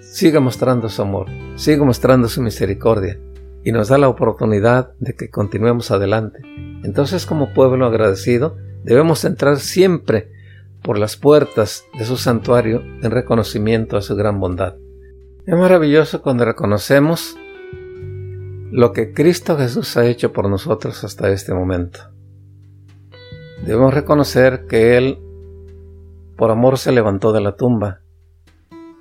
sigue 0.00 0.40
mostrando 0.40 0.88
su 0.88 1.02
amor, 1.02 1.26
sigue 1.56 1.84
mostrando 1.84 2.28
su 2.28 2.40
misericordia 2.40 3.20
y 3.62 3.72
nos 3.72 3.88
da 3.88 3.98
la 3.98 4.08
oportunidad 4.08 4.94
de 4.98 5.12
que 5.12 5.28
continuemos 5.28 5.90
adelante. 5.90 6.38
Entonces, 6.82 7.26
como 7.26 7.52
pueblo 7.52 7.84
agradecido, 7.84 8.56
debemos 8.84 9.26
entrar 9.26 9.58
siempre 9.58 10.32
por 10.82 10.98
las 10.98 11.18
puertas 11.18 11.84
de 11.98 12.06
su 12.06 12.16
santuario 12.16 12.80
en 13.02 13.10
reconocimiento 13.10 13.98
a 13.98 14.00
su 14.00 14.16
gran 14.16 14.40
bondad. 14.40 14.76
Es 15.44 15.54
maravilloso 15.54 16.22
cuando 16.22 16.46
reconocemos 16.46 17.36
lo 18.72 18.94
que 18.94 19.12
Cristo 19.12 19.58
Jesús 19.58 19.94
ha 19.98 20.06
hecho 20.06 20.32
por 20.32 20.48
nosotros 20.48 21.04
hasta 21.04 21.30
este 21.32 21.52
momento. 21.52 22.00
Debemos 23.66 23.92
reconocer 23.92 24.64
que 24.66 24.96
Él 24.96 25.18
por 26.38 26.52
amor 26.52 26.78
se 26.78 26.92
levantó 26.92 27.32
de 27.32 27.40
la 27.40 27.56
tumba. 27.56 28.00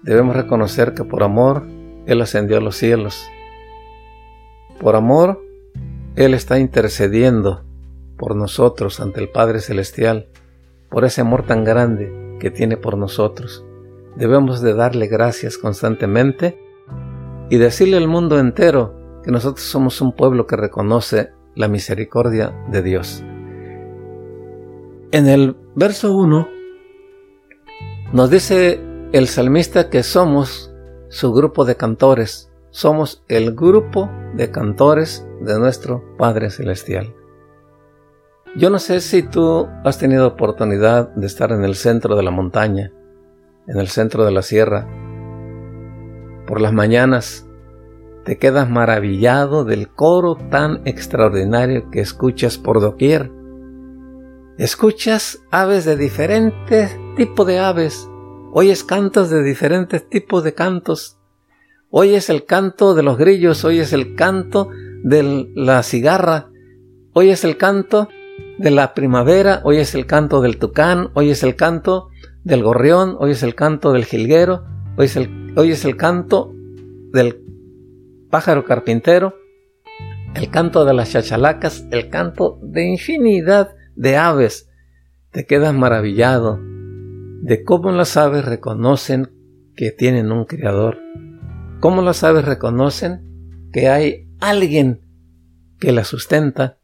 Debemos 0.02 0.36
reconocer 0.36 0.96
que 0.96 1.04
por 1.04 1.22
amor 1.22 1.68
Él 2.08 2.20
ascendió 2.20 2.58
a 2.58 2.62
los 2.62 2.76
cielos. 2.76 3.30
Por 4.80 4.96
amor, 4.96 5.40
Él 6.16 6.34
está 6.34 6.58
intercediendo 6.58 7.64
por 8.18 8.36
nosotros 8.36 9.00
ante 9.00 9.22
el 9.22 9.30
Padre 9.30 9.60
Celestial, 9.60 10.30
por 10.90 11.06
ese 11.06 11.22
amor 11.22 11.44
tan 11.44 11.64
grande 11.64 12.12
que 12.40 12.50
tiene 12.50 12.76
por 12.76 12.98
nosotros. 12.98 13.64
Debemos 14.16 14.62
de 14.62 14.74
darle 14.74 15.06
gracias 15.06 15.60
constantemente 15.60 16.60
y 17.52 17.58
decirle 17.58 17.98
al 17.98 18.08
mundo 18.08 18.40
entero 18.40 19.22
que 19.24 19.30
nosotros 19.30 19.64
somos 19.64 20.02
un 20.02 20.14
pueblo 20.14 20.48
que 20.48 20.56
reconoce 20.56 21.30
la 21.54 21.68
misericordia 21.68 22.66
de 22.72 22.82
Dios. 22.82 23.24
En 25.12 25.28
el 25.28 25.56
verso 25.76 26.16
1 26.16 26.57
nos 28.14 28.30
dice 28.30 28.80
el 29.12 29.28
salmista 29.28 29.90
que 29.90 30.02
somos 30.02 30.74
su 31.10 31.34
grupo 31.34 31.66
de 31.66 31.76
cantores, 31.76 32.50
somos 32.70 33.24
el 33.28 33.54
grupo 33.54 34.10
de 34.34 34.50
cantores 34.50 35.28
de 35.42 35.60
nuestro 35.60 36.04
Padre 36.18 36.50
Celestial. 36.50 37.14
Yo 38.56 38.70
no 38.70 38.80
sé 38.80 39.02
si 39.02 39.24
tú 39.24 39.68
has 39.84 40.00
tenido 40.00 40.26
oportunidad 40.26 41.10
de 41.16 41.28
estar 41.28 41.52
en 41.52 41.64
el 41.64 41.76
centro 41.76 42.16
de 42.16 42.24
la 42.24 42.32
montaña, 42.32 42.92
en 43.68 43.78
el 43.78 43.88
centro 43.90 44.26
de 44.26 44.32
la 44.32 44.42
sierra. 44.42 44.88
Por 46.48 46.62
las 46.62 46.72
mañanas 46.72 47.46
te 48.24 48.38
quedas 48.38 48.70
maravillado 48.70 49.66
del 49.66 49.90
coro 49.90 50.36
tan 50.50 50.82
extraordinario 50.86 51.90
que 51.92 52.00
escuchas 52.00 52.58
por 52.58 52.80
doquier. 52.80 53.32
Escuchas 54.58 55.40
aves 55.52 55.84
de 55.86 55.98
diferentes 55.98 56.98
tipos 57.18 57.48
de 57.48 57.58
aves, 57.58 58.08
oyes 58.54 58.84
cantos 58.84 59.32
de 59.32 59.42
diferentes 59.42 60.08
tipos 60.08 60.44
de 60.44 60.54
cantos, 60.54 61.18
oyes 61.90 62.30
el 62.30 62.46
canto 62.46 62.94
de 62.94 63.02
los 63.02 63.18
grillos, 63.18 63.66
oyes 63.66 63.92
el 63.92 64.14
canto 64.14 64.70
de 65.04 65.50
la 65.56 65.82
cigarra, 65.82 66.52
oyes 67.14 67.44
el 67.44 67.58
canto 67.58 68.08
de 68.60 68.70
la 68.70 68.94
primavera, 68.94 69.62
oyes 69.64 69.96
el 69.96 70.06
canto 70.06 70.42
del 70.42 70.60
tucán, 70.60 71.10
oyes 71.16 71.42
el 71.42 71.56
canto 71.56 72.10
del 72.44 72.62
gorrión, 72.62 73.18
oyes 73.20 73.42
el 73.42 73.56
canto 73.56 73.94
del 73.94 74.06
jilguero, 74.06 74.64
oyes 74.96 75.16
el, 75.16 75.56
oyes 75.58 75.86
el 75.86 75.98
canto 75.98 76.54
del 77.14 77.42
pájaro 78.30 78.64
carpintero, 78.64 79.34
el 80.36 80.52
canto 80.52 80.86
de 80.86 80.94
las 80.94 81.14
chachalacas, 81.14 81.84
el 81.90 82.10
canto 82.12 82.60
de 82.62 82.86
infinidad 82.86 83.72
de 83.96 84.18
aves, 84.18 84.70
te 85.32 85.48
quedas 85.48 85.74
maravillado 85.74 86.77
de 87.42 87.64
cómo 87.64 87.92
las 87.92 88.18
aves 88.18 88.46
reconocen 88.46 89.30
que 89.76 89.92
tienen 89.92 90.32
un 90.32 90.46
criador, 90.46 90.98
cómo 91.80 92.02
las 92.02 92.24
aves 92.24 92.46
reconocen 92.46 93.70
que 93.72 93.90
hay 93.90 94.28
alguien 94.40 95.02
que 95.80 95.92
las 95.92 96.08
sustenta, 96.08 96.80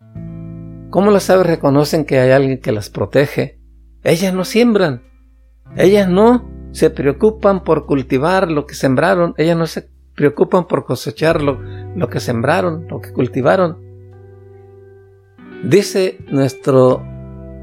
cómo 0.90 1.12
las 1.12 1.30
aves 1.30 1.48
reconocen 1.48 2.06
que 2.06 2.20
hay 2.20 2.32
alguien 2.32 2.60
que 2.60 2.72
las 2.72 2.90
protege. 2.90 3.60
Ellas 4.04 4.34
no 4.34 4.46
siembran, 4.46 5.02
ellas 5.76 6.08
no 6.08 6.48
se 6.72 6.90
preocupan 6.90 7.64
por 7.64 7.86
cultivar 7.86 8.52
lo 8.52 8.66
que 8.66 8.76
sembraron, 8.76 9.34
ellas 9.38 9.58
no 9.58 9.66
se 9.66 9.90
preocupan 10.16 10.68
por 10.68 10.86
cosechar 10.86 11.42
lo, 11.42 11.60
lo 11.96 12.10
que 12.10 12.20
sembraron, 12.20 12.88
lo 12.90 13.02
que 13.02 13.12
cultivaron. 13.12 13.78
Dice 15.64 16.20
nuestro 16.30 17.04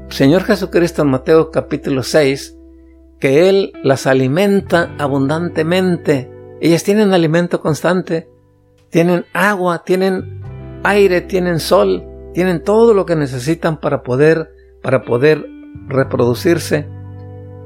Señor 0.09 0.43
Jesucristo 0.43 1.03
en 1.03 1.09
Mateo 1.09 1.51
capítulo 1.51 2.03
6 2.03 2.57
que 3.21 3.47
Él 3.47 3.71
las 3.83 4.07
alimenta 4.07 4.93
abundantemente. 4.97 6.29
Ellas 6.59 6.83
tienen 6.83 7.13
alimento 7.13 7.61
constante, 7.61 8.27
tienen 8.89 9.25
agua, 9.31 9.83
tienen 9.85 10.41
aire, 10.83 11.21
tienen 11.21 11.59
sol, 11.59 12.03
tienen 12.33 12.63
todo 12.63 12.93
lo 12.93 13.05
que 13.05 13.15
necesitan 13.15 13.79
para 13.79 14.01
poder, 14.01 14.49
para 14.81 15.03
poder 15.03 15.45
reproducirse. 15.87 16.89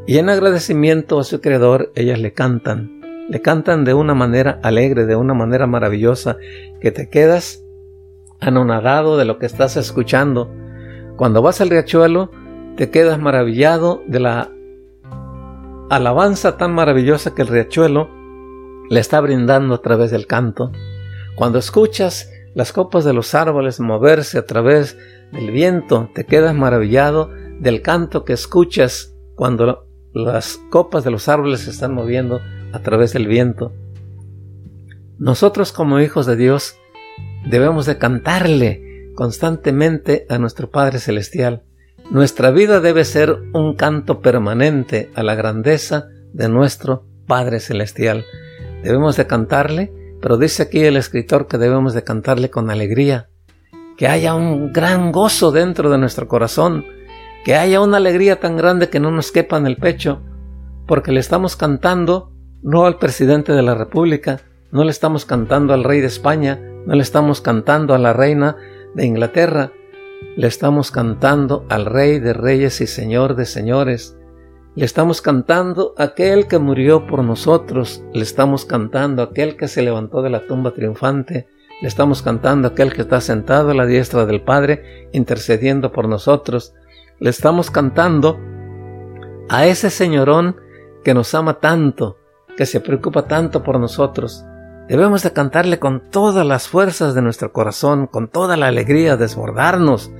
Y 0.05 0.17
en 0.17 0.29
agradecimiento 0.29 1.19
a 1.19 1.23
su 1.23 1.39
Creador, 1.39 1.91
ellas 1.95 2.19
le 2.19 2.33
cantan, 2.33 3.01
le 3.29 3.41
cantan 3.41 3.85
de 3.85 3.93
una 3.93 4.13
manera 4.13 4.59
alegre, 4.61 5.05
de 5.05 5.15
una 5.15 5.33
manera 5.33 5.67
maravillosa, 5.67 6.37
que 6.81 6.91
te 6.91 7.09
quedas 7.09 7.63
anonadado 8.41 9.17
de 9.17 9.23
lo 9.23 9.39
que 9.39 9.45
estás 9.45 9.77
escuchando. 9.77 10.53
Cuando 11.15 11.41
vas 11.41 11.61
al 11.61 11.69
riachuelo, 11.69 12.29
te 12.75 12.89
quedas 12.89 13.19
maravillado 13.19 14.03
de 14.05 14.19
la 14.19 14.54
alabanza 15.89 16.57
tan 16.57 16.73
maravillosa 16.73 17.35
que 17.35 17.43
el 17.43 17.47
riachuelo 17.47 18.09
le 18.89 18.99
está 18.99 19.21
brindando 19.21 19.75
a 19.75 19.81
través 19.81 20.11
del 20.11 20.27
canto. 20.27 20.71
Cuando 21.35 21.59
escuchas 21.59 22.31
las 22.53 22.71
copas 22.71 23.03
de 23.03 23.13
los 23.13 23.35
árboles 23.35 23.79
moverse 23.79 24.37
a 24.37 24.45
través 24.45 24.97
del 25.31 25.51
viento, 25.51 26.09
te 26.15 26.25
quedas 26.25 26.55
maravillado 26.55 27.29
del 27.59 27.81
canto 27.81 28.23
que 28.23 28.33
escuchas 28.33 29.13
cuando 29.35 29.87
las 30.13 30.59
copas 30.69 31.03
de 31.03 31.11
los 31.11 31.27
árboles 31.27 31.61
se 31.61 31.71
están 31.71 31.93
moviendo 31.93 32.39
a 32.71 32.79
través 32.79 33.13
del 33.13 33.27
viento. 33.27 33.73
Nosotros 35.17 35.71
como 35.71 35.99
hijos 35.99 36.25
de 36.25 36.35
Dios 36.35 36.77
debemos 37.45 37.85
de 37.85 37.97
cantarle 37.97 39.11
constantemente 39.15 40.25
a 40.29 40.37
nuestro 40.37 40.69
Padre 40.71 40.99
Celestial. 40.99 41.63
Nuestra 42.11 42.51
vida 42.51 42.79
debe 42.79 43.03
ser 43.05 43.37
un 43.53 43.75
canto 43.75 44.21
permanente 44.21 45.09
a 45.15 45.23
la 45.23 45.35
grandeza 45.35 46.07
de 46.33 46.49
nuestro 46.49 47.05
Padre 47.27 47.59
Celestial. 47.59 48.25
Debemos 48.83 49.17
de 49.17 49.27
cantarle 49.27 49.91
pero 50.25 50.37
dice 50.37 50.63
aquí 50.63 50.83
el 50.83 50.97
escritor 50.97 51.45
que 51.45 51.59
debemos 51.59 51.93
de 51.93 52.03
cantarle 52.03 52.49
con 52.49 52.71
alegría, 52.71 53.29
que 53.95 54.07
haya 54.07 54.33
un 54.33 54.73
gran 54.73 55.11
gozo 55.11 55.51
dentro 55.51 55.91
de 55.91 55.99
nuestro 55.99 56.27
corazón, 56.27 56.83
que 57.43 57.53
haya 57.53 57.79
una 57.79 57.97
alegría 57.97 58.39
tan 58.39 58.57
grande 58.57 58.89
que 58.89 58.99
no 58.99 59.11
nos 59.11 59.31
quepa 59.31 59.57
en 59.57 59.67
el 59.67 59.77
pecho, 59.77 60.23
porque 60.87 61.11
le 61.11 61.19
estamos 61.19 61.55
cantando 61.55 62.31
no 62.63 62.87
al 62.87 62.97
presidente 62.97 63.53
de 63.53 63.61
la 63.61 63.75
República, 63.75 64.39
no 64.71 64.83
le 64.83 64.89
estamos 64.89 65.25
cantando 65.25 65.75
al 65.75 65.83
rey 65.83 66.01
de 66.01 66.07
España, 66.07 66.59
no 66.87 66.95
le 66.95 67.03
estamos 67.03 67.39
cantando 67.39 67.93
a 67.93 67.99
la 67.99 68.11
reina 68.11 68.55
de 68.95 69.05
Inglaterra, 69.05 69.73
le 70.35 70.47
estamos 70.47 70.91
cantando 70.91 71.65
al 71.69 71.85
rey 71.85 72.19
de 72.19 72.33
reyes 72.33 72.81
y 72.81 72.87
señor 72.87 73.35
de 73.35 73.45
señores, 73.45 74.17
le 74.75 74.83
estamos 74.83 75.21
cantando 75.21 75.93
aquel 75.97 76.47
que 76.47 76.59
murió 76.59 77.07
por 77.07 77.23
nosotros, 77.23 78.03
le 78.13 78.23
estamos 78.23 78.65
cantando 78.65 79.23
aquel 79.23 79.55
que 79.55 79.69
se 79.69 79.81
levantó 79.81 80.21
de 80.21 80.29
la 80.29 80.45
tumba 80.45 80.71
triunfante, 80.71 81.47
le 81.81 81.87
estamos 81.87 82.21
cantando 82.21 82.67
aquel 82.67 82.93
que 82.93 83.01
está 83.01 83.21
sentado 83.21 83.71
a 83.71 83.73
la 83.73 83.85
diestra 83.85 84.25
del 84.25 84.41
Padre 84.41 85.09
intercediendo 85.13 85.91
por 85.91 86.09
nosotros, 86.09 86.73
le 87.19 87.29
estamos 87.29 87.71
cantando 87.71 88.37
a 89.47 89.65
ese 89.65 89.89
señorón 89.89 90.57
que 91.03 91.13
nos 91.13 91.33
ama 91.33 91.59
tanto, 91.59 92.17
que 92.57 92.65
se 92.65 92.81
preocupa 92.81 93.27
tanto 93.27 93.63
por 93.63 93.79
nosotros. 93.79 94.43
Debemos 94.87 95.23
de 95.23 95.33
cantarle 95.33 95.79
con 95.79 96.11
todas 96.11 96.45
las 96.45 96.67
fuerzas 96.67 97.15
de 97.15 97.21
nuestro 97.21 97.51
corazón, 97.51 98.07
con 98.07 98.27
toda 98.27 98.55
la 98.55 98.67
alegría, 98.67 99.17
desbordarnos. 99.17 100.11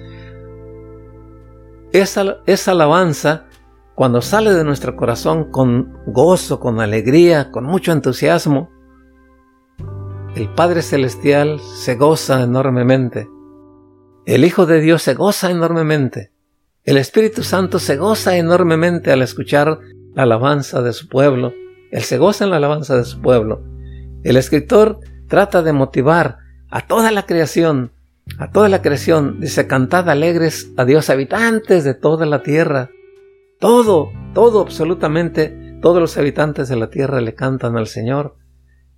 Esa, 1.92 2.38
esa 2.46 2.72
alabanza 2.72 3.46
cuando 3.94 4.22
sale 4.22 4.54
de 4.54 4.64
nuestro 4.64 4.96
corazón 4.96 5.52
con 5.52 5.98
gozo, 6.08 6.60
con 6.60 6.82
alegría, 6.82 7.52
con 7.52 7.64
mucho 7.64 7.92
entusiasmo, 7.94 8.70
el 10.36 10.50
Padre 10.50 10.82
Celestial 10.82 11.62
se 11.62 11.96
goza 11.96 12.44
enormemente. 12.44 13.30
El 14.26 14.44
Hijo 14.44 14.66
de 14.66 14.82
Dios 14.82 15.02
se 15.02 15.14
goza 15.14 15.50
enormemente. 15.50 16.34
El 16.84 16.98
Espíritu 16.98 17.42
Santo 17.42 17.80
se 17.80 17.96
goza 17.96 18.36
enormemente 18.36 19.14
al 19.14 19.22
escuchar 19.22 19.80
la 20.14 20.24
alabanza 20.24 20.82
de 20.82 20.92
su 20.92 21.08
pueblo. 21.08 21.54
Él 21.90 22.02
se 22.02 22.18
goza 22.18 22.44
en 22.44 22.50
la 22.50 22.58
alabanza 22.58 22.98
de 22.98 23.06
su 23.06 23.22
pueblo. 23.22 23.64
El 24.26 24.38
escritor 24.38 25.02
trata 25.28 25.62
de 25.62 25.72
motivar 25.72 26.40
a 26.72 26.88
toda 26.88 27.12
la 27.12 27.28
creación, 27.28 27.92
a 28.40 28.50
toda 28.50 28.70
la 28.70 28.82
creación, 28.82 29.40
dice, 29.40 29.68
cantad 29.68 30.10
alegres 30.10 30.72
a 30.78 30.84
Dios, 30.84 31.12
habitantes 31.12 31.84
de 31.84 31.94
toda 31.94 32.26
la 32.26 32.42
tierra. 32.42 32.90
Todo, 33.60 34.10
todo, 34.34 34.62
absolutamente, 34.62 35.78
todos 35.80 36.02
los 36.02 36.18
habitantes 36.18 36.70
de 36.70 36.76
la 36.76 36.90
tierra 36.90 37.22
le 37.22 37.36
cantan 37.36 37.78
al 37.78 37.86
Señor, 37.86 38.36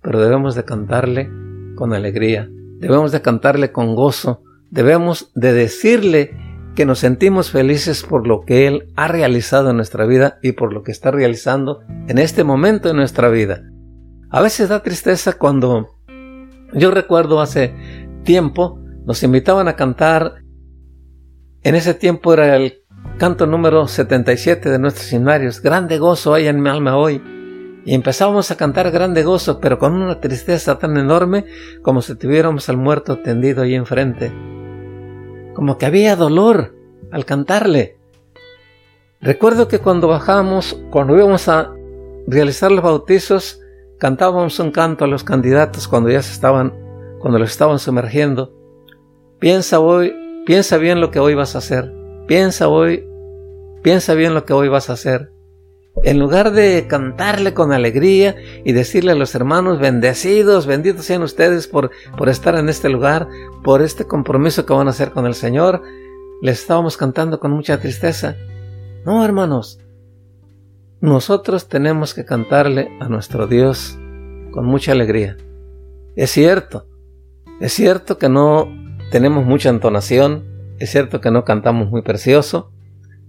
pero 0.00 0.18
debemos 0.18 0.54
de 0.54 0.64
cantarle 0.64 1.30
con 1.76 1.92
alegría, 1.92 2.48
debemos 2.78 3.12
de 3.12 3.20
cantarle 3.20 3.70
con 3.70 3.94
gozo, 3.96 4.42
debemos 4.70 5.30
de 5.34 5.52
decirle 5.52 6.30
que 6.74 6.86
nos 6.86 7.00
sentimos 7.00 7.50
felices 7.50 8.02
por 8.02 8.26
lo 8.26 8.46
que 8.46 8.66
Él 8.66 8.94
ha 8.96 9.08
realizado 9.08 9.68
en 9.68 9.76
nuestra 9.76 10.06
vida 10.06 10.38
y 10.42 10.52
por 10.52 10.72
lo 10.72 10.82
que 10.82 10.92
está 10.92 11.10
realizando 11.10 11.80
en 12.06 12.16
este 12.16 12.44
momento 12.44 12.88
de 12.88 12.94
nuestra 12.94 13.28
vida. 13.28 13.62
A 14.30 14.42
veces 14.42 14.68
da 14.68 14.82
tristeza 14.82 15.32
cuando 15.32 15.94
yo 16.74 16.90
recuerdo 16.90 17.40
hace 17.40 17.74
tiempo 18.24 18.78
nos 19.06 19.22
invitaban 19.22 19.68
a 19.68 19.76
cantar, 19.76 20.42
en 21.62 21.74
ese 21.74 21.94
tiempo 21.94 22.34
era 22.34 22.56
el 22.56 22.82
Canto 23.18 23.46
número 23.46 23.88
77 23.88 24.70
de 24.70 24.78
nuestros 24.78 25.12
himnarios. 25.12 25.60
Grande 25.60 25.98
gozo 25.98 26.34
hay 26.34 26.46
en 26.46 26.62
mi 26.62 26.68
alma 26.68 26.96
hoy. 26.96 27.20
Y 27.84 27.94
empezábamos 27.94 28.52
a 28.52 28.56
cantar 28.56 28.92
grande 28.92 29.24
gozo, 29.24 29.58
pero 29.60 29.80
con 29.80 29.94
una 29.94 30.20
tristeza 30.20 30.78
tan 30.78 30.96
enorme 30.96 31.44
como 31.82 32.00
si 32.00 32.14
tuviéramos 32.14 32.68
al 32.68 32.76
muerto 32.76 33.18
tendido 33.18 33.62
ahí 33.62 33.74
enfrente. 33.74 34.32
Como 35.52 35.78
que 35.78 35.86
había 35.86 36.14
dolor 36.14 36.76
al 37.10 37.24
cantarle. 37.24 37.96
Recuerdo 39.20 39.66
que 39.66 39.80
cuando 39.80 40.06
bajábamos, 40.06 40.80
cuando 40.90 41.16
íbamos 41.16 41.48
a 41.48 41.72
realizar 42.28 42.70
los 42.70 42.84
bautizos, 42.84 43.60
cantábamos 43.98 44.58
un 44.58 44.70
canto 44.70 45.04
a 45.04 45.08
los 45.08 45.24
candidatos 45.24 45.88
cuando 45.88 46.10
ya 46.10 46.22
se 46.22 46.32
estaban, 46.32 46.74
cuando 47.20 47.38
los 47.38 47.50
estaban 47.50 47.78
sumergiendo. 47.78 48.54
Piensa 49.38 49.80
hoy, 49.80 50.14
piensa 50.46 50.76
bien 50.78 51.00
lo 51.00 51.10
que 51.10 51.18
hoy 51.18 51.34
vas 51.34 51.54
a 51.54 51.58
hacer. 51.58 51.92
Piensa 52.26 52.68
hoy 52.68 53.08
Piensa 53.82 54.14
bien 54.14 54.34
lo 54.34 54.44
que 54.44 54.52
hoy 54.52 54.68
vas 54.68 54.90
a 54.90 54.94
hacer. 54.94 55.30
En 56.04 56.18
lugar 56.18 56.52
de 56.52 56.86
cantarle 56.88 57.54
con 57.54 57.72
alegría 57.72 58.36
y 58.64 58.72
decirle 58.72 59.12
a 59.12 59.16
los 59.16 59.34
hermanos, 59.34 59.78
bendecidos, 59.78 60.66
benditos 60.66 61.04
sean 61.04 61.22
ustedes 61.22 61.66
por, 61.66 61.90
por 62.16 62.28
estar 62.28 62.54
en 62.56 62.68
este 62.68 62.88
lugar, 62.88 63.28
por 63.64 63.82
este 63.82 64.04
compromiso 64.04 64.64
que 64.64 64.72
van 64.72 64.86
a 64.86 64.90
hacer 64.90 65.10
con 65.12 65.26
el 65.26 65.34
Señor, 65.34 65.82
les 66.40 66.60
estábamos 66.60 66.96
cantando 66.96 67.40
con 67.40 67.50
mucha 67.50 67.80
tristeza. 67.80 68.36
No, 69.04 69.24
hermanos, 69.24 69.80
nosotros 71.00 71.68
tenemos 71.68 72.14
que 72.14 72.24
cantarle 72.24 72.88
a 73.00 73.08
nuestro 73.08 73.46
Dios 73.46 73.98
con 74.50 74.64
mucha 74.64 74.92
alegría. 74.92 75.36
Es 76.16 76.30
cierto, 76.30 76.86
es 77.60 77.72
cierto 77.72 78.18
que 78.18 78.28
no 78.28 78.68
tenemos 79.10 79.44
mucha 79.44 79.68
entonación, 79.68 80.44
es 80.78 80.90
cierto 80.90 81.20
que 81.20 81.30
no 81.30 81.44
cantamos 81.44 81.90
muy 81.90 82.02
precioso, 82.02 82.72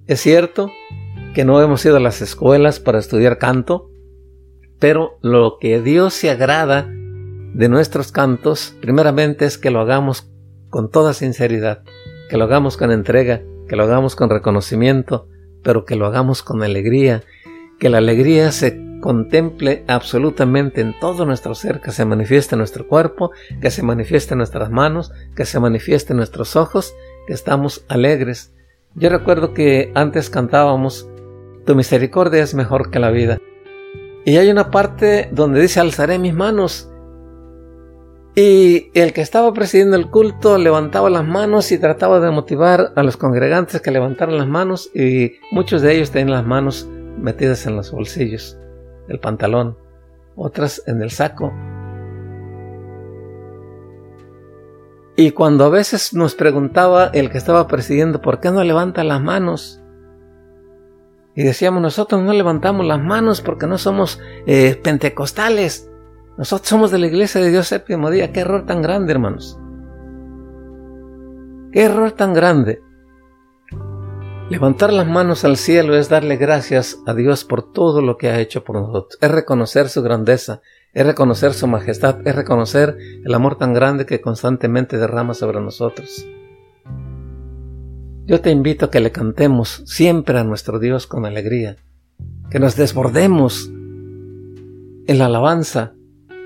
es 0.08 0.20
cierto 0.20 0.72
que 1.34 1.46
no 1.46 1.62
hemos 1.62 1.86
ido 1.86 1.98
a 1.98 2.00
las 2.00 2.22
escuelas 2.22 2.80
para 2.80 3.00
estudiar 3.00 3.38
canto, 3.38 3.92
pero 4.80 5.20
lo 5.22 5.58
que 5.60 5.82
Dios 5.82 6.14
se 6.16 6.32
agrada 6.32 6.90
de 7.54 7.70
nuestros 7.70 8.12
cantos, 8.12 8.76
primeramente 8.82 9.46
es 9.46 9.58
que 9.58 9.70
lo 9.70 9.80
hagamos 9.80 10.32
con 10.70 10.90
toda 10.90 11.14
sinceridad, 11.14 11.84
que 12.30 12.38
lo 12.38 12.46
hagamos 12.46 12.78
con 12.78 12.92
entrega, 12.92 13.42
que 13.68 13.76
lo 13.76 13.84
hagamos 13.84 14.16
con 14.16 14.30
reconocimiento, 14.30 15.28
pero 15.64 15.86
que 15.86 15.96
lo 15.96 16.06
hagamos 16.06 16.42
con 16.42 16.64
alegría, 16.64 17.24
que 17.80 17.90
la 17.90 18.00
alegría 18.00 18.52
se 18.52 19.00
contemple 19.02 19.86
absolutamente 19.88 20.82
en 20.82 20.94
todo 21.00 21.26
nuestro 21.26 21.56
ser, 21.56 21.80
que 21.80 21.92
se 21.92 22.06
manifieste 22.06 22.56
en 22.56 22.60
nuestro 22.60 22.88
cuerpo, 22.88 23.32
que 23.62 23.72
se 23.72 23.82
manifieste 23.84 24.34
en 24.34 24.40
nuestras 24.40 24.70
manos, 24.70 25.12
que 25.36 25.46
se 25.46 25.60
manifieste 25.60 26.14
en 26.14 26.18
nuestros 26.18 26.56
ojos, 26.56 26.94
que 27.28 27.34
estamos 27.34 27.86
alegres, 27.88 28.52
yo 28.96 29.10
recuerdo 29.10 29.54
que 29.54 29.92
antes 29.96 30.30
cantábamos, 30.30 31.08
Tu 31.66 31.76
misericordia 31.76 32.42
es 32.42 32.56
mejor 32.56 32.90
que 32.90 33.00
la 33.00 33.12
vida. 33.12 33.38
Y 34.26 34.38
hay 34.38 34.50
una 34.50 34.72
parte 34.72 35.30
donde 35.32 35.62
dice, 35.62 35.80
alzaré 35.80 36.18
mis 36.18 36.34
manos. 36.34 36.90
Y 38.36 38.90
el 38.96 39.14
que 39.14 39.22
estaba 39.22 39.54
presidiendo 39.54 39.96
el 39.96 40.10
culto 40.10 40.58
levantaba 40.58 41.10
las 41.12 41.26
manos 41.26 41.72
y 41.72 41.78
trataba 41.78 42.20
de 42.20 42.32
motivar 42.32 42.92
a 42.96 43.04
los 43.04 43.18
congregantes 43.18 43.82
que 43.82 43.92
levantaran 43.92 44.38
las 44.38 44.48
manos 44.48 44.90
y 44.96 45.34
muchos 45.52 45.82
de 45.82 45.96
ellos 45.96 46.12
tenían 46.12 46.32
las 46.32 46.46
manos 46.46 46.90
metidas 47.20 47.66
en 47.66 47.76
los 47.76 47.92
bolsillos 47.92 48.58
del 49.08 49.20
pantalón, 49.20 49.78
otras 50.36 50.82
en 50.88 51.02
el 51.02 51.12
saco 51.12 51.52
Y 55.20 55.32
cuando 55.32 55.66
a 55.66 55.70
veces 55.70 56.14
nos 56.14 56.34
preguntaba 56.34 57.08
el 57.08 57.30
que 57.30 57.38
estaba 57.38 57.68
presidiendo, 57.68 58.22
¿por 58.22 58.40
qué 58.40 58.52
no 58.52 58.64
levanta 58.64 59.04
las 59.04 59.22
manos? 59.22 59.82
Y 61.36 61.44
decíamos, 61.44 61.82
nosotros 61.82 62.24
no 62.24 62.32
levantamos 62.32 62.86
las 62.86 63.02
manos 63.02 63.42
porque 63.42 63.68
no 63.68 63.78
somos 63.78 64.22
eh, 64.46 64.80
pentecostales. 64.82 65.92
Nosotros 66.38 66.70
somos 66.70 66.92
de 66.92 67.00
la 67.00 67.08
iglesia 67.08 67.42
de 67.42 67.52
Dios 67.52 67.68
séptimo 67.68 68.10
día. 68.10 68.32
Qué 68.32 68.40
error 68.40 68.66
tan 68.66 68.82
grande, 68.82 69.12
hermanos. 69.12 69.60
Qué 71.74 71.82
error 71.82 72.14
tan 72.14 72.34
grande. 72.34 72.82
Levantar 74.50 74.92
las 74.92 75.06
manos 75.06 75.46
al 75.46 75.58
cielo 75.58 75.96
es 75.96 76.10
darle 76.10 76.36
gracias 76.36 76.98
a 77.06 77.14
Dios 77.14 77.46
por 77.46 77.72
todo 77.72 78.02
lo 78.02 78.18
que 78.18 78.30
ha 78.30 78.40
hecho 78.40 78.64
por 78.64 78.78
nosotros. 78.78 79.20
Es 79.22 79.30
reconocer 79.30 79.90
su 79.90 80.02
grandeza, 80.02 80.62
es 80.92 81.06
reconocer 81.06 81.54
su 81.54 81.68
majestad, 81.68 82.28
es 82.28 82.36
reconocer 82.36 82.98
el 83.24 83.32
amor 83.36 83.60
tan 83.60 83.76
grande 83.76 84.08
que 84.08 84.22
constantemente 84.22 84.98
derrama 84.98 85.36
sobre 85.36 85.62
nosotros. 85.62 86.26
Yo 88.26 88.42
te 88.42 88.50
invito 88.50 88.86
a 88.86 88.90
que 88.90 89.00
le 89.02 89.12
cantemos 89.12 89.84
siempre 89.86 90.40
a 90.40 90.44
nuestro 90.44 90.80
Dios 90.80 91.06
con 91.06 91.28
alegría, 91.28 91.76
que 92.50 92.58
nos 92.58 92.76
desbordemos 92.76 93.68
en 93.68 95.18
la 95.20 95.28
alabanza, 95.28 95.94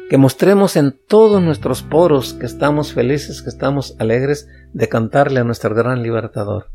que 0.10 0.18
mostremos 0.18 0.76
en 0.76 0.94
todos 1.08 1.42
nuestros 1.42 1.84
poros 1.84 2.34
que 2.34 2.48
estamos 2.48 2.92
felices, 2.92 3.42
que 3.42 3.50
estamos 3.50 3.96
alegres 3.98 4.50
de 4.74 4.90
cantarle 4.90 5.40
a 5.40 5.46
nuestro 5.46 5.74
gran 5.74 6.04
libertador. 6.04 6.73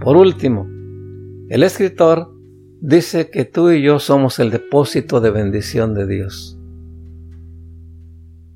Por 0.00 0.16
último, 0.16 0.66
el 1.50 1.62
escritor 1.62 2.32
dice 2.80 3.28
que 3.28 3.44
tú 3.44 3.70
y 3.70 3.82
yo 3.82 3.98
somos 3.98 4.38
el 4.38 4.50
depósito 4.50 5.20
de 5.20 5.30
bendición 5.30 5.94
de 5.94 6.06
Dios. 6.06 6.58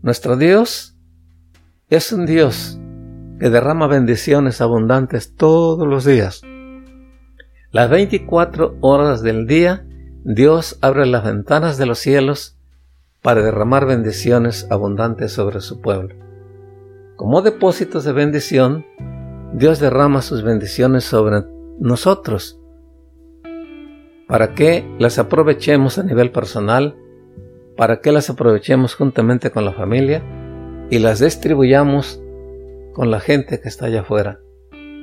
Nuestro 0.01 0.38
Dios 0.38 0.97
es 1.90 2.12
un 2.12 2.24
Dios 2.24 2.78
que 3.38 3.51
derrama 3.51 3.88
bendiciones 3.88 4.62
abundantes 4.62 5.34
todos 5.36 5.86
los 5.86 6.07
días. 6.07 6.40
Las 7.72 7.90
24 7.90 8.78
horas 8.80 9.20
del 9.20 9.47
día, 9.47 9.86
Dios 10.24 10.78
abre 10.80 11.05
las 11.05 11.24
ventanas 11.24 11.76
de 11.76 11.84
los 11.84 11.99
cielos 11.99 12.57
para 13.20 13.42
derramar 13.42 13.84
bendiciones 13.84 14.66
abundantes 14.70 15.32
sobre 15.32 15.61
su 15.61 15.82
pueblo. 15.82 16.14
Como 17.16 17.42
depósitos 17.42 18.05
de 18.05 18.12
bendición, 18.12 18.86
Dios 19.55 19.78
derrama 19.78 20.20
sus 20.20 20.42
bendiciones 20.42 21.05
sobre 21.05 21.44
nosotros, 21.78 22.61
para 24.26 24.52
que 24.52 24.84
las 24.98 25.20
aprovechemos 25.20 25.96
a 25.96 26.02
nivel 26.02 26.32
personal, 26.32 26.96
para 27.76 28.00
que 28.00 28.11
las 28.11 28.28
aprovechemos 28.28 28.96
juntamente 28.96 29.52
con 29.52 29.64
la 29.64 29.72
familia 29.72 30.24
y 30.90 30.98
las 30.98 31.20
distribuyamos 31.20 32.20
con 32.94 33.12
la 33.12 33.20
gente 33.20 33.61
que 33.61 33.68
está 33.68 33.86
allá 33.86 34.00
afuera. 34.00 34.40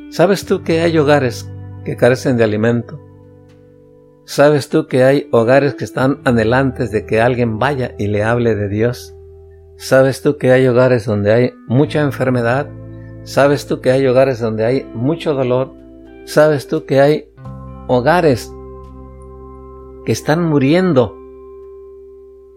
¿Sabes 0.09 0.45
tú 0.45 0.63
que 0.63 0.81
hay 0.81 0.97
hogares 0.97 1.49
que 1.85 1.95
carecen 1.95 2.35
de 2.35 2.43
alimento? 2.43 2.99
¿Sabes 4.25 4.67
tú 4.67 4.85
que 4.85 5.05
hay 5.05 5.29
hogares 5.31 5.75
que 5.75 5.85
están 5.85 6.19
anhelantes 6.25 6.91
de 6.91 7.05
que 7.05 7.21
alguien 7.21 7.57
vaya 7.57 7.95
y 7.97 8.07
le 8.07 8.23
hable 8.23 8.53
de 8.55 8.67
Dios? 8.67 9.15
¿Sabes 9.77 10.21
tú 10.21 10.37
que 10.37 10.51
hay 10.51 10.67
hogares 10.67 11.05
donde 11.05 11.31
hay 11.31 11.53
mucha 11.67 12.01
enfermedad? 12.01 12.67
¿Sabes 13.24 13.67
tú 13.67 13.82
que 13.82 13.91
hay 13.91 14.05
hogares 14.07 14.39
donde 14.39 14.65
hay 14.65 14.84
mucho 14.95 15.36
dolor? 15.36 15.74
¿Sabes 16.26 16.67
tú 16.67 16.86
que 16.86 16.99
hay 16.99 17.26
hogares 17.88 18.51
que 20.05 20.11
están 20.11 20.43
muriendo 20.43 21.15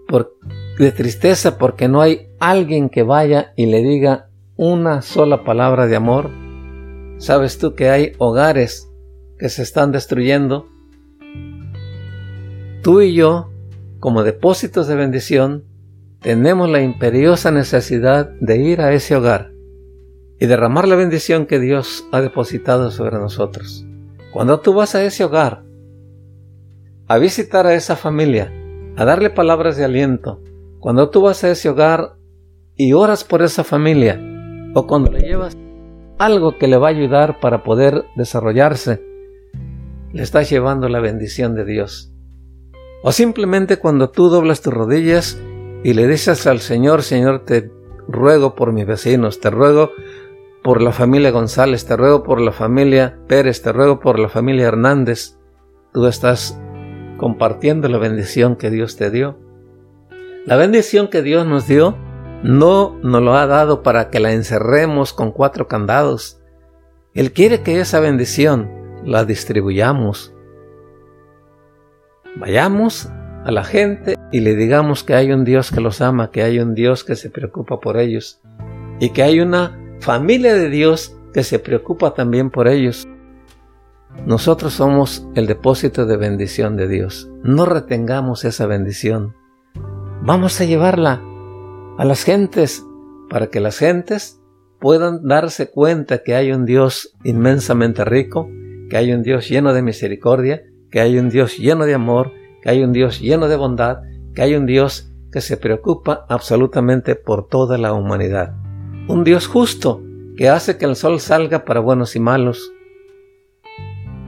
por, 0.09 0.39
de 0.79 0.91
tristeza 0.91 1.59
porque 1.59 1.87
no 1.87 2.01
hay 2.01 2.29
alguien 2.41 2.89
que 2.89 3.03
vaya 3.03 3.53
y 3.57 3.67
le 3.67 3.83
diga 3.83 4.31
una 4.57 5.03
sola 5.03 5.45
palabra 5.45 5.87
de 5.87 5.97
amor? 5.97 6.31
¿Sabes 7.19 7.59
tú 7.59 7.75
que 7.75 7.91
hay 7.91 8.13
hogares 8.17 8.91
que 9.39 9.51
se 9.51 9.63
están 9.63 9.93
destruyendo? 9.93 10.67
Tú 12.83 13.03
y 13.03 13.13
yo, 13.13 13.51
como 14.01 14.23
depósitos 14.23 14.89
de 14.89 14.95
bendición, 14.95 15.65
tenemos 16.21 16.71
la 16.71 16.81
imperiosa 16.81 17.51
necesidad 17.51 18.31
de 18.41 18.57
ir 18.57 18.81
a 18.81 18.95
ese 18.95 19.15
hogar 19.15 19.54
y 20.39 20.47
derramar 20.47 20.89
la 20.89 20.97
bendición 20.97 21.47
que 21.47 21.61
Dios 21.61 22.07
ha 22.13 22.21
depositado 22.21 22.91
sobre 22.91 23.19
nosotros. 23.19 23.87
Cuando 24.33 24.61
tú 24.61 24.75
vas 24.75 24.95
a 24.95 25.05
ese 25.05 25.25
hogar, 25.25 25.63
a 27.07 27.19
visitar 27.19 27.67
a 27.67 27.75
esa 27.75 27.97
familia, 27.97 28.53
a 28.97 29.05
darle 29.05 29.31
palabras 29.31 29.77
de 29.77 29.85
aliento, 29.85 30.43
cuando 30.81 31.11
tú 31.11 31.23
vas 31.23 31.45
a 31.45 31.51
ese 31.51 31.69
hogar 31.69 32.17
y 32.77 32.93
oras 32.93 33.25
por 33.25 33.43
esa 33.43 33.65
familia, 33.65 34.21
o 34.75 34.87
cuando 34.87 35.11
le 35.11 35.21
llevas 35.21 35.57
algo 36.19 36.59
que 36.59 36.69
le 36.69 36.77
va 36.77 36.89
a 36.89 36.91
ayudar 36.91 37.41
para 37.41 37.63
poder 37.63 38.05
desarrollarse, 38.17 39.03
le 40.13 40.23
estás 40.23 40.51
llevando 40.51 40.89
la 40.89 41.01
bendición 41.01 41.55
de 41.55 41.65
Dios. 41.65 42.13
O 43.03 43.13
simplemente 43.13 43.79
cuando 43.79 44.11
tú 44.11 44.29
doblas 44.29 44.63
tus 44.63 44.73
rodillas 44.73 45.39
y 45.83 45.93
le 45.93 46.07
dices 46.07 46.47
al 46.47 46.61
Señor, 46.61 47.03
Señor, 47.03 47.45
te 47.45 47.71
ruego 48.09 48.55
por 48.55 48.73
mis 48.73 48.87
vecinos, 48.87 49.41
te 49.41 49.51
ruego 49.51 49.91
por 50.65 50.81
la 50.81 50.93
familia 50.93 51.31
González, 51.31 51.85
te 51.85 51.95
ruego 51.95 52.23
por 52.23 52.41
la 52.41 52.51
familia 52.51 53.19
Pérez, 53.29 53.61
te 53.61 53.71
ruego 53.71 54.01
por 54.01 54.19
la 54.19 54.31
familia 54.31 54.69
Hernández, 54.69 55.37
tú 55.93 56.07
estás 56.07 56.59
compartiendo 57.19 57.87
la 57.91 57.99
bendición 57.99 58.57
que 58.57 58.71
Dios 58.71 58.97
te 58.97 59.11
dio. 59.11 59.39
La 60.47 60.57
bendición 60.57 61.09
que 61.09 61.21
Dios 61.21 61.47
nos 61.47 61.69
dio 61.69 61.99
no 62.43 62.99
nos 63.03 63.21
lo 63.21 63.35
ha 63.35 63.47
dado 63.47 63.83
para 63.83 64.09
que 64.09 64.21
la 64.21 64.33
encerremos 64.33 65.13
con 65.13 65.33
cuatro 65.33 65.69
candados. 65.69 66.41
Él 67.13 67.33
quiere 67.33 67.61
que 67.61 67.79
esa 67.79 68.01
bendición 68.01 68.71
la 69.05 69.27
distribuyamos. 69.27 70.35
Vayamos 72.37 73.11
a 73.45 73.51
la 73.51 73.65
gente 73.65 74.17
y 74.33 74.41
le 74.41 74.55
digamos 74.55 75.05
que 75.05 75.13
hay 75.13 75.31
un 75.31 75.45
Dios 75.45 75.71
que 75.71 75.83
los 75.83 76.01
ama, 76.01 76.31
que 76.31 76.43
hay 76.43 76.59
un 76.59 76.75
Dios 76.75 77.05
que 77.05 77.17
se 77.17 77.29
preocupa 77.29 77.81
por 77.81 77.99
ellos 77.99 78.41
y 78.99 79.11
que 79.11 79.23
hay 79.23 79.41
una 79.41 79.84
familia 80.05 80.55
de 80.55 80.69
Dios 80.69 81.17
que 81.33 81.43
se 81.43 81.59
preocupa 81.59 82.13
también 82.13 82.51
por 82.51 82.69
ellos. 82.69 83.09
Nosotros 84.27 84.75
somos 84.75 85.27
el 85.35 85.47
depósito 85.47 86.05
de 86.05 86.19
bendición 86.19 86.77
de 86.77 86.89
Dios. 86.89 87.31
No 87.43 87.65
retengamos 87.65 88.45
esa 88.45 88.67
bendición. 88.67 89.35
Vamos 90.21 90.61
a 90.61 90.65
llevarla 90.65 91.23
a 91.97 92.05
las 92.05 92.23
gentes 92.23 92.85
para 93.31 93.47
que 93.47 93.61
las 93.61 93.79
gentes 93.79 94.43
puedan 94.79 95.27
darse 95.27 95.71
cuenta 95.71 96.23
que 96.23 96.35
hay 96.35 96.53
un 96.53 96.67
Dios 96.67 97.17
inmensamente 97.25 98.05
rico, 98.05 98.47
que 98.91 98.99
hay 98.99 99.11
un 99.11 99.23
Dios 99.23 99.49
lleno 99.49 99.73
de 99.73 99.81
misericordia, 99.81 100.65
que 100.91 101.01
hay 101.01 101.19
un 101.19 101.31
Dios 101.31 101.57
lleno 101.57 101.87
de 101.87 101.95
amor, 101.95 102.31
que 102.63 102.69
hay 102.69 102.85
un 102.85 102.93
Dios 102.93 103.21
lleno 103.21 103.49
de 103.49 103.57
bondad, 103.57 104.03
que 104.35 104.43
hay 104.43 104.55
un 104.55 104.67
Dios 104.67 105.11
que 105.33 105.41
se 105.41 105.57
preocupa 105.57 106.27
absolutamente 106.29 107.17
por 107.17 107.49
toda 107.49 107.79
la 107.79 107.95
humanidad. 107.95 108.64
Un 109.07 109.23
Dios 109.23 109.47
justo 109.47 110.03
que 110.35 110.49
hace 110.49 110.79
que 110.79 110.87
el 110.87 110.97
sol 110.97 111.21
salga 111.21 111.67
para 111.67 111.81
buenos 111.81 112.17
y 112.17 112.21
malos. 112.21 112.73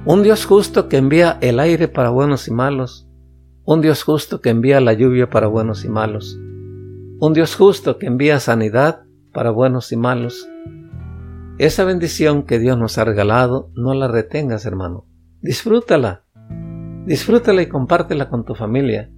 Un 0.04 0.22
Dios 0.22 0.44
justo 0.44 0.90
que 0.90 0.98
envía 0.98 1.38
el 1.40 1.60
aire 1.60 1.88
para 1.88 2.10
buenos 2.10 2.46
y 2.46 2.52
malos. 2.52 3.08
Un 3.64 3.80
Dios 3.80 4.02
justo 4.02 4.42
que 4.42 4.50
envía 4.50 4.82
la 4.82 4.92
lluvia 4.92 5.30
para 5.30 5.46
buenos 5.46 5.86
y 5.86 5.88
malos. 5.88 6.38
Un 7.18 7.32
Dios 7.32 7.56
justo 7.56 7.96
que 7.96 8.04
envía 8.04 8.38
sanidad 8.38 9.04
para 9.32 9.50
buenos 9.50 9.92
y 9.92 9.96
malos. 9.96 10.46
Esa 11.56 11.84
bendición 11.84 12.42
que 12.42 12.58
Dios 12.58 12.76
nos 12.78 12.98
ha 12.98 13.04
regalado, 13.04 13.70
no 13.74 13.94
la 13.94 14.08
retengas, 14.08 14.66
hermano. 14.66 15.06
Disfrútala. 15.40 16.24
Disfrútala 17.06 17.62
y 17.62 17.66
compártela 17.66 18.28
con 18.28 18.44
tu 18.44 18.54
familia, 18.54 19.10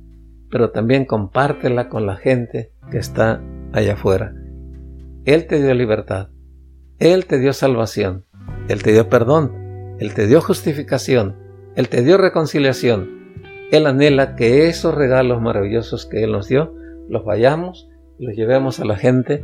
pero 0.51 0.71
también 0.71 1.05
compártela 1.05 1.89
con 1.89 2.07
la 2.07 2.15
gente 2.15 2.73
que 2.93 2.99
está 2.99 3.43
allá 3.73 3.95
afuera. 3.95 4.33
Él 5.29 5.47
te 5.47 5.63
dio 5.63 5.75
libertad, 5.75 6.31
Él 6.99 7.27
te 7.27 7.39
dio 7.39 7.53
salvación, 7.53 8.25
Él 8.71 8.83
te 8.83 8.93
dio 8.93 9.11
perdón, 9.11 9.53
Él 10.01 10.15
te 10.15 10.27
dio 10.27 10.41
justificación, 10.41 11.37
Él 11.77 11.91
te 11.91 12.03
dio 12.03 12.17
reconciliación. 12.17 13.35
Él 13.71 13.87
anhela 13.87 14.37
que 14.37 14.69
esos 14.69 14.95
regalos 14.95 15.43
maravillosos 15.43 16.07
que 16.07 16.25
Él 16.25 16.33
nos 16.33 16.49
dio, 16.49 16.75
los 17.11 17.27
vayamos 17.27 17.91
y 18.19 18.25
los 18.25 18.37
llevemos 18.37 18.81
a 18.81 18.87
la 18.87 18.97
gente 18.97 19.43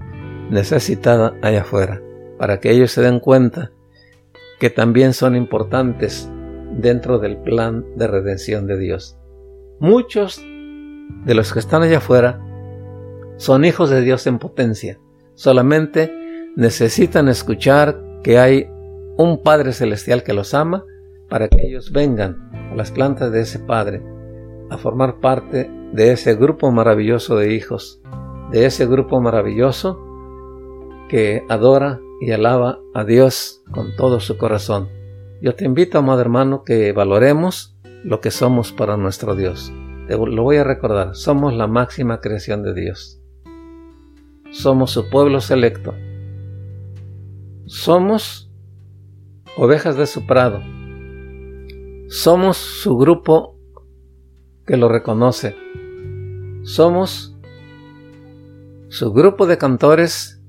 necesitada 0.49 1.35
allá 1.43 1.61
afuera, 1.61 2.01
para 2.39 2.61
que 2.61 2.70
ellos 2.70 2.91
se 2.91 3.03
den 3.03 3.20
cuenta 3.20 3.70
que 4.61 4.70
también 4.70 5.12
son 5.12 5.37
importantes 5.37 6.30
dentro 6.78 7.18
del 7.18 7.37
plan 7.37 7.85
de 7.95 8.07
redención 8.07 8.66
de 8.66 8.78
Dios. 8.78 9.18
Muchos 9.80 10.39
de 10.39 11.35
los 11.35 11.53
que 11.53 11.59
están 11.59 11.82
allá 11.82 11.99
afuera 11.99 12.41
son 13.37 13.66
hijos 13.66 13.91
de 13.91 14.01
Dios 14.01 14.26
en 14.26 14.39
potencia. 14.39 14.99
Solamente 15.35 16.12
necesitan 16.57 17.28
escuchar 17.28 18.01
que 18.22 18.39
hay 18.39 18.68
un 19.16 19.43
Padre 19.43 19.72
Celestial 19.72 20.22
que 20.22 20.32
los 20.32 20.55
ama 20.55 20.85
para 21.28 21.49
que 21.49 21.66
ellos 21.66 21.93
vengan 21.93 22.51
a 22.70 22.74
las 22.74 22.91
plantas 22.91 23.32
de 23.32 23.41
ese 23.41 23.59
Padre 23.59 24.03
a 24.70 24.78
formar 24.78 25.20
parte 25.20 25.70
de 25.93 26.12
ese 26.12 26.35
grupo 26.35 26.70
maravilloso 26.70 27.37
de 27.37 27.55
hijos, 27.55 28.01
de 28.51 28.66
ese 28.66 28.87
grupo 28.87 29.20
maravilloso 29.20 30.01
que 31.09 31.45
adora 31.49 32.01
y 32.20 32.32
alaba 32.32 32.80
a 32.95 33.05
Dios 33.05 33.62
con 33.72 33.95
todo 33.97 34.20
su 34.20 34.37
corazón. 34.39 34.89
Yo 35.41 35.55
te 35.55 35.64
invito, 35.64 35.99
amado 35.99 36.20
hermano, 36.20 36.64
que 36.64 36.93
valoremos 36.93 37.76
lo 38.03 38.20
que 38.20 38.30
somos 38.30 38.72
para 38.72 38.97
nuestro 38.97 39.35
Dios. 39.35 39.72
Te 40.09 40.16
lo 40.16 40.43
voy 40.43 40.57
a 40.57 40.64
recordar, 40.64 41.14
somos 41.14 41.55
la 41.55 41.66
máxima 41.66 42.20
creación 42.20 42.62
de 42.62 42.74
Dios. 42.74 43.20
Somos 44.55 44.92
su 44.92 45.11
pueblo 45.11 45.40
selecto. 45.40 45.94
Somos 47.66 48.48
ovejas 49.57 49.96
de 49.96 50.07
su 50.07 50.26
prado. 50.26 50.62
Somos 52.09 52.57
su 52.57 52.96
grupo 52.96 53.59
que 54.64 54.76
lo 54.76 54.88
reconoce. 54.88 55.57
Somos 56.62 57.36
su 58.88 59.12
grupo 59.12 59.46
de 59.46 59.59
cantores 59.59 60.40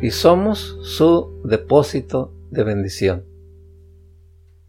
y 0.00 0.12
somos 0.12 0.78
su 0.82 1.42
depósito 1.44 2.32
de 2.50 2.62
bendición. 2.62 3.24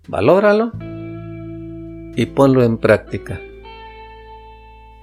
Valóralo 0.07 0.71
y 2.15 2.25
ponlo 2.25 2.63
en 2.63 2.79
práctica. 2.79 3.39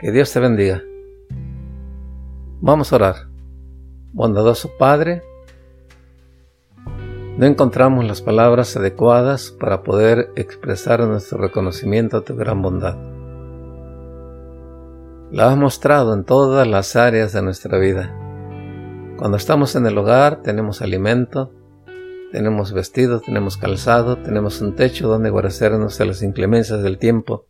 Que 0.00 0.10
Dios 0.10 0.32
te 0.32 0.40
bendiga. 0.40 0.82
Vamos 2.60 2.90
a 2.90 2.96
orar. 2.96 3.16
Bondadoso 4.12 4.70
Padre, 4.78 5.22
no 7.36 7.44
encontramos 7.44 8.06
las 8.06 8.22
palabras 8.22 8.74
adecuadas 8.78 9.50
para 9.50 9.82
poder 9.82 10.30
expresar 10.36 11.00
nuestro 11.00 11.36
reconocimiento 11.36 12.16
a 12.16 12.24
tu 12.24 12.34
gran 12.34 12.62
bondad. 12.62 12.96
La 15.30 15.50
has 15.50 15.58
mostrado 15.58 16.14
en 16.14 16.24
todas 16.24 16.66
las 16.66 16.96
áreas 16.96 17.34
de 17.34 17.42
nuestra 17.42 17.78
vida. 17.78 18.16
Cuando 19.18 19.36
estamos 19.36 19.76
en 19.76 19.84
el 19.84 19.98
hogar 19.98 20.40
tenemos 20.40 20.80
alimento, 20.80 21.52
tenemos 22.32 22.72
vestido, 22.72 23.20
tenemos 23.20 23.58
calzado, 23.58 24.16
tenemos 24.16 24.62
un 24.62 24.74
techo 24.74 25.08
donde 25.08 25.28
guarecernos 25.28 25.98
de 25.98 26.06
las 26.06 26.22
inclemencias 26.22 26.82
del 26.82 26.96
tiempo. 26.96 27.48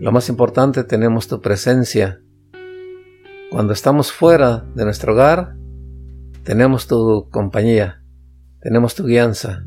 Lo 0.00 0.12
más 0.12 0.28
importante, 0.28 0.84
tenemos 0.84 1.28
tu 1.28 1.40
presencia. 1.40 2.20
Cuando 3.52 3.74
estamos 3.74 4.12
fuera 4.12 4.64
de 4.74 4.86
nuestro 4.86 5.12
hogar, 5.12 5.56
tenemos 6.42 6.86
tu 6.86 7.28
compañía, 7.30 8.02
tenemos 8.62 8.94
tu 8.94 9.04
guianza, 9.04 9.66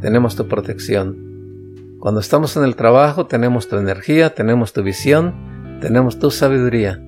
tenemos 0.00 0.36
tu 0.36 0.48
protección. 0.48 1.98
Cuando 2.00 2.20
estamos 2.20 2.56
en 2.56 2.64
el 2.64 2.76
trabajo 2.76 3.26
tenemos 3.26 3.68
tu 3.68 3.76
energía, 3.76 4.34
tenemos 4.34 4.72
tu 4.72 4.82
visión, 4.82 5.78
tenemos 5.82 6.18
tu 6.18 6.30
sabiduría. 6.30 6.98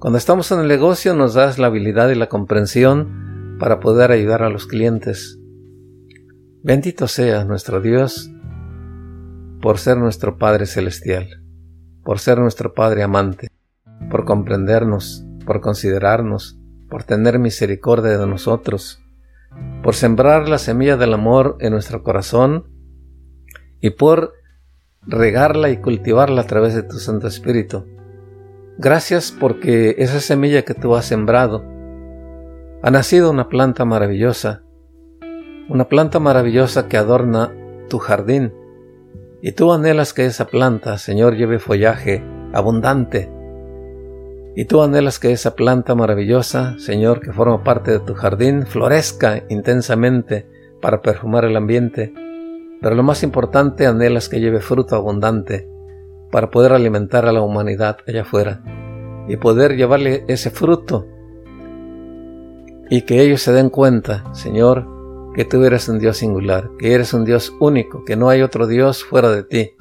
Cuando 0.00 0.18
estamos 0.18 0.50
en 0.50 0.58
el 0.58 0.66
negocio 0.66 1.14
nos 1.14 1.34
das 1.34 1.56
la 1.60 1.68
habilidad 1.68 2.10
y 2.10 2.16
la 2.16 2.28
comprensión 2.28 3.56
para 3.60 3.78
poder 3.78 4.10
ayudar 4.10 4.42
a 4.42 4.50
los 4.50 4.66
clientes. 4.66 5.38
Bendito 6.64 7.06
sea 7.06 7.44
nuestro 7.44 7.80
Dios 7.80 8.28
por 9.62 9.78
ser 9.78 9.98
nuestro 9.98 10.36
Padre 10.36 10.66
Celestial, 10.66 11.28
por 12.02 12.18
ser 12.18 12.40
nuestro 12.40 12.74
Padre 12.74 13.04
amante, 13.04 13.46
por 14.10 14.24
comprendernos, 14.24 15.26
por 15.48 15.62
considerarnos, 15.62 16.58
por 16.90 17.04
tener 17.04 17.38
misericordia 17.38 18.18
de 18.18 18.26
nosotros, 18.26 19.02
por 19.82 19.94
sembrar 19.94 20.46
la 20.46 20.58
semilla 20.58 20.98
del 20.98 21.14
amor 21.14 21.56
en 21.60 21.72
nuestro 21.72 22.02
corazón 22.02 22.66
y 23.80 23.88
por 23.88 24.34
regarla 25.00 25.70
y 25.70 25.78
cultivarla 25.78 26.42
a 26.42 26.46
través 26.46 26.74
de 26.74 26.82
tu 26.82 26.98
Santo 26.98 27.28
Espíritu. 27.28 27.86
Gracias 28.76 29.32
porque 29.32 29.94
esa 29.96 30.20
semilla 30.20 30.66
que 30.66 30.74
tú 30.74 30.94
has 30.94 31.06
sembrado 31.06 31.64
ha 32.82 32.90
nacido 32.90 33.30
una 33.30 33.48
planta 33.48 33.86
maravillosa, 33.86 34.64
una 35.70 35.88
planta 35.88 36.20
maravillosa 36.20 36.88
que 36.88 36.98
adorna 36.98 37.54
tu 37.88 37.98
jardín. 37.98 38.52
Y 39.40 39.52
tú 39.52 39.72
anhelas 39.72 40.12
que 40.12 40.26
esa 40.26 40.46
planta, 40.48 40.98
Señor, 40.98 41.36
lleve 41.36 41.58
follaje 41.58 42.22
abundante, 42.52 43.32
y 44.56 44.64
tú 44.64 44.82
anhelas 44.82 45.18
que 45.18 45.32
esa 45.32 45.54
planta 45.54 45.94
maravillosa, 45.94 46.78
Señor, 46.78 47.20
que 47.20 47.32
forma 47.32 47.62
parte 47.62 47.92
de 47.92 48.00
tu 48.00 48.14
jardín, 48.14 48.66
florezca 48.66 49.44
intensamente 49.48 50.46
para 50.80 51.00
perfumar 51.00 51.44
el 51.44 51.56
ambiente. 51.56 52.12
Pero 52.80 52.94
lo 52.94 53.02
más 53.02 53.22
importante, 53.22 53.86
anhelas 53.86 54.28
que 54.28 54.40
lleve 54.40 54.60
fruto 54.60 54.96
abundante 54.96 55.68
para 56.30 56.50
poder 56.50 56.72
alimentar 56.72 57.26
a 57.26 57.32
la 57.32 57.42
humanidad 57.42 57.98
allá 58.06 58.22
afuera 58.22 58.62
y 59.28 59.36
poder 59.36 59.76
llevarle 59.76 60.24
ese 60.28 60.50
fruto 60.50 61.06
y 62.90 63.02
que 63.02 63.22
ellos 63.22 63.42
se 63.42 63.52
den 63.52 63.70
cuenta, 63.70 64.24
Señor, 64.34 64.86
que 65.34 65.44
tú 65.44 65.64
eres 65.64 65.88
un 65.88 65.98
Dios 65.98 66.16
singular, 66.16 66.70
que 66.78 66.94
eres 66.94 67.12
un 67.12 67.24
Dios 67.24 67.54
único, 67.60 68.04
que 68.04 68.16
no 68.16 68.28
hay 68.28 68.42
otro 68.42 68.66
Dios 68.66 69.04
fuera 69.04 69.30
de 69.30 69.42
ti, 69.44 69.76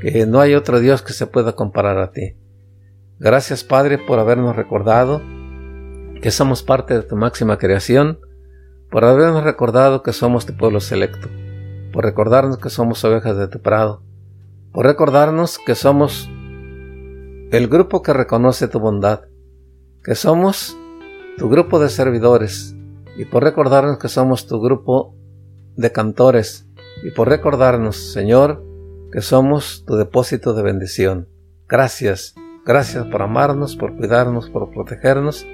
que 0.00 0.24
no 0.26 0.40
hay 0.40 0.54
otro 0.54 0.80
Dios 0.80 1.02
que 1.02 1.12
se 1.12 1.26
pueda 1.26 1.52
comparar 1.52 1.98
a 1.98 2.12
ti. 2.12 2.36
Gracias 3.20 3.64
Padre 3.64 3.98
por 3.98 4.20
habernos 4.20 4.54
recordado 4.54 5.20
que 6.22 6.30
somos 6.30 6.62
parte 6.62 6.94
de 6.94 7.02
tu 7.02 7.16
máxima 7.16 7.58
creación, 7.58 8.20
por 8.90 9.04
habernos 9.04 9.42
recordado 9.42 10.04
que 10.04 10.12
somos 10.12 10.46
tu 10.46 10.56
pueblo 10.56 10.78
selecto, 10.78 11.28
por 11.92 12.04
recordarnos 12.04 12.58
que 12.58 12.70
somos 12.70 13.04
ovejas 13.04 13.36
de 13.36 13.48
tu 13.48 13.60
prado, 13.60 14.02
por 14.72 14.86
recordarnos 14.86 15.58
que 15.58 15.74
somos 15.74 16.28
el 17.50 17.66
grupo 17.68 18.02
que 18.02 18.12
reconoce 18.12 18.68
tu 18.68 18.78
bondad, 18.78 19.22
que 20.04 20.14
somos 20.14 20.76
tu 21.38 21.48
grupo 21.48 21.80
de 21.80 21.88
servidores, 21.88 22.76
y 23.16 23.24
por 23.24 23.42
recordarnos 23.42 23.98
que 23.98 24.08
somos 24.08 24.46
tu 24.46 24.60
grupo 24.60 25.16
de 25.76 25.90
cantores, 25.90 26.68
y 27.02 27.10
por 27.10 27.28
recordarnos, 27.28 28.12
Señor, 28.12 28.64
que 29.10 29.22
somos 29.22 29.84
tu 29.86 29.96
depósito 29.96 30.54
de 30.54 30.62
bendición. 30.62 31.28
Gracias 31.68 32.34
Gracias 32.68 33.06
por 33.06 33.22
amarnos, 33.22 33.76
por 33.76 33.96
cuidarnos, 33.96 34.50
por 34.50 34.70
protegernos 34.70 35.46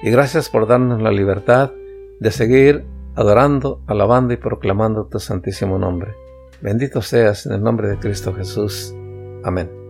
y 0.00 0.10
gracias 0.10 0.48
por 0.48 0.68
darnos 0.68 1.02
la 1.02 1.10
libertad 1.10 1.72
de 2.20 2.30
seguir 2.30 2.84
adorando, 3.16 3.82
alabando 3.88 4.32
y 4.32 4.36
proclamando 4.36 5.06
tu 5.06 5.18
santísimo 5.18 5.76
nombre. 5.76 6.14
Bendito 6.60 7.02
seas 7.02 7.46
en 7.46 7.54
el 7.54 7.64
nombre 7.64 7.88
de 7.88 7.98
Cristo 7.98 8.32
Jesús. 8.32 8.94
Amén. 9.42 9.81